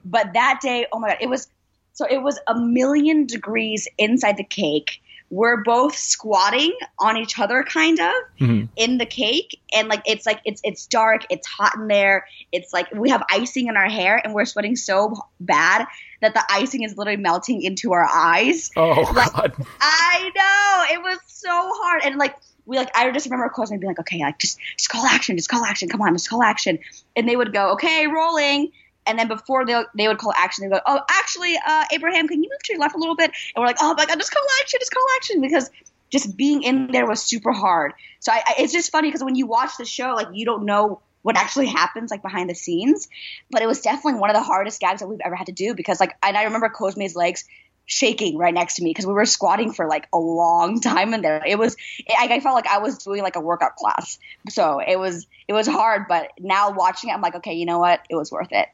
But 0.05 0.33
that 0.33 0.59
day, 0.61 0.85
oh 0.93 0.99
my 0.99 1.09
God, 1.09 1.17
it 1.21 1.29
was 1.29 1.49
so 1.93 2.05
it 2.09 2.21
was 2.21 2.39
a 2.47 2.57
million 2.57 3.25
degrees 3.25 3.87
inside 3.97 4.37
the 4.37 4.43
cake 4.43 5.01
we're 5.29 5.63
both 5.63 5.95
squatting 5.95 6.75
on 6.97 7.17
each 7.17 7.37
other 7.37 7.63
kind 7.63 7.99
of 7.99 8.13
mm-hmm. 8.39 8.65
in 8.75 8.97
the 8.97 9.05
cake. 9.05 9.59
And 9.73 9.87
like 9.87 10.01
it's 10.05 10.25
like 10.25 10.41
it's 10.45 10.61
it's 10.63 10.87
dark 10.87 11.25
it's 11.29 11.47
hot 11.47 11.75
in 11.75 11.87
there 11.87 12.25
it's 12.51 12.73
like 12.73 12.91
we 12.91 13.09
have 13.11 13.23
icing 13.29 13.67
in 13.67 13.77
our 13.77 13.89
hair 13.89 14.19
and 14.23 14.33
we're 14.33 14.45
sweating 14.45 14.75
so 14.75 15.13
bad 15.39 15.85
that 16.21 16.33
the 16.33 16.43
icing 16.49 16.83
is 16.83 16.97
literally 16.97 17.21
melting 17.21 17.61
into 17.61 17.93
our 17.93 18.05
eyes. 18.05 18.71
Oh 18.75 19.11
like, 19.15 19.33
god. 19.33 19.53
I 19.79 20.31
know 20.35 20.95
it 20.95 21.01
was 21.01 21.19
so 21.27 21.49
hard. 21.51 22.01
And 22.03 22.17
like 22.17 22.35
we 22.65 22.77
like 22.77 22.95
I 22.95 23.09
just 23.11 23.25
remember 23.25 23.49
Cosme 23.49 23.77
being 23.77 23.89
like, 23.89 23.99
okay, 23.99 24.19
like 24.19 24.39
just 24.39 24.59
just 24.77 24.89
call 24.89 25.05
action, 25.05 25.37
just 25.37 25.49
call 25.49 25.63
action, 25.63 25.89
come 25.89 26.01
on, 26.01 26.13
just 26.13 26.29
call 26.29 26.43
action, 26.43 26.79
and 27.15 27.27
they 27.27 27.35
would 27.35 27.53
go, 27.53 27.73
okay, 27.73 28.07
rolling, 28.07 28.71
and 29.09 29.17
then 29.17 29.27
before 29.27 29.65
they 29.65 29.81
they 29.95 30.07
would 30.07 30.19
call 30.19 30.31
action, 30.37 30.63
they 30.63 30.69
go, 30.69 30.79
"Oh, 30.85 31.01
actually, 31.09 31.57
uh, 31.65 31.85
Abraham, 31.91 32.27
can 32.27 32.43
you 32.43 32.49
move 32.49 32.61
to 32.63 32.73
your 32.73 32.79
left 32.79 32.95
a 32.95 32.99
little 32.99 33.15
bit?" 33.15 33.31
And 33.55 33.61
we're 33.61 33.67
like, 33.67 33.77
"Oh 33.81 33.95
my 33.97 34.05
god, 34.05 34.17
just 34.19 34.31
call 34.31 34.43
action, 34.61 34.79
just 34.79 34.93
call 34.93 35.05
action!" 35.17 35.41
Because 35.41 35.69
just 36.11 36.37
being 36.37 36.63
in 36.63 36.91
there 36.91 37.07
was 37.07 37.21
super 37.21 37.51
hard. 37.51 37.93
So 38.19 38.31
I, 38.31 38.43
I, 38.45 38.53
it's 38.59 38.73
just 38.73 38.91
funny 38.91 39.09
because 39.09 39.23
when 39.23 39.35
you 39.35 39.47
watch 39.47 39.71
the 39.77 39.85
show, 39.85 40.13
like 40.15 40.27
you 40.33 40.45
don't 40.45 40.65
know 40.65 41.01
what 41.21 41.37
actually 41.37 41.67
happens 41.67 42.11
like 42.11 42.21
behind 42.21 42.49
the 42.49 42.55
scenes. 42.55 43.09
But 43.49 43.61
it 43.61 43.67
was 43.67 43.81
definitely 43.81 44.19
one 44.19 44.29
of 44.29 44.35
the 44.35 44.43
hardest 44.43 44.79
gags 44.79 45.01
that 45.01 45.07
we've 45.07 45.19
ever 45.23 45.35
had 45.35 45.47
to 45.47 45.53
do 45.53 45.73
because 45.73 45.99
like 45.99 46.15
and 46.21 46.37
I 46.37 46.43
remember 46.43 46.69
Cosme's 46.69 47.15
legs 47.15 47.45
shaking 47.91 48.37
right 48.37 48.53
next 48.53 48.75
to 48.75 48.83
me 48.83 48.91
because 48.91 49.07
we 49.07 49.13
were 49.13 49.25
squatting 49.25 49.73
for 49.73 49.87
like 49.87 50.07
a 50.13 50.17
long 50.19 50.79
time 50.81 51.13
in 51.13 51.21
there. 51.21 51.43
It 51.45 51.57
was 51.57 51.75
it, 51.97 52.15
I 52.17 52.39
felt 52.39 52.55
like 52.55 52.67
I 52.67 52.77
was 52.77 52.99
doing 52.99 53.23
like 53.23 53.35
a 53.35 53.41
workout 53.41 53.75
class. 53.75 54.19
So 54.49 54.79
it 54.79 54.97
was 54.97 55.27
it 55.47 55.53
was 55.53 55.67
hard, 55.67 56.03
but 56.07 56.31
now 56.39 56.71
watching 56.71 57.09
it, 57.09 57.13
I'm 57.13 57.21
like, 57.21 57.35
okay, 57.35 57.53
you 57.53 57.65
know 57.65 57.79
what? 57.79 58.01
It 58.09 58.15
was 58.15 58.31
worth 58.31 58.51
it. 58.51 58.67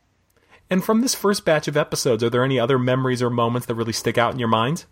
And 0.69 0.84
from 0.84 1.01
this 1.01 1.13
first 1.13 1.45
batch 1.45 1.67
of 1.67 1.78
episodes, 1.78 2.23
are 2.23 2.30
there 2.30 2.43
any 2.43 2.60
other 2.60 2.80
memories 2.80 3.21
or 3.21 3.30
moments 3.30 3.67
that 3.67 3.75
really 3.75 3.93
stick 3.93 4.17
out 4.17 4.34
in 4.34 4.39
your 4.39 4.47
mind? 4.47 4.86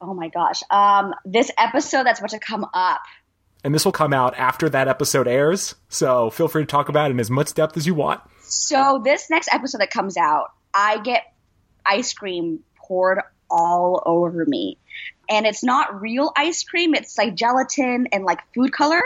Oh 0.00 0.14
my 0.14 0.28
gosh. 0.28 0.62
Um, 0.70 1.14
this 1.24 1.50
episode 1.58 2.04
that's 2.04 2.20
about 2.20 2.30
to 2.30 2.38
come 2.38 2.66
up. 2.72 3.02
And 3.64 3.74
this 3.74 3.84
will 3.84 3.92
come 3.92 4.12
out 4.12 4.36
after 4.36 4.68
that 4.68 4.86
episode 4.86 5.26
airs, 5.26 5.74
so 5.88 6.30
feel 6.30 6.46
free 6.46 6.62
to 6.62 6.66
talk 6.66 6.88
about 6.88 7.10
it 7.10 7.14
in 7.14 7.20
as 7.20 7.30
much 7.30 7.52
depth 7.54 7.76
as 7.76 7.86
you 7.86 7.94
want. 7.94 8.20
So 8.42 9.00
this 9.02 9.28
next 9.28 9.48
episode 9.52 9.80
that 9.80 9.90
comes 9.90 10.16
out, 10.16 10.52
I 10.72 10.98
get 10.98 11.24
ice 11.84 12.12
cream 12.12 12.60
poured 12.76 13.18
all 13.50 14.02
over 14.06 14.44
me. 14.46 14.78
And 15.28 15.46
it's 15.46 15.64
not 15.64 16.00
real 16.00 16.30
ice 16.36 16.62
cream, 16.62 16.94
it's 16.94 17.18
like 17.18 17.34
gelatin 17.34 18.06
and 18.12 18.24
like 18.24 18.40
food 18.54 18.72
color 18.72 19.02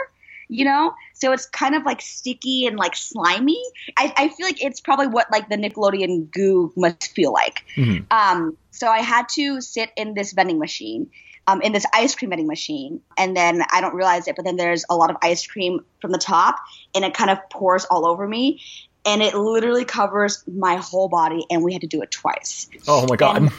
you 0.50 0.64
know? 0.64 0.94
So 1.20 1.32
it's 1.32 1.46
kind 1.46 1.74
of 1.74 1.84
like 1.84 2.00
sticky 2.00 2.66
and 2.66 2.76
like 2.76 2.96
slimy. 2.96 3.62
I, 3.96 4.12
I 4.16 4.28
feel 4.28 4.46
like 4.46 4.62
it's 4.62 4.80
probably 4.80 5.06
what 5.06 5.30
like 5.30 5.48
the 5.48 5.56
Nickelodeon 5.56 6.30
goo 6.30 6.72
must 6.76 7.12
feel 7.12 7.32
like. 7.32 7.64
Mm-hmm. 7.76 8.04
Um, 8.10 8.56
so 8.70 8.88
I 8.88 9.00
had 9.00 9.28
to 9.30 9.60
sit 9.60 9.90
in 9.96 10.14
this 10.14 10.32
vending 10.32 10.58
machine. 10.58 11.10
Um, 11.46 11.62
in 11.62 11.72
this 11.72 11.86
ice 11.92 12.14
cream 12.14 12.30
vending 12.30 12.46
machine, 12.46 13.00
and 13.16 13.36
then 13.36 13.64
I 13.72 13.80
don't 13.80 13.94
realize 13.94 14.28
it, 14.28 14.36
but 14.36 14.44
then 14.44 14.56
there's 14.56 14.84
a 14.88 14.94
lot 14.94 15.10
of 15.10 15.16
ice 15.20 15.44
cream 15.44 15.84
from 16.00 16.12
the 16.12 16.18
top, 16.18 16.60
and 16.94 17.04
it 17.04 17.12
kind 17.12 17.28
of 17.28 17.38
pours 17.50 17.84
all 17.86 18.06
over 18.06 18.28
me, 18.28 18.60
and 19.04 19.20
it 19.20 19.34
literally 19.34 19.84
covers 19.84 20.44
my 20.46 20.76
whole 20.76 21.08
body, 21.08 21.44
and 21.50 21.64
we 21.64 21.72
had 21.72 21.80
to 21.80 21.88
do 21.88 22.02
it 22.02 22.12
twice. 22.12 22.68
Oh 22.86 23.04
my 23.08 23.16
god! 23.16 23.36
And 23.38 23.50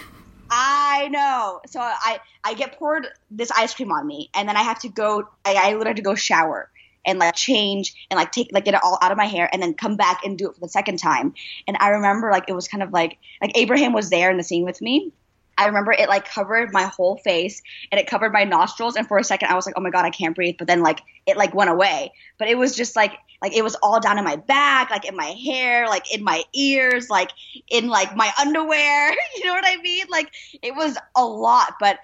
I 0.50 1.10
know. 1.10 1.60
So 1.68 1.82
I 1.82 2.20
I 2.46 2.54
get 2.54 2.78
poured 2.78 3.08
this 3.30 3.52
ice 3.52 3.74
cream 3.74 3.92
on 3.92 4.08
me, 4.08 4.30
and 4.36 4.48
then 4.48 4.56
I 4.56 4.62
have 4.62 4.80
to 4.82 4.88
go. 4.90 5.28
I, 5.44 5.56
I 5.56 5.66
literally 5.74 5.88
have 5.88 5.96
to 5.98 6.02
go 6.02 6.16
shower 6.16 6.70
and 7.06 7.20
like 7.20 7.36
change 7.36 7.94
and 8.10 8.18
like 8.18 8.32
take 8.32 8.50
like 8.52 8.66
get 8.66 8.74
it 8.74 8.82
all 8.84 8.98
out 9.02 9.12
of 9.12 9.18
my 9.18 9.26
hair 9.26 9.50
and 9.52 9.62
then 9.62 9.74
come 9.74 9.96
back 9.96 10.24
and 10.24 10.38
do 10.38 10.50
it 10.50 10.54
for 10.56 10.62
the 10.62 10.70
second 10.70 10.98
time. 10.98 11.34
And 11.68 11.78
I 11.80 11.90
remember 11.90 12.32
like 12.32 12.46
it 12.48 12.54
was 12.54 12.68
kind 12.68 12.84
of 12.84 12.92
like 12.92 13.18
like 13.42 13.52
Abraham 13.56 13.94
was 13.94 14.10
there 14.10 14.30
in 14.32 14.38
the 14.38 14.44
scene 14.44 14.66
with 14.66 14.82
me. 14.82 15.12
I 15.58 15.68
remember 15.68 15.92
it 15.92 16.10
like 16.10 16.26
covered 16.26 16.72
my 16.72 16.84
whole 16.84 17.18
face 17.18 17.62
and 17.92 18.00
it 18.00 18.08
covered 18.08 18.34
my 18.34 18.46
nostrils 18.46 18.96
and 18.96 19.08
for 19.08 19.18
a 19.18 19.24
second 19.24 19.50
I 19.50 19.56
was 19.56 19.66
like, 19.66 19.76
"Oh 19.78 19.82
my 19.82 19.90
god, 19.90 20.06
I 20.06 20.10
can't 20.10 20.36
breathe." 20.36 20.56
But 20.58 20.68
then 20.68 20.82
like 20.82 21.02
it 21.26 21.38
like 21.38 21.54
went 21.54 21.70
away. 21.70 22.12
But 22.40 22.48
it 22.48 22.58
was 22.58 22.76
just 22.76 22.96
like 22.96 23.14
like 23.42 23.54
it 23.54 23.64
was 23.64 23.76
all 23.82 24.00
down 24.00 24.18
in 24.18 24.24
my 24.24 24.36
back, 24.38 24.90
like 24.90 25.06
in 25.06 25.16
my 25.16 25.26
hair, 25.26 25.88
like 25.88 26.14
in 26.14 26.24
my 26.24 26.44
ears, 26.54 27.10
like 27.10 27.32
in 27.70 27.88
like 27.90 28.16
my 28.16 28.32
underwear. 28.40 29.12
you 29.36 29.46
know 29.46 29.54
what 29.54 29.66
I 29.66 29.78
mean? 29.78 30.06
Like 30.10 30.32
it 30.62 30.76
was 30.76 30.98
a 31.16 31.26
lot, 31.26 31.76
but 31.80 32.00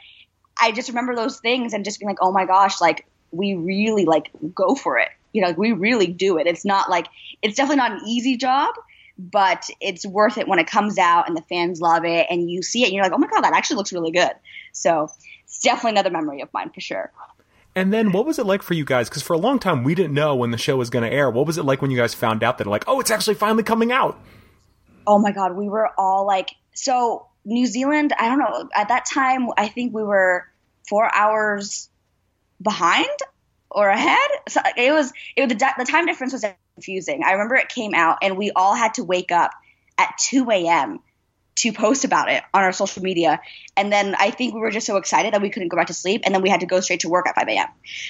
I 0.60 0.72
just 0.72 0.90
remember 0.90 1.16
those 1.16 1.40
things 1.40 1.74
and 1.74 1.86
just 1.86 2.00
being 2.00 2.10
like, 2.10 2.20
"Oh 2.22 2.32
my 2.32 2.46
gosh, 2.46 2.82
like 2.82 3.06
we 3.32 3.56
really 3.56 4.06
like 4.06 4.30
go 4.54 4.76
for 4.76 4.98
it. 4.98 5.10
You 5.34 5.42
know, 5.42 5.50
like, 5.50 5.58
we 5.58 5.72
really 5.72 6.08
do 6.08 6.38
it. 6.38 6.48
It's 6.48 6.66
not 6.66 6.90
like 6.90 7.08
it's 7.42 7.56
definitely 7.56 7.78
not 7.78 7.92
an 7.92 8.08
easy 8.08 8.38
job, 8.38 8.74
but 9.18 9.70
it's 9.82 10.06
worth 10.06 10.38
it 10.38 10.48
when 10.48 10.60
it 10.60 10.68
comes 10.68 10.98
out 10.98 11.28
and 11.28 11.36
the 11.36 11.42
fans 11.44 11.82
love 11.82 12.06
it 12.06 12.28
and 12.30 12.50
you 12.50 12.62
see 12.62 12.84
it 12.84 12.86
and 12.86 12.94
you're 12.94 13.04
like, 13.04 13.14
oh 13.14 13.18
my 13.18 13.28
god, 13.28 13.42
that 13.42 13.54
actually 13.54 13.78
looks 13.78 13.94
really 13.94 14.12
good. 14.12 14.32
So 14.72 15.10
it's 15.44 15.60
definitely 15.60 15.92
another 15.92 16.10
memory 16.10 16.42
of 16.42 16.50
mine 16.54 16.72
for 16.74 16.82
sure. 16.82 17.12
And 17.76 17.94
then 17.94 18.12
what 18.12 18.26
was 18.26 18.40
it 18.40 18.46
like 18.46 18.64
for 18.64 18.74
you 18.74 18.86
guys? 18.86 19.10
Because 19.10 19.22
for 19.22 19.34
a 19.34 19.38
long 19.38 19.60
time 19.60 19.84
we 19.84 19.94
didn't 19.94 20.14
know 20.14 20.36
when 20.36 20.52
the 20.52 20.58
show 20.58 20.78
was 20.78 20.90
going 20.90 21.04
to 21.04 21.16
air. 21.16 21.30
What 21.30 21.46
was 21.46 21.58
it 21.58 21.64
like 21.64 21.82
when 21.82 21.92
you 21.92 21.98
guys 21.98 22.14
found 22.14 22.44
out 22.44 22.58
that 22.58 22.68
like, 22.68 22.84
oh, 22.88 23.00
it's 23.00 23.12
actually 23.12 23.36
finally 23.36 23.64
coming 23.64 23.92
out? 23.92 24.20
Oh 25.06 25.20
my 25.20 25.32
god, 25.32 25.56
we 25.56 25.70
were 25.70 25.90
all 25.98 26.26
like, 26.26 26.50
so 26.74 27.28
New 27.46 27.66
Zealand, 27.66 28.14
I 28.20 28.28
don't 28.30 28.40
know. 28.40 28.70
At 28.76 28.90
that 28.90 29.06
time, 29.06 29.48
I 29.58 29.68
think 29.68 29.94
we 29.94 30.04
were 30.04 30.48
four 30.88 31.14
hours 31.16 31.90
behind 32.62 33.08
or 33.70 33.90
ahead. 33.90 34.30
So 34.50 34.62
it 34.76 34.92
was 34.92 35.12
it 35.36 35.50
the, 35.50 35.56
the 35.78 35.86
time 35.86 36.06
difference 36.06 36.34
was 36.34 36.46
confusing. 36.76 37.24
I 37.26 37.34
remember 37.34 37.56
it 37.56 37.70
came 37.70 37.94
out 37.94 38.20
and 38.22 38.38
we 38.38 38.52
all 38.52 38.76
had 38.76 38.96
to 38.96 39.04
wake 39.04 39.32
up 39.32 39.52
at 39.98 40.14
2 40.20 40.50
a.m 40.52 41.00
to 41.58 41.74
post 41.74 42.06
about 42.06 42.30
it 42.30 42.44
on 42.54 42.64
our 42.64 42.72
social 42.72 43.02
media. 43.02 43.40
And 43.76 43.92
then 43.92 44.16
I 44.20 44.30
think 44.30 44.54
we 44.54 44.60
were 44.60 44.70
just 44.70 44.86
so 44.86 44.98
excited 44.98 45.34
that 45.34 45.42
we 45.42 45.50
couldn't 45.50 45.70
go 45.70 45.78
back 45.78 45.88
to 45.88 45.94
sleep, 45.94 46.22
and 46.24 46.34
then 46.34 46.42
we 46.42 46.50
had 46.50 46.60
to 46.60 46.66
go 46.66 46.80
straight 46.80 47.00
to 47.02 47.10
work 47.10 47.28
at 47.28 47.36
5 47.36 47.48
a.m. 47.48 47.68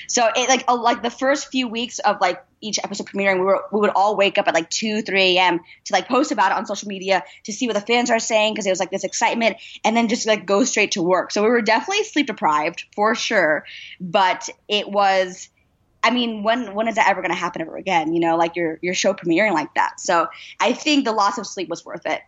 So 0.07 0.27
it 0.35 0.49
like 0.49 0.69
like 0.69 1.01
the 1.01 1.09
first 1.09 1.49
few 1.49 1.67
weeks 1.67 1.99
of 1.99 2.19
like 2.19 2.43
each 2.59 2.79
episode 2.83 3.07
premiering, 3.07 3.35
we 3.39 3.45
were 3.45 3.63
we 3.71 3.79
would 3.79 3.91
all 3.91 4.17
wake 4.17 4.37
up 4.37 4.47
at 4.47 4.53
like 4.53 4.69
2, 4.69 5.01
3 5.01 5.21
a.m. 5.21 5.59
to 5.85 5.93
like 5.93 6.07
post 6.07 6.31
about 6.31 6.51
it 6.51 6.57
on 6.57 6.65
social 6.65 6.89
media 6.89 7.23
to 7.45 7.53
see 7.53 7.67
what 7.67 7.73
the 7.73 7.81
fans 7.81 8.09
are 8.09 8.19
saying 8.19 8.53
because 8.53 8.65
it 8.65 8.69
was 8.69 8.79
like 8.79 8.91
this 8.91 9.05
excitement, 9.05 9.57
and 9.83 9.95
then 9.95 10.09
just 10.09 10.27
like 10.27 10.45
go 10.45 10.63
straight 10.65 10.91
to 10.91 11.01
work. 11.01 11.31
So 11.31 11.41
we 11.43 11.49
were 11.49 11.61
definitely 11.61 12.03
sleep 12.03 12.27
deprived 12.27 12.85
for 12.95 13.15
sure, 13.15 13.65
but 13.99 14.49
it 14.67 14.89
was. 14.89 15.49
I 16.03 16.11
mean, 16.11 16.43
when 16.43 16.73
when 16.73 16.87
is 16.87 16.95
that 16.95 17.09
ever 17.09 17.21
going 17.21 17.33
to 17.33 17.37
happen 17.37 17.61
ever 17.61 17.75
again? 17.75 18.13
You 18.13 18.19
know, 18.19 18.37
like 18.37 18.55
your 18.55 18.77
your 18.81 18.93
show 18.93 19.13
premiering 19.13 19.53
like 19.53 19.73
that. 19.73 19.99
So 19.99 20.27
I 20.59 20.73
think 20.73 21.05
the 21.05 21.11
loss 21.11 21.37
of 21.37 21.47
sleep 21.47 21.69
was 21.69 21.83
worth 21.83 22.05
it. 22.05 22.21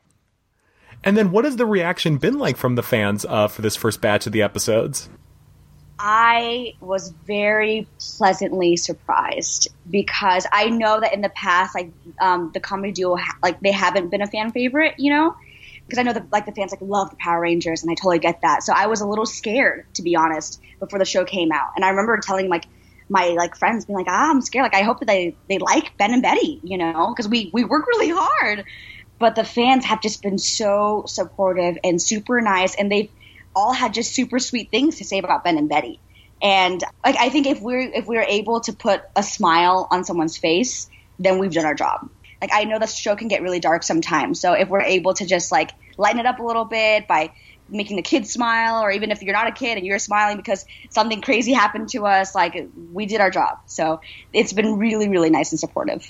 And 1.04 1.16
then 1.16 1.32
what 1.32 1.46
has 1.46 1.56
the 1.56 1.66
reaction 1.66 2.18
been 2.18 2.38
like 2.38 2.58
from 2.58 2.76
the 2.76 2.84
fans 2.84 3.26
uh, 3.26 3.48
for 3.48 3.62
this 3.62 3.76
first 3.76 4.02
batch 4.02 4.28
of 4.28 4.34
the 4.34 4.42
episodes? 4.42 5.10
I 5.98 6.76
was 6.80 7.10
very 7.10 7.88
pleasantly 8.18 8.78
surprised 8.78 9.68
because 9.90 10.48
I 10.52 10.70
know 10.70 11.00
that 11.00 11.14
in 11.14 11.22
the 11.22 11.30
past, 11.30 11.76
like 11.76 11.92
um, 12.20 12.52
the 12.54 12.62
comedy 12.62 12.94
duo, 12.94 13.18
like 13.44 13.60
they 13.60 13.74
haven't 13.74 14.10
been 14.10 14.22
a 14.22 14.28
fan 14.28 14.52
favorite, 14.52 14.96
you 14.98 15.12
know, 15.14 15.36
because 15.86 16.00
I 16.00 16.04
know 16.04 16.14
that 16.14 16.32
like 16.32 16.46
the 16.46 16.54
fans 16.54 16.72
like 16.72 16.82
love 16.82 17.10
the 17.10 17.18
Power 17.18 17.42
Rangers, 17.42 17.82
and 17.82 17.92
I 17.92 17.96
totally 17.96 18.20
get 18.20 18.42
that. 18.42 18.64
So 18.64 18.72
I 18.74 18.88
was 18.88 19.02
a 19.02 19.08
little 19.08 19.26
scared, 19.26 19.86
to 19.96 20.02
be 20.02 20.16
honest, 20.16 20.62
before 20.80 21.00
the 21.00 21.06
show 21.06 21.26
came 21.26 21.52
out, 21.52 21.72
and 21.76 21.84
I 21.84 21.90
remember 21.90 22.18
telling 22.24 22.48
like 22.48 22.66
my 23.10 23.30
like 23.30 23.58
friends 23.58 23.86
being 23.86 23.98
like, 23.98 24.08
ah, 24.08 24.30
I'm 24.30 24.42
scared. 24.42 24.64
Like 24.64 24.76
I 24.76 24.84
hope 24.84 25.00
that 25.00 25.08
they 25.08 25.36
they 25.50 25.58
like 25.58 25.98
Ben 25.98 26.14
and 26.14 26.22
Betty, 26.22 26.62
you 26.64 26.78
know, 26.78 27.14
because 27.14 27.28
we 27.28 27.50
we 27.52 27.66
work 27.66 27.88
really 27.88 28.10
hard 28.10 28.64
but 29.20 29.36
the 29.36 29.44
fans 29.44 29.86
have 29.86 30.02
just 30.02 30.22
been 30.22 30.38
so 30.38 31.04
supportive 31.08 31.78
and 31.84 32.02
super 32.02 32.42
nice 32.42 32.76
and 32.76 32.92
they've 32.92 33.12
all 33.56 33.74
had 33.74 33.94
just 33.94 34.14
super 34.14 34.40
sweet 34.40 34.72
things 34.72 34.98
to 34.98 35.04
say 35.04 35.20
about 35.20 35.44
Ben 35.44 35.58
and 35.58 35.70
Betty. 35.70 36.00
And 36.42 36.82
like 37.04 37.18
I 37.18 37.30
think 37.30 37.48
if 37.48 37.62
we're 37.62 37.82
if 37.82 38.08
we're 38.08 38.24
able 38.24 38.62
to 38.62 38.74
put 38.74 39.02
a 39.16 39.24
smile 39.24 39.88
on 39.92 40.06
someone's 40.06 40.38
face, 40.38 40.90
then 41.20 41.38
we've 41.38 41.52
done 41.52 41.66
our 41.66 41.76
job. 41.76 42.10
Like 42.42 42.52
I 42.54 42.64
know 42.64 42.80
the 42.80 42.88
show 42.88 43.16
can 43.18 43.28
get 43.28 43.42
really 43.42 43.60
dark 43.60 43.84
sometimes. 43.84 44.40
So 44.40 44.54
if 44.54 44.70
we're 44.70 44.82
able 44.82 45.14
to 45.16 45.26
just 45.26 45.52
like 45.52 45.72
lighten 45.98 46.20
it 46.20 46.26
up 46.26 46.40
a 46.40 46.44
little 46.44 46.64
bit 46.64 47.08
by 47.08 47.34
making 47.68 47.98
the 47.98 48.02
kids 48.02 48.32
smile 48.32 48.82
or 48.82 48.92
even 48.92 49.12
if 49.12 49.22
you're 49.22 49.34
not 49.34 49.48
a 49.48 49.52
kid 49.52 49.78
and 49.78 49.86
you're 49.86 50.00
smiling 50.00 50.38
because 50.38 50.66
something 50.90 51.22
crazy 51.22 51.54
happened 51.54 51.90
to 51.90 52.06
us, 52.06 52.34
like 52.34 52.70
we 52.94 53.06
did 53.06 53.22
our 53.22 53.30
job. 53.30 53.60
So 53.66 54.02
it's 54.34 54.54
been 54.54 54.78
really, 54.78 55.10
really 55.10 55.30
nice 55.30 55.52
and 55.52 55.60
supportive. 55.60 56.10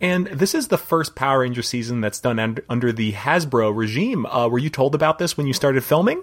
And 0.00 0.26
this 0.28 0.54
is 0.54 0.68
the 0.68 0.78
first 0.78 1.14
Power 1.14 1.40
Ranger 1.40 1.62
season 1.62 2.00
that's 2.00 2.20
done 2.20 2.38
under, 2.38 2.64
under 2.68 2.92
the 2.92 3.12
Hasbro 3.12 3.76
regime. 3.76 4.26
Uh, 4.26 4.48
were 4.48 4.58
you 4.58 4.70
told 4.70 4.94
about 4.94 5.18
this 5.18 5.36
when 5.36 5.46
you 5.46 5.52
started 5.52 5.82
filming? 5.84 6.22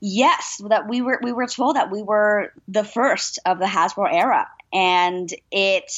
Yes, 0.00 0.62
that 0.68 0.88
we 0.88 1.02
were 1.02 1.20
we 1.22 1.32
were 1.32 1.46
told 1.46 1.76
that 1.76 1.90
we 1.90 2.02
were 2.02 2.52
the 2.68 2.84
first 2.84 3.38
of 3.44 3.58
the 3.58 3.66
Hasbro 3.66 4.10
era, 4.10 4.48
and 4.72 5.28
it 5.50 5.92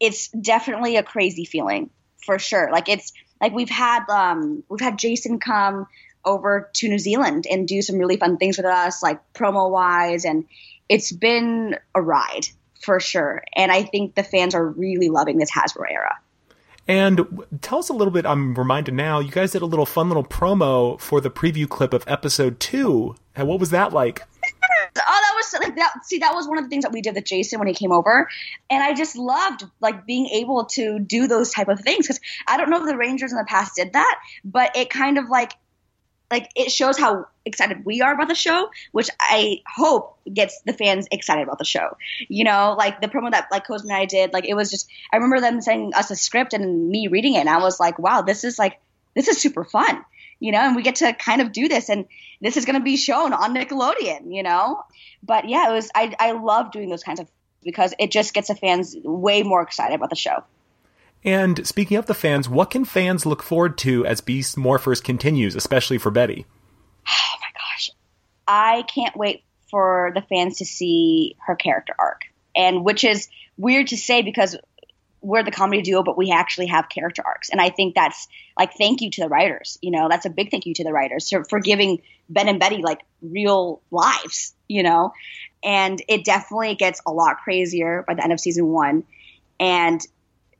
it's 0.00 0.28
definitely 0.30 0.96
a 0.96 1.04
crazy 1.04 1.44
feeling 1.44 1.90
for 2.24 2.40
sure. 2.40 2.70
Like 2.72 2.88
it's 2.88 3.12
like 3.40 3.52
we've 3.52 3.70
had 3.70 4.04
um, 4.08 4.64
we've 4.68 4.80
had 4.80 4.98
Jason 4.98 5.38
come 5.38 5.86
over 6.24 6.70
to 6.74 6.88
New 6.88 6.98
Zealand 6.98 7.46
and 7.48 7.68
do 7.68 7.82
some 7.82 7.98
really 7.98 8.16
fun 8.16 8.36
things 8.36 8.56
with 8.56 8.66
us, 8.66 9.00
like 9.00 9.20
promo 9.32 9.70
wise, 9.70 10.24
and 10.24 10.46
it's 10.88 11.12
been 11.12 11.76
a 11.94 12.02
ride 12.02 12.48
for 12.84 13.00
sure. 13.00 13.42
And 13.56 13.72
I 13.72 13.82
think 13.82 14.14
the 14.14 14.22
fans 14.22 14.54
are 14.54 14.66
really 14.66 15.08
loving 15.08 15.38
this 15.38 15.50
Hasbro 15.50 15.90
era. 15.90 16.18
And 16.86 17.26
tell 17.62 17.78
us 17.78 17.88
a 17.88 17.94
little 17.94 18.12
bit. 18.12 18.26
I'm 18.26 18.54
reminded 18.54 18.94
now. 18.94 19.18
You 19.18 19.30
guys 19.30 19.52
did 19.52 19.62
a 19.62 19.66
little 19.66 19.86
fun 19.86 20.08
little 20.08 20.24
promo 20.24 21.00
for 21.00 21.20
the 21.20 21.30
preview 21.30 21.66
clip 21.66 21.94
of 21.94 22.04
episode 22.06 22.60
two. 22.60 23.16
And 23.34 23.48
what 23.48 23.58
was 23.58 23.70
that 23.70 23.92
like? 23.92 24.22
oh, 24.96 25.20
that 25.20 25.32
was 25.34 25.54
like 25.60 25.76
that. 25.76 26.04
See, 26.04 26.18
that 26.18 26.34
was 26.34 26.46
one 26.46 26.58
of 26.58 26.64
the 26.64 26.70
things 26.70 26.84
that 26.84 26.92
we 26.92 27.00
did 27.00 27.14
with 27.14 27.24
Jason 27.24 27.58
when 27.58 27.68
he 27.68 27.74
came 27.74 27.92
over, 27.92 28.28
and 28.70 28.82
I 28.82 28.94
just 28.94 29.16
loved 29.16 29.64
like 29.80 30.06
being 30.06 30.26
able 30.26 30.66
to 30.66 30.98
do 30.98 31.26
those 31.26 31.50
type 31.50 31.68
of 31.68 31.80
things 31.80 32.06
because 32.06 32.20
I 32.46 32.56
don't 32.56 32.70
know 32.70 32.80
if 32.80 32.86
the 32.86 32.96
Rangers 32.96 33.32
in 33.32 33.38
the 33.38 33.44
past 33.44 33.76
did 33.76 33.94
that, 33.94 34.20
but 34.44 34.76
it 34.76 34.90
kind 34.90 35.18
of 35.18 35.28
like 35.28 35.52
like 36.34 36.50
it 36.56 36.72
shows 36.72 36.98
how 36.98 37.26
excited 37.44 37.84
we 37.84 38.02
are 38.02 38.12
about 38.12 38.26
the 38.26 38.34
show, 38.34 38.68
which 38.90 39.08
I 39.20 39.60
hope 39.72 40.18
gets 40.32 40.60
the 40.62 40.72
fans 40.72 41.06
excited 41.12 41.44
about 41.44 41.58
the 41.58 41.64
show. 41.64 41.96
You 42.28 42.42
know, 42.42 42.74
like 42.76 43.00
the 43.00 43.06
promo 43.06 43.30
that 43.30 43.46
like 43.52 43.68
Cosme 43.68 43.88
and 43.88 43.96
I 43.96 44.04
did, 44.06 44.32
like 44.32 44.44
it 44.44 44.54
was 44.54 44.68
just 44.68 44.90
I 45.12 45.16
remember 45.16 45.40
them 45.40 45.60
sending 45.60 45.94
us 45.94 46.10
a 46.10 46.16
script 46.16 46.52
and 46.52 46.88
me 46.88 47.06
reading 47.06 47.34
it, 47.34 47.38
and 47.38 47.48
I 47.48 47.58
was 47.58 47.78
like, 47.78 48.00
wow, 48.00 48.22
this 48.22 48.42
is 48.42 48.58
like 48.58 48.80
this 49.14 49.28
is 49.28 49.40
super 49.40 49.62
fun. 49.64 50.04
You 50.40 50.50
know, 50.50 50.58
and 50.58 50.74
we 50.74 50.82
get 50.82 50.96
to 50.96 51.12
kind 51.12 51.40
of 51.40 51.52
do 51.52 51.68
this, 51.68 51.88
and 51.88 52.06
this 52.40 52.56
is 52.56 52.64
going 52.64 52.78
to 52.78 52.84
be 52.84 52.96
shown 52.96 53.32
on 53.32 53.54
Nickelodeon. 53.54 54.34
You 54.34 54.42
know, 54.42 54.82
but 55.22 55.48
yeah, 55.48 55.70
it 55.70 55.72
was 55.72 55.90
I 55.94 56.14
I 56.18 56.32
love 56.32 56.72
doing 56.72 56.88
those 56.88 57.04
kinds 57.04 57.20
of 57.20 57.28
because 57.62 57.94
it 58.00 58.10
just 58.10 58.34
gets 58.34 58.48
the 58.48 58.56
fans 58.56 58.96
way 59.04 59.44
more 59.44 59.62
excited 59.62 59.94
about 59.94 60.10
the 60.10 60.16
show. 60.16 60.42
And 61.24 61.66
speaking 61.66 61.96
of 61.96 62.06
the 62.06 62.14
fans, 62.14 62.48
what 62.48 62.70
can 62.70 62.84
fans 62.84 63.24
look 63.24 63.42
forward 63.42 63.78
to 63.78 64.04
as 64.04 64.20
Beast 64.20 64.56
Morphers 64.56 65.02
continues, 65.02 65.54
especially 65.56 65.98
for 65.98 66.10
Betty? 66.10 66.46
Oh 67.06 67.36
my 67.40 67.48
gosh. 67.52 67.90
I 68.46 68.82
can't 68.82 69.16
wait 69.16 69.44
for 69.70 70.12
the 70.14 70.22
fans 70.22 70.58
to 70.58 70.64
see 70.64 71.36
her 71.46 71.54
character 71.54 71.94
arc. 71.98 72.22
And 72.56 72.84
which 72.84 73.04
is 73.04 73.28
weird 73.58 73.88
to 73.88 73.96
say 73.96 74.22
because 74.22 74.56
we're 75.20 75.42
the 75.42 75.50
comedy 75.50 75.82
duo, 75.82 76.02
but 76.02 76.18
we 76.18 76.30
actually 76.30 76.66
have 76.66 76.88
character 76.88 77.22
arcs. 77.24 77.48
And 77.48 77.60
I 77.60 77.70
think 77.70 77.94
that's 77.94 78.28
like 78.58 78.74
thank 78.74 79.00
you 79.00 79.10
to 79.10 79.22
the 79.22 79.28
writers. 79.28 79.78
You 79.80 79.90
know, 79.90 80.08
that's 80.08 80.26
a 80.26 80.30
big 80.30 80.50
thank 80.50 80.66
you 80.66 80.74
to 80.74 80.84
the 80.84 80.92
writers 80.92 81.28
for, 81.30 81.44
for 81.44 81.60
giving 81.60 82.02
Ben 82.28 82.48
and 82.48 82.60
Betty 82.60 82.82
like 82.82 83.00
real 83.22 83.80
lives, 83.90 84.54
you 84.68 84.82
know? 84.82 85.12
And 85.64 86.00
it 86.08 86.24
definitely 86.24 86.74
gets 86.74 87.00
a 87.06 87.10
lot 87.10 87.38
crazier 87.38 88.04
by 88.06 88.14
the 88.14 88.22
end 88.22 88.32
of 88.32 88.40
season 88.40 88.66
one. 88.66 89.04
And 89.58 90.00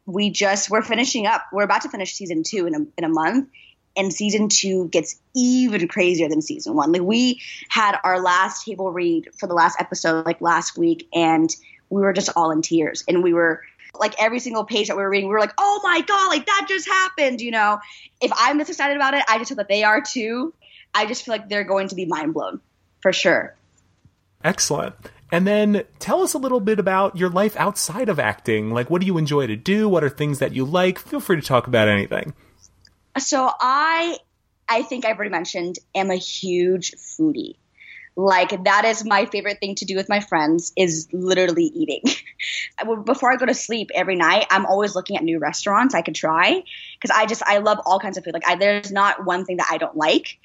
we 0.06 0.30
just 0.30 0.70
we're 0.70 0.82
finishing 0.82 1.26
up. 1.26 1.44
We're 1.52 1.64
about 1.64 1.82
to 1.82 1.88
finish 1.88 2.14
season 2.14 2.42
two 2.42 2.66
in 2.66 2.74
a 2.74 2.86
in 2.98 3.04
a 3.04 3.08
month, 3.08 3.48
and 3.96 4.12
season 4.12 4.48
two 4.48 4.88
gets 4.88 5.18
even 5.34 5.88
crazier 5.88 6.28
than 6.28 6.42
season 6.42 6.74
one. 6.74 6.92
Like 6.92 7.02
we 7.02 7.40
had 7.68 7.98
our 8.04 8.20
last 8.20 8.64
table 8.64 8.90
read 8.92 9.30
for 9.38 9.46
the 9.46 9.54
last 9.54 9.80
episode 9.80 10.26
like 10.26 10.40
last 10.40 10.76
week, 10.76 11.08
and 11.14 11.54
we 11.88 12.02
were 12.02 12.12
just 12.12 12.30
all 12.36 12.50
in 12.50 12.62
tears, 12.62 13.04
and 13.08 13.22
we 13.22 13.32
were 13.32 13.62
like 13.98 14.14
every 14.20 14.40
single 14.40 14.64
page 14.64 14.88
that 14.88 14.96
we 14.96 15.02
were 15.02 15.10
reading, 15.10 15.28
we 15.28 15.34
were 15.34 15.40
like, 15.40 15.54
oh 15.58 15.80
my 15.82 16.00
god, 16.00 16.28
like 16.28 16.46
that 16.46 16.66
just 16.68 16.86
happened. 16.86 17.40
You 17.40 17.52
know, 17.52 17.80
if 18.20 18.32
I'm 18.36 18.58
this 18.58 18.68
excited 18.68 18.96
about 18.96 19.14
it, 19.14 19.24
I 19.28 19.38
just 19.38 19.50
hope 19.50 19.58
that 19.58 19.68
they 19.68 19.84
are 19.84 20.00
too. 20.00 20.52
I 20.92 21.06
just 21.06 21.24
feel 21.24 21.32
like 21.32 21.48
they're 21.48 21.64
going 21.64 21.88
to 21.88 21.94
be 21.94 22.04
mind 22.04 22.34
blown 22.34 22.60
for 23.00 23.12
sure. 23.12 23.54
Excellent. 24.42 24.94
And 25.32 25.46
then 25.46 25.84
tell 25.98 26.22
us 26.22 26.34
a 26.34 26.38
little 26.38 26.60
bit 26.60 26.78
about 26.78 27.16
your 27.16 27.30
life 27.30 27.56
outside 27.56 28.08
of 28.08 28.18
acting. 28.18 28.70
Like, 28.70 28.90
what 28.90 29.00
do 29.00 29.06
you 29.06 29.18
enjoy 29.18 29.46
to 29.46 29.56
do? 29.56 29.88
What 29.88 30.04
are 30.04 30.08
things 30.08 30.38
that 30.38 30.52
you 30.52 30.64
like? 30.64 30.98
Feel 30.98 31.20
free 31.20 31.36
to 31.36 31.42
talk 31.42 31.66
about 31.66 31.88
anything. 31.88 32.34
So 33.18 33.50
I, 33.60 34.18
I 34.68 34.82
think 34.82 35.04
I've 35.04 35.16
already 35.16 35.30
mentioned, 35.30 35.78
am 35.94 36.10
a 36.10 36.16
huge 36.16 36.92
foodie. 36.92 37.56
Like 38.16 38.64
that 38.64 38.84
is 38.84 39.04
my 39.04 39.26
favorite 39.26 39.58
thing 39.58 39.74
to 39.76 39.84
do 39.84 39.96
with 39.96 40.08
my 40.08 40.20
friends 40.20 40.72
is 40.76 41.08
literally 41.12 41.64
eating. 41.64 42.02
Before 43.04 43.32
I 43.32 43.36
go 43.36 43.46
to 43.46 43.54
sleep 43.54 43.90
every 43.92 44.14
night, 44.14 44.46
I'm 44.50 44.66
always 44.66 44.94
looking 44.94 45.16
at 45.16 45.24
new 45.24 45.40
restaurants 45.40 45.94
I 45.94 46.02
could 46.02 46.14
try 46.14 46.62
because 47.00 47.16
I 47.16 47.26
just 47.26 47.42
I 47.44 47.58
love 47.58 47.78
all 47.84 47.98
kinds 47.98 48.16
of 48.16 48.24
food. 48.24 48.34
Like 48.34 48.46
I, 48.46 48.54
there's 48.54 48.92
not 48.92 49.24
one 49.24 49.44
thing 49.44 49.56
that 49.56 49.68
I 49.70 49.78
don't 49.78 49.96
like 49.96 50.38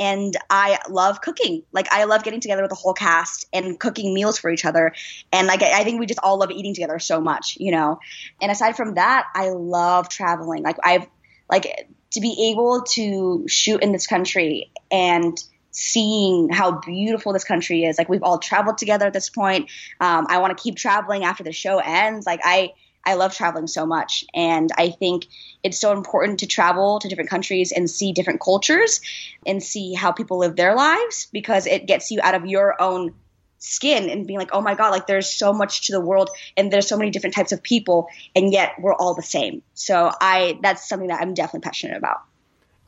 and 0.00 0.34
I 0.48 0.78
love 0.88 1.20
cooking. 1.20 1.62
Like 1.72 1.86
I 1.92 2.04
love 2.04 2.24
getting 2.24 2.40
together 2.40 2.62
with 2.62 2.70
the 2.70 2.74
whole 2.76 2.94
cast 2.94 3.46
and 3.52 3.78
cooking 3.78 4.14
meals 4.14 4.38
for 4.38 4.50
each 4.50 4.64
other. 4.64 4.94
And 5.30 5.46
like 5.46 5.62
I 5.62 5.84
think 5.84 6.00
we 6.00 6.06
just 6.06 6.20
all 6.22 6.38
love 6.38 6.50
eating 6.50 6.74
together 6.74 6.98
so 6.98 7.20
much, 7.20 7.58
you 7.60 7.70
know. 7.70 8.00
And 8.40 8.50
aside 8.50 8.76
from 8.76 8.94
that, 8.94 9.26
I 9.34 9.50
love 9.50 10.08
traveling. 10.08 10.62
Like 10.62 10.78
I've 10.82 11.06
like 11.50 11.88
to 12.12 12.20
be 12.20 12.50
able 12.50 12.82
to 12.94 13.44
shoot 13.46 13.82
in 13.82 13.92
this 13.92 14.06
country 14.06 14.72
and 14.90 15.36
seeing 15.70 16.48
how 16.48 16.80
beautiful 16.80 17.34
this 17.34 17.44
country 17.44 17.84
is. 17.84 17.98
Like 17.98 18.08
we've 18.08 18.22
all 18.22 18.38
traveled 18.38 18.78
together 18.78 19.06
at 19.06 19.12
this 19.12 19.28
point. 19.28 19.70
Um, 20.00 20.26
I 20.28 20.38
want 20.38 20.56
to 20.56 20.60
keep 20.60 20.76
traveling 20.76 21.24
after 21.24 21.44
the 21.44 21.52
show 21.52 21.78
ends. 21.78 22.26
Like 22.26 22.40
I 22.42 22.72
I 23.04 23.14
love 23.14 23.34
traveling 23.34 23.66
so 23.66 23.86
much. 23.86 24.24
And 24.34 24.70
I 24.76 24.90
think 24.90 25.26
it's 25.62 25.78
so 25.78 25.92
important 25.92 26.40
to 26.40 26.46
travel 26.46 26.98
to 27.00 27.08
different 27.08 27.30
countries 27.30 27.72
and 27.72 27.88
see 27.88 28.12
different 28.12 28.40
cultures 28.40 29.00
and 29.46 29.62
see 29.62 29.94
how 29.94 30.12
people 30.12 30.38
live 30.38 30.56
their 30.56 30.74
lives 30.74 31.28
because 31.32 31.66
it 31.66 31.86
gets 31.86 32.10
you 32.10 32.20
out 32.22 32.34
of 32.34 32.46
your 32.46 32.80
own 32.80 33.14
skin 33.58 34.08
and 34.10 34.26
being 34.26 34.38
like, 34.38 34.50
oh 34.52 34.60
my 34.60 34.74
God, 34.74 34.90
like 34.90 35.06
there's 35.06 35.30
so 35.30 35.52
much 35.52 35.86
to 35.86 35.92
the 35.92 36.00
world 36.00 36.30
and 36.56 36.72
there's 36.72 36.88
so 36.88 36.96
many 36.96 37.10
different 37.10 37.34
types 37.34 37.52
of 37.52 37.62
people 37.62 38.08
and 38.34 38.52
yet 38.52 38.72
we're 38.80 38.94
all 38.94 39.14
the 39.14 39.22
same. 39.22 39.62
So 39.74 40.10
I 40.20 40.58
that's 40.62 40.88
something 40.88 41.08
that 41.08 41.20
I'm 41.20 41.34
definitely 41.34 41.60
passionate 41.60 41.96
about. 41.96 42.20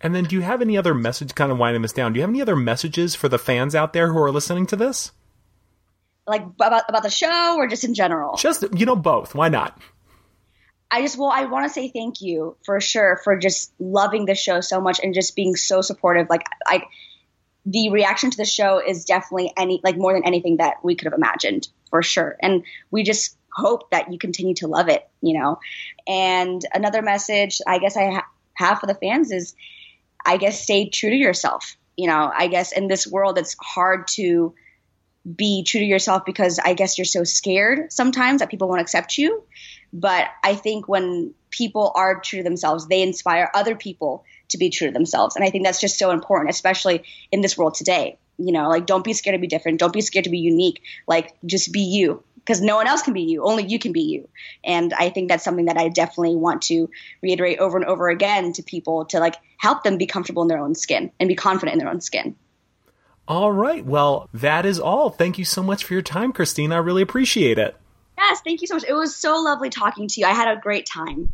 And 0.03 0.15
then, 0.17 0.25
do 0.25 0.35
you 0.35 0.43
have 0.43 0.61
any 0.61 0.77
other 0.77 0.95
message, 0.95 1.35
kind 1.37 1.53
of 1.53 1.59
winding 1.59 1.83
this 1.83 1.93
down? 1.93 2.13
Do 2.13 2.19
you 2.19 2.23
have 2.23 2.31
any 2.31 2.43
other 2.43 2.57
messages 2.57 3.15
for 3.15 3.29
the 3.29 3.39
fans 3.39 3.75
out 3.75 3.93
there 3.93 4.13
who 4.13 4.19
are 4.19 4.33
listening 4.33 4.67
to 4.67 4.77
this? 4.77 5.13
Like 6.27 6.43
about 6.43 6.83
about 6.89 7.05
the 7.05 7.11
show, 7.11 7.57
or 7.57 7.69
just 7.69 7.85
in 7.85 7.95
general? 7.95 8.37
Just 8.37 8.65
you 8.75 8.85
know, 8.85 8.97
both. 8.97 9.35
Why 9.35 9.49
not? 9.49 9.81
I 10.93 11.01
just 11.01 11.17
well, 11.17 11.31
I 11.33 11.47
want 11.47 11.67
to 11.67 11.73
say 11.73 11.89
thank 11.89 12.21
you 12.21 12.55
for 12.65 12.79
sure 12.79 13.19
for 13.25 13.39
just 13.39 13.73
loving 13.81 14.27
the 14.27 14.35
show 14.35 14.61
so 14.61 14.79
much 14.79 15.01
and 15.03 15.15
just 15.15 15.35
being 15.35 15.57
so 15.57 15.81
supportive. 15.81 16.29
Like 16.29 16.45
I, 16.67 16.83
the 17.65 17.89
reaction 17.89 18.31
to 18.31 18.37
the 18.37 18.45
show 18.45 18.79
is 18.87 19.07
definitely 19.07 19.55
any 19.57 19.81
like 19.83 19.97
more 19.97 20.13
than 20.13 20.27
anything 20.27 20.59
that 20.59 20.85
we 20.85 20.95
could 20.95 21.07
have 21.07 21.15
imagined 21.15 21.67
for 21.89 22.03
sure. 22.03 22.37
And 22.43 22.65
we 22.91 23.05
just 23.05 23.39
hope 23.55 23.91
that 23.91 24.13
you 24.13 24.19
continue 24.19 24.55
to 24.57 24.67
love 24.67 24.91
it, 24.91 25.09
you 25.23 25.39
know. 25.39 25.61
And 26.07 26.63
another 26.75 27.01
message 27.01 27.63
I 27.67 27.79
guess 27.79 27.97
I 27.97 28.11
ha- 28.11 28.29
have 28.55 28.81
for 28.81 28.87
the 28.87 28.95
fans 28.95 29.33
is, 29.33 29.55
I 30.27 30.37
guess 30.37 30.63
stay 30.63 30.91
true 30.91 31.11
to 31.11 31.17
yourself. 31.17 31.77
You 31.97 32.09
know, 32.09 32.31
I 32.35 32.49
guess 32.49 32.73
in 32.73 32.87
this 32.87 33.07
world 33.07 33.39
it's 33.39 33.57
hard 33.59 34.09
to 34.17 34.55
be 35.25 35.65
true 35.65 35.81
to 35.81 35.87
yourself 35.87 36.25
because 36.27 36.59
I 36.59 36.75
guess 36.75 36.99
you're 36.99 37.05
so 37.05 37.25
scared 37.25 37.93
sometimes 37.93 38.41
that 38.41 38.51
people 38.51 38.69
won't 38.69 38.81
accept 38.83 39.17
you. 39.17 39.45
But 39.93 40.29
I 40.43 40.55
think 40.55 40.89
when 40.89 41.35
people 41.51 41.93
are 41.95 42.21
true 42.21 42.39
to 42.39 42.43
themselves, 42.43 42.87
they 42.87 43.03
inspire 43.03 43.51
other 43.55 43.77
people 43.77 44.25
to 44.49 44.59
be 44.59 44.71
true 44.71 44.89
to 44.89 44.93
themselves. 44.93 45.37
And 45.37 45.45
I 45.45 45.51
think 45.51 45.65
that's 45.65 45.81
just 45.81 45.99
so 45.99 46.11
important, 46.11 46.51
especially 46.51 47.05
in 47.31 47.41
this 47.41 47.57
world 47.57 47.75
today. 47.75 48.19
You 48.39 48.53
know, 48.53 48.69
like 48.69 48.87
don't 48.87 49.05
be 49.05 49.13
scared 49.13 49.35
to 49.35 49.41
be 49.41 49.47
different. 49.47 49.79
Don't 49.79 49.93
be 49.93 50.01
scared 50.01 50.25
to 50.25 50.31
be 50.31 50.39
unique. 50.39 50.83
Like 51.07 51.35
just 51.45 51.73
be 51.73 51.81
you 51.81 52.23
because 52.37 52.61
no 52.61 52.77
one 52.77 52.87
else 52.87 53.03
can 53.03 53.13
be 53.13 53.23
you. 53.23 53.45
Only 53.45 53.65
you 53.65 53.79
can 53.79 53.93
be 53.93 54.03
you. 54.03 54.29
And 54.65 54.93
I 54.95 55.11
think 55.11 55.29
that's 55.29 55.45
something 55.45 55.67
that 55.67 55.77
I 55.77 55.89
definitely 55.89 56.37
want 56.37 56.63
to 56.63 56.91
reiterate 57.23 57.59
over 57.59 57.77
and 57.77 57.87
over 57.87 58.09
again 58.09 58.53
to 58.55 58.63
people 58.63 59.05
to 59.07 59.21
like 59.21 59.37
help 59.59 59.85
them 59.85 59.99
be 59.99 60.07
comfortable 60.07 60.43
in 60.43 60.49
their 60.49 60.59
own 60.59 60.75
skin 60.75 61.13
and 61.21 61.29
be 61.29 61.35
confident 61.35 61.75
in 61.75 61.79
their 61.79 61.93
own 61.93 62.01
skin. 62.01 62.35
All 63.29 63.53
right. 63.53 63.85
Well, 63.85 64.29
that 64.35 64.67
is 64.67 64.81
all. 64.81 65.11
Thank 65.11 65.39
you 65.39 65.45
so 65.45 65.63
much 65.63 65.85
for 65.85 65.93
your 65.93 66.03
time, 66.03 66.33
Kristina. 66.33 66.75
I 66.75 66.79
really 66.79 67.03
appreciate 67.03 67.59
it. 67.59 67.77
Yes, 68.23 68.41
thank 68.43 68.61
you 68.61 68.69
so 68.69 68.75
much. 68.75 68.85
It 68.89 68.95
was 68.95 69.17
so 69.17 69.37
lovely 69.41 69.69
talking 69.69 70.07
to 70.07 70.21
you. 70.21 70.27
I 70.27 70.33
had 70.33 70.57
a 70.57 70.61
great 70.61 70.87
time. 70.87 71.33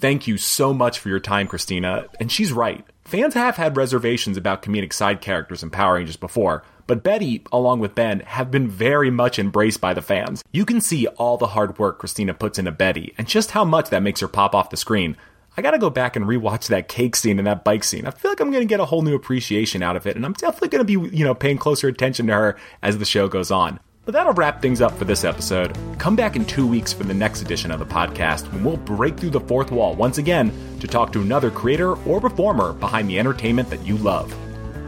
Thank 0.00 0.26
you 0.26 0.36
so 0.36 0.74
much 0.74 0.98
for 0.98 1.08
your 1.08 1.20
time, 1.20 1.46
Kristina. 1.46 2.08
And 2.18 2.32
she's 2.32 2.52
right. 2.52 2.84
Fans 3.04 3.34
have 3.34 3.56
had 3.56 3.76
reservations 3.76 4.36
about 4.36 4.62
comedic 4.62 4.92
side 4.92 5.20
characters 5.20 5.62
in 5.62 5.70
Power 5.70 5.94
Rangers 5.94 6.16
before, 6.16 6.64
but 6.88 7.04
Betty, 7.04 7.42
along 7.52 7.78
with 7.78 7.94
Ben, 7.94 8.20
have 8.20 8.50
been 8.50 8.66
very 8.66 9.10
much 9.10 9.38
embraced 9.38 9.80
by 9.80 9.94
the 9.94 10.02
fans. 10.02 10.42
You 10.50 10.64
can 10.64 10.80
see 10.80 11.06
all 11.06 11.36
the 11.36 11.48
hard 11.48 11.78
work 11.78 12.00
Kristina 12.00 12.36
puts 12.36 12.58
into 12.58 12.72
Betty 12.72 13.14
and 13.16 13.28
just 13.28 13.52
how 13.52 13.64
much 13.64 13.90
that 13.90 14.02
makes 14.02 14.20
her 14.20 14.28
pop 14.28 14.54
off 14.54 14.70
the 14.70 14.76
screen. 14.76 15.16
I 15.56 15.62
gotta 15.62 15.78
go 15.78 15.90
back 15.90 16.16
and 16.16 16.24
rewatch 16.24 16.68
that 16.68 16.88
cake 16.88 17.14
scene 17.14 17.38
and 17.38 17.46
that 17.46 17.64
bike 17.64 17.84
scene. 17.84 18.06
I 18.06 18.10
feel 18.10 18.30
like 18.30 18.40
I'm 18.40 18.50
gonna 18.50 18.64
get 18.64 18.80
a 18.80 18.86
whole 18.86 19.02
new 19.02 19.14
appreciation 19.14 19.82
out 19.82 19.96
of 19.96 20.06
it, 20.06 20.16
and 20.16 20.24
I'm 20.24 20.32
definitely 20.32 20.68
gonna 20.68 20.84
be, 20.84 20.94
you 21.16 21.24
know, 21.24 21.34
paying 21.34 21.58
closer 21.58 21.86
attention 21.86 22.26
to 22.28 22.32
her 22.32 22.56
as 22.82 22.98
the 22.98 23.04
show 23.04 23.28
goes 23.28 23.50
on. 23.50 23.78
But 24.06 24.12
that'll 24.12 24.32
wrap 24.32 24.62
things 24.62 24.80
up 24.80 24.92
for 24.96 25.04
this 25.04 25.24
episode. 25.24 25.76
Come 25.98 26.16
back 26.16 26.34
in 26.34 26.44
two 26.44 26.66
weeks 26.66 26.92
for 26.92 27.04
the 27.04 27.14
next 27.14 27.42
edition 27.42 27.70
of 27.70 27.78
the 27.78 27.86
podcast 27.86 28.50
when 28.52 28.64
we'll 28.64 28.78
break 28.78 29.18
through 29.18 29.30
the 29.30 29.40
fourth 29.40 29.70
wall 29.70 29.94
once 29.94 30.18
again 30.18 30.52
to 30.80 30.88
talk 30.88 31.12
to 31.12 31.20
another 31.20 31.50
creator 31.50 31.96
or 32.08 32.20
performer 32.20 32.72
behind 32.72 33.08
the 33.08 33.18
entertainment 33.18 33.68
that 33.70 33.84
you 33.84 33.98
love. 33.98 34.34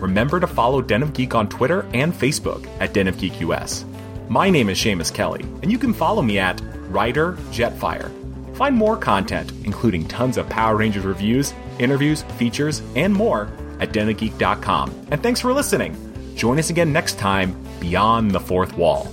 Remember 0.03 0.41
to 0.41 0.47
follow 0.47 0.81
Den 0.81 1.03
of 1.03 1.13
Geek 1.13 1.35
on 1.35 1.49
Twitter 1.49 1.87
and 1.93 2.13
Facebook 2.13 2.67
at 2.81 2.95
Den 2.95 3.07
of 3.07 3.19
Geek 3.19 3.41
US. 3.43 3.85
My 4.29 4.49
name 4.49 4.71
is 4.71 4.79
Shamus 4.79 5.13
Kelley, 5.13 5.43
and 5.63 5.71
you 5.71 5.79
can 5.79 5.93
follow 5.93 6.23
me 6.23 6.39
at 6.39 6.61
Writer 6.89 7.35
Jetfire. 7.51 8.11
Find 8.57 8.75
more 8.75 8.97
content, 8.97 9.53
including 9.65 10.09
tons 10.09 10.39
of 10.39 10.49
Power 10.49 10.77
Rangers 10.77 11.05
reviews, 11.05 11.53
interviews, 11.79 12.23
features, 12.39 12.83
and 12.97 13.13
more 13.13 13.51
at 13.79 13.93
denofgeek.com. 13.93 15.09
And 15.11 15.23
thanks 15.23 15.41
for 15.41 15.53
listening. 15.53 15.97
Join 16.35 16.59
us 16.59 16.71
again 16.71 16.93
next 16.93 17.19
time 17.19 17.55
beyond 17.83 18.31
the 18.31 18.39
fourth 18.39 18.77
wall. 18.77 19.09